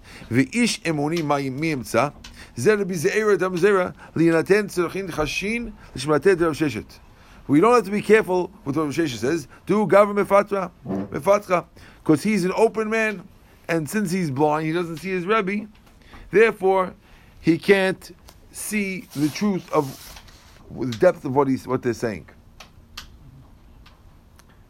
Zeira 2.56 3.36
dam 3.36 3.56
tzorchin 4.68 5.10
chashin 5.10 5.72
l'shmatet 5.96 6.36
Sheshet. 6.36 7.00
We 7.48 7.60
don't 7.60 7.74
have 7.74 7.84
to 7.84 7.90
be 7.90 8.00
careful 8.00 8.52
with 8.64 8.76
what 8.76 8.86
Sheshet 8.90 9.18
says. 9.18 9.48
Do 9.66 9.84
government 9.86 10.28
mefatra, 10.28 10.70
mefatra, 10.86 11.66
because 12.02 12.22
he's 12.22 12.44
an 12.44 12.52
open 12.56 12.88
man, 12.88 13.26
and 13.68 13.90
since 13.90 14.12
he's 14.12 14.30
blind, 14.30 14.66
he 14.66 14.72
doesn't 14.72 14.98
see 14.98 15.10
his 15.10 15.26
Rebbe. 15.26 15.66
Therefore, 16.30 16.94
he 17.40 17.58
can't 17.58 18.14
see 18.52 19.08
the 19.16 19.28
truth 19.28 19.68
of 19.72 20.00
the 20.70 20.86
depth 20.98 21.24
of 21.24 21.34
what 21.34 21.48
he's 21.48 21.66
what 21.66 21.82
they're 21.82 21.94
saying. 21.94 22.28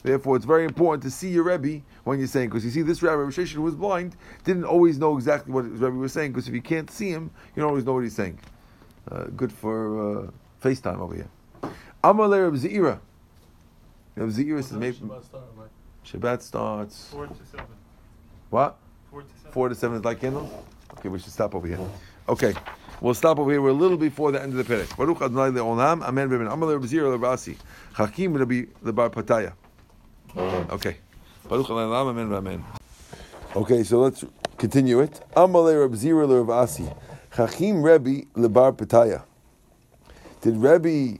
Therefore, 0.02 0.36
it's 0.36 0.46
very 0.46 0.64
important 0.64 1.02
to 1.02 1.10
see 1.10 1.28
your 1.28 1.44
Rebbe 1.44 1.82
when 2.04 2.18
you're 2.18 2.28
saying, 2.28 2.50
because 2.50 2.64
you 2.64 2.70
see, 2.70 2.82
this 2.82 3.02
Rabbi 3.02 3.22
Rosh 3.22 3.52
who 3.52 3.62
was 3.62 3.74
blind 3.74 4.16
didn't 4.44 4.64
always 4.64 4.98
know 4.98 5.16
exactly 5.16 5.52
what 5.52 5.64
his 5.64 5.80
Rebbe 5.80 5.96
was 5.96 6.12
saying, 6.12 6.32
because 6.32 6.48
if 6.48 6.54
you 6.54 6.62
can't 6.62 6.90
see 6.90 7.10
him, 7.10 7.30
you 7.56 7.62
don't 7.62 7.70
always 7.70 7.84
know 7.84 7.94
what 7.94 8.04
he's 8.04 8.14
saying. 8.14 8.38
Uh, 9.10 9.24
good 9.36 9.52
for 9.52 10.26
uh, 10.26 10.30
FaceTime 10.62 10.98
over 10.98 11.14
here. 11.14 11.28
Amalei 12.02 12.44
Reb 12.50 12.54
Zeira. 12.54 13.00
Reb 14.16 14.28
Zeira 14.28 14.62
says 14.62 14.72
maybe 14.72 14.96
Shabbat 14.96 15.24
start, 15.24 15.44
right? 15.56 15.68
Shabbat 16.04 16.42
starts. 16.42 17.08
Four 17.08 17.26
to 17.26 17.34
seven. 17.50 17.66
What? 18.50 18.76
Four 19.10 19.22
to 19.22 19.28
seven. 19.38 19.52
Four 19.52 19.68
to 19.70 19.74
seven 19.74 19.96
is 19.98 20.04
like 20.04 20.20
candles? 20.20 20.50
Okay, 20.98 21.08
we 21.08 21.18
should 21.18 21.32
stop 21.32 21.54
over 21.54 21.66
here. 21.66 21.78
Okay, 22.28 22.54
we'll 23.00 23.14
stop 23.14 23.38
over 23.38 23.50
here. 23.50 23.60
We're 23.60 23.70
a 23.70 23.72
little 23.72 23.96
before 23.98 24.32
the 24.32 24.42
end 24.42 24.58
of 24.58 24.66
the 24.66 24.74
Perek. 24.74 24.96
Baruch 24.96 25.22
Adonai 25.22 25.50
le'olam, 25.58 26.02
amen 26.02 26.28
v'amen. 26.28 26.50
Amalei 26.50 26.74
Reb 26.80 26.84
Zeira 26.84 27.18
le'rasi. 27.18 27.56
Hakim 27.94 28.34
Rabbi 28.34 28.66
le'bar 28.82 29.10
pataya. 29.10 29.54
Okay. 30.36 30.98
Okay, 33.56 33.82
so 33.84 34.00
let's 34.00 34.24
continue 34.56 35.00
it. 35.00 35.20
Amalei 35.36 35.80
Reb 35.80 35.92
Zeira 35.92 36.26
Reb 36.26 36.50
Asi. 36.50 36.88
Chachim 37.32 37.82
Rebbe 37.82 38.26
le 38.34 38.48
Bar 38.48 38.72
Pataya. 38.72 39.24
Did 40.40 40.56
Rebbe 40.56 41.18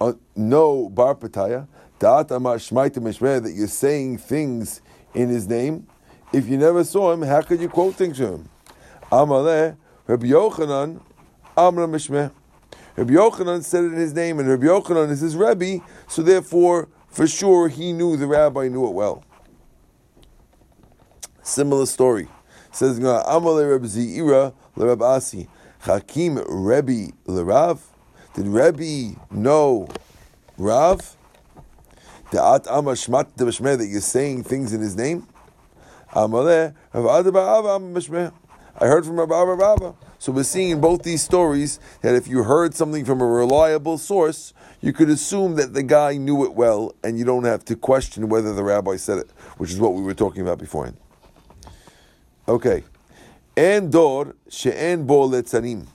uh, 0.00 0.14
know 0.34 0.88
Bar 0.88 1.14
Pataya? 1.14 1.68
That 2.00 3.52
you're 3.54 3.68
saying 3.68 4.18
things 4.18 4.80
in 5.14 5.28
his 5.28 5.48
name. 5.48 5.86
If 6.32 6.48
you 6.48 6.58
never 6.58 6.82
saw 6.84 7.12
him, 7.12 7.22
how 7.22 7.42
could 7.42 7.60
you 7.60 7.68
quote 7.68 7.94
things 7.94 8.16
to 8.18 8.26
him? 8.34 8.48
Amalei 9.12 9.76
Reb 10.06 10.22
Yochanan 10.22 11.00
Amra 11.56 11.86
mishmeh. 11.86 12.30
Rabbi 12.96 13.12
Yochanan 13.12 13.64
said 13.64 13.84
it 13.84 13.92
in 13.92 13.98
his 13.98 14.14
name, 14.14 14.38
and 14.38 14.48
Rabbi 14.48 14.66
Yochanan 14.66 15.10
is 15.10 15.20
his 15.20 15.36
Rebbe, 15.36 15.84
so 16.08 16.22
therefore, 16.22 16.88
for 17.08 17.26
sure, 17.26 17.68
he 17.68 17.92
knew 17.92 18.16
the 18.16 18.26
rabbi 18.26 18.68
knew 18.68 18.86
it 18.86 18.92
well. 18.92 19.24
Similar 21.48 21.86
story. 21.86 22.28
Says 22.72 23.00
Amalei 23.00 23.70
Reb 23.70 23.84
Zeira 23.84 24.52
Reb 24.76 25.00
Asi. 25.00 25.48
Hakim 25.80 26.36
Rebbe 26.46 27.12
Lerav. 27.26 27.80
Did 28.34 28.46
Rebbe 28.46 29.18
know 29.30 29.88
Rav? 30.58 31.16
Da'at 32.30 32.66
Amar 32.68 32.94
Shmat 32.94 33.32
B'Shmeh 33.32 33.78
that 33.78 33.86
you're 33.86 34.02
saying 34.02 34.44
things 34.44 34.74
in 34.74 34.82
his 34.82 34.94
name? 34.94 35.26
B'Shmeh. 36.12 36.74
I 38.80 38.86
heard 38.86 39.06
from 39.06 39.18
Rabbi 39.18 39.42
Abba 39.42 39.54
Rabba. 39.54 39.94
So 40.18 40.32
we're 40.32 40.42
seeing 40.42 40.68
in 40.68 40.82
both 40.82 41.02
these 41.02 41.22
stories 41.22 41.80
that 42.02 42.14
if 42.14 42.28
you 42.28 42.42
heard 42.42 42.74
something 42.74 43.06
from 43.06 43.22
a 43.22 43.26
reliable 43.26 43.96
source, 43.96 44.52
you 44.82 44.92
could 44.92 45.08
assume 45.08 45.56
that 45.56 45.72
the 45.72 45.82
guy 45.82 46.18
knew 46.18 46.44
it 46.44 46.52
well, 46.52 46.94
and 47.02 47.18
you 47.18 47.24
don't 47.24 47.44
have 47.44 47.64
to 47.64 47.74
question 47.74 48.28
whether 48.28 48.52
the 48.52 48.62
rabbi 48.62 48.96
said 48.96 49.16
it, 49.18 49.30
which 49.56 49.70
is 49.70 49.80
what 49.80 49.94
we 49.94 50.02
were 50.02 50.12
talking 50.12 50.42
about 50.42 50.58
beforehand. 50.58 50.98
Okay. 52.47 52.83
And 53.55 53.91
dor 53.91 54.35
she'en 54.49 55.05
bo 55.05 55.29
letzarim. 55.29 55.87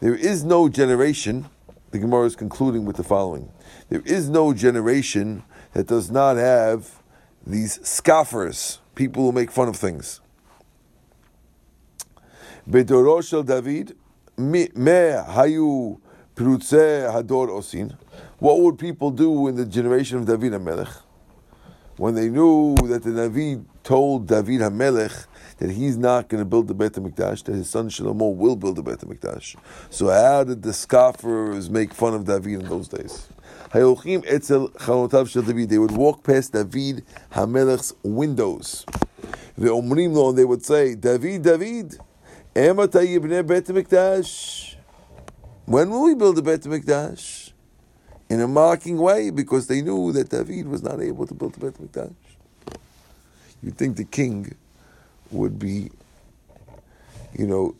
There 0.00 0.14
is 0.14 0.44
no 0.44 0.68
generation, 0.68 1.46
the 1.90 1.98
Gemara 1.98 2.26
is 2.26 2.36
concluding 2.36 2.84
with 2.84 2.96
the 2.96 3.04
following. 3.04 3.50
There 3.88 4.02
is 4.04 4.28
no 4.28 4.52
generation 4.52 5.42
that 5.74 5.86
does 5.86 6.10
not 6.10 6.36
have 6.36 7.02
these 7.46 7.80
scoffers, 7.86 8.80
people 8.94 9.24
who 9.24 9.32
make 9.32 9.50
fun 9.50 9.68
of 9.68 9.76
things. 9.76 10.20
בדורו 12.68 13.22
של 13.22 13.42
דוד, 13.42 13.92
מה 14.38 14.90
היו 15.26 15.94
פרוצי 16.34 17.02
הדור 17.08 17.46
עושים? 17.46 17.88
What 18.40 18.60
would 18.60 18.78
people 18.78 19.10
do 19.10 19.48
in 19.48 19.56
the 19.56 19.64
generation 19.64 20.18
of 20.18 20.26
David 20.26 20.52
HaMelech? 20.52 21.02
When 21.96 22.14
they 22.14 22.28
knew 22.28 22.74
that 22.88 23.02
the 23.02 23.10
Navi 23.10 23.64
told 23.84 24.26
David 24.26 24.60
HaMelech 24.60 25.26
that 25.57 25.71
he's 25.71 25.97
not 25.97 26.29
going 26.29 26.41
to 26.41 26.45
build 26.45 26.67
the 26.67 26.73
Beit 26.73 26.93
HaMikdash, 26.93 27.43
that 27.45 27.55
his 27.55 27.69
son 27.69 27.89
Shlomo 27.89 28.35
will 28.35 28.55
build 28.55 28.75
the 28.75 28.83
Beit 28.83 28.99
HaMikdash. 28.99 29.55
So 29.89 30.09
how 30.09 30.43
did 30.43 30.61
the 30.61 30.73
scoffers 30.73 31.69
make 31.69 31.93
fun 31.93 32.13
of 32.13 32.25
David 32.25 32.61
in 32.61 32.69
those 32.69 32.87
days? 32.87 33.27
They 33.73 33.83
would 33.83 33.97
walk 35.91 36.23
past 36.23 36.53
David 36.53 37.03
HaMelech's 37.31 37.93
windows. 38.03 38.85
Lo, 39.57 40.31
they 40.31 40.45
would 40.45 40.63
say, 40.63 40.95
David, 40.95 41.41
David, 41.41 41.97
Emata 42.55 43.05
yibnei 43.05 43.45
Beit 43.45 43.65
HaMikdash. 43.65 44.75
When 45.65 45.89
will 45.89 46.03
we 46.03 46.15
build 46.15 46.37
the 46.37 46.43
Beit 46.43 46.61
HaMikdash? 46.61 47.51
In 48.29 48.41
a 48.41 48.47
mocking 48.47 48.97
way, 48.97 49.31
because 49.31 49.67
they 49.67 49.81
knew 49.81 50.11
that 50.11 50.29
David 50.29 50.67
was 50.67 50.83
not 50.83 51.01
able 51.01 51.25
to 51.25 51.33
build 51.33 51.55
the 51.55 51.59
Beit 51.59 51.73
HaMikdash. 51.73 52.13
You'd 53.63 53.77
think 53.77 53.97
the 53.97 54.05
king 54.05 54.55
would 55.31 55.59
be, 55.59 55.89
you 57.37 57.47
know, 57.47 57.75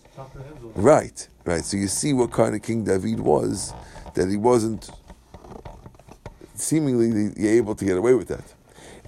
right, 0.75 1.27
right. 1.45 1.63
So 1.63 1.77
you 1.77 1.87
see 1.87 2.13
what 2.13 2.31
kind 2.31 2.55
of 2.55 2.61
king 2.61 2.83
David 2.83 3.19
was, 3.19 3.73
that 4.13 4.29
he 4.29 4.37
wasn't 4.37 4.89
seemingly 6.55 7.47
able 7.47 7.75
to 7.75 7.85
get 7.85 7.97
away 7.97 8.13
with 8.13 8.27
that. 8.29 8.53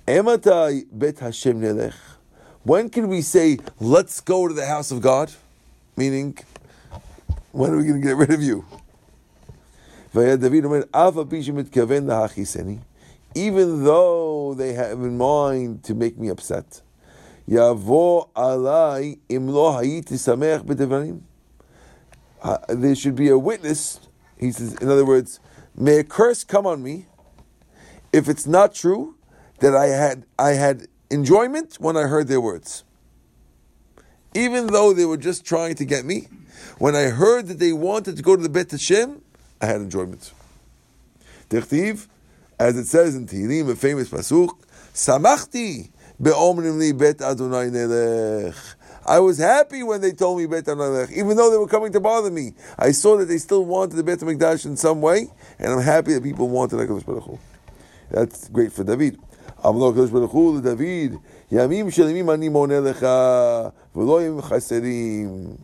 Ematai 0.08 0.86
bet 0.92 1.20
Hashem 1.20 1.62
nelech. 1.62 1.94
When 2.64 2.90
can 2.90 3.08
we 3.08 3.22
say, 3.22 3.58
let's 3.80 4.20
go 4.20 4.48
to 4.48 4.54
the 4.54 4.66
house 4.66 4.92
of 4.92 5.02
God? 5.02 5.32
Meaning, 5.96 6.38
when 7.52 7.72
are 7.72 7.78
we 7.78 7.84
going 7.84 8.02
to 8.02 8.08
get 8.08 8.16
rid 8.16 8.32
of 8.32 8.42
you? 8.42 8.66
Even 13.36 13.84
though 13.84 14.54
they 14.56 14.74
have 14.74 15.00
in 15.00 15.18
mind 15.18 15.84
to 15.84 15.94
make 15.94 16.18
me 16.18 16.30
upset. 16.30 16.82
Yavo 17.50 18.30
alai 18.36 19.18
im 19.28 19.48
lo 19.48 19.72
hayiti 19.72 20.14
sameach 20.14 20.64
b'devarim. 20.64 21.22
There 22.70 22.96
should 22.96 23.16
be 23.16 23.30
a 23.30 23.38
witness. 23.38 24.00
He 24.38 24.52
says, 24.52 24.76
in 24.76 24.90
other 24.90 25.06
words, 25.06 25.40
may 25.76 25.98
a 25.98 26.04
curse 26.04 26.44
come 26.44 26.68
on 26.68 26.84
me 26.84 27.08
if 28.14 28.30
it's 28.30 28.46
not 28.46 28.74
true 28.74 29.16
that 29.60 29.76
I 29.76 29.88
had 29.88 30.26
I 30.38 30.52
had 30.52 30.88
enjoyment 31.10 31.78
when 31.80 31.98
I 31.98 32.04
heard 32.04 32.28
their 32.28 32.40
words. 32.40 32.84
Even 34.36 34.68
though 34.68 34.94
they 34.94 35.06
were 35.06 35.18
just 35.18 35.44
trying 35.44 35.76
to 35.76 35.86
get 35.86 36.06
me, 36.06 36.28
when 36.78 36.96
I 36.96 37.06
heard 37.06 37.48
that 37.48 37.58
they 37.58 37.74
wanted 37.74 38.16
to 38.18 38.22
go 38.22 38.36
to 38.36 38.44
the 38.44 38.50
Bet 38.50 38.70
Hashem, 38.72 39.22
I 39.60 39.66
had 39.66 39.82
enjoyment. 39.82 40.32
Tichtiv, 41.50 42.08
as 42.60 42.78
it 42.78 42.86
says 42.86 43.16
in 43.16 43.26
Tehillim, 43.26 43.72
a 43.72 43.76
famous 43.76 44.10
pasuk, 44.10 44.52
Samachti 44.94 45.90
be'omrim 46.21 46.79
li 46.79 46.93
bet 46.93 47.21
Adonai 47.21 47.71
nelech. 47.71 48.77
I 49.07 49.19
was 49.19 49.37
happy 49.37 49.83
when 49.83 50.01
they 50.01 50.13
told 50.13 50.39
me 50.39 50.47
Bet 50.47 50.67
Adonai 50.67 51.07
nelech, 51.07 51.13
even 51.13 51.37
though 51.37 51.51
they 51.51 51.59
were 51.59 51.69
coming 51.69 51.93
to 51.93 52.01
bother 52.01 52.31
me. 52.31 52.55
I 52.79 52.93
saw 52.93 53.19
that 53.19 53.27
they 53.27 53.37
still 53.37 53.65
wanted 53.65 53.97
the 53.97 54.03
Bet 54.03 54.21
Hamikdash 54.21 54.65
in 54.65 54.79
some 54.79 55.03
way, 55.03 55.31
and 55.59 55.73
I'm 55.75 55.83
happy 55.83 56.15
that 56.15 56.23
people 56.23 56.49
wanted 56.49 56.77
HaKadosh 56.77 57.05
Baruch 57.05 57.25
Hu. 57.25 57.39
That's 58.11 58.49
great 58.49 58.73
for 58.73 58.85
David. 58.85 59.19
אמר 59.67 59.89
הקדוש 59.89 60.11
ברוך 60.11 60.33
הוא 60.33 60.57
לדוד, 60.57 61.21
ימים 61.53 61.91
שלמים 61.91 62.31
אני 62.31 62.49
מונה 62.49 62.81
לך, 62.81 63.07
ולא 63.97 64.23
ימים 64.23 64.43
חסרים. 64.43 65.57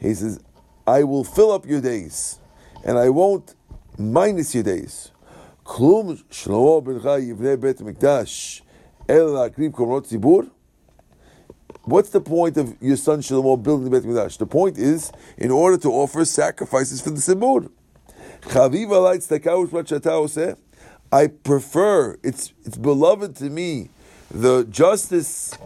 He 0.00 0.14
says, 0.14 0.40
I 0.86 1.02
will 1.02 1.24
fill 1.24 1.52
up 1.52 1.66
your 1.66 1.80
days, 1.80 2.38
and 2.84 2.98
I 2.98 3.08
won't 3.08 3.54
minus 3.98 4.54
your 4.54 4.64
days. 4.64 5.10
כלום 5.62 6.14
שלמה 6.30 6.80
בנך 6.80 7.08
יבנה 7.20 7.56
בית 7.56 7.80
המקדש, 7.80 8.62
What's 11.83 12.09
the 12.09 12.21
point 12.21 12.57
of 12.57 12.75
your 12.79 12.95
son 12.95 13.21
Shlomo 13.21 13.61
building 13.61 13.85
the 13.85 13.89
Beit 13.89 14.05
Midrash? 14.05 14.37
The 14.37 14.45
point 14.45 14.77
is 14.77 15.11
in 15.35 15.49
order 15.49 15.77
to 15.79 15.89
offer 15.89 16.23
sacrifices 16.25 17.01
for 17.01 17.09
the 17.09 17.17
Sibur. 17.17 17.71
I 21.11 21.27
prefer, 21.27 22.17
it's, 22.21 22.53
it's 22.63 22.77
beloved 22.77 23.35
to 23.37 23.49
me, 23.49 23.89
the 24.29 24.65
justice 24.65 25.57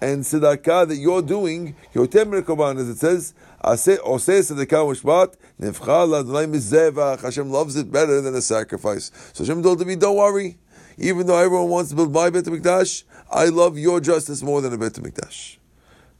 and 0.00 0.22
tzedakah 0.22 0.86
that 0.86 0.96
you're 0.96 1.22
doing, 1.22 1.74
as 1.96 2.88
it 2.88 2.98
says, 2.98 3.34
Hashem 7.20 7.50
loves 7.50 7.76
it 7.76 7.90
better 7.90 8.20
than 8.20 8.34
a 8.36 8.42
sacrifice. 8.42 9.10
So 9.32 9.42
Hashem 9.42 9.62
told 9.64 9.84
me, 9.84 9.96
don't 9.96 10.16
worry, 10.16 10.58
even 10.98 11.26
though 11.26 11.38
everyone 11.38 11.68
wants 11.68 11.90
to 11.90 11.96
build 11.96 12.12
my 12.12 12.30
Beit 12.30 12.44
HaMikdash, 12.44 13.04
I 13.30 13.46
love 13.46 13.78
your 13.78 14.00
justice 14.00 14.42
more 14.42 14.60
than 14.60 14.72
a 14.72 14.78
Beit 14.78 14.92
HaMikdash. 14.92 15.56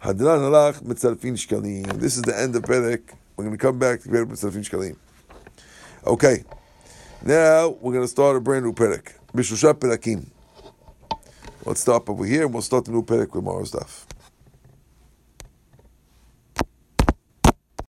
Halach 0.02 0.82
shkalim. 0.82 1.98
This 1.98 2.16
is 2.16 2.22
the 2.22 2.38
end 2.38 2.54
of 2.56 2.62
Perek. 2.62 3.02
We're 3.36 3.44
going 3.44 3.56
to 3.56 3.62
come 3.62 3.78
back 3.78 4.00
to 4.02 4.08
Perek 4.08 4.26
mitzarfin 4.26 4.68
shkalim. 4.68 4.96
Okay. 6.06 6.44
Now 7.24 7.70
we're 7.80 7.92
going 7.92 8.04
to 8.04 8.08
start 8.08 8.36
a 8.36 8.40
brand 8.40 8.64
new 8.64 8.72
Perek. 8.72 9.12
Bishlosha 9.32 9.74
Perakim. 9.74 10.26
Let's 11.64 11.80
stop 11.80 12.10
over 12.10 12.26
here 12.26 12.44
and 12.44 12.52
we'll 12.52 12.62
start 12.62 12.84
the 12.84 12.92
new 12.92 13.02
Perek 13.02 13.34
with 13.34 13.44
more 13.44 13.64
stuff. 13.64 14.06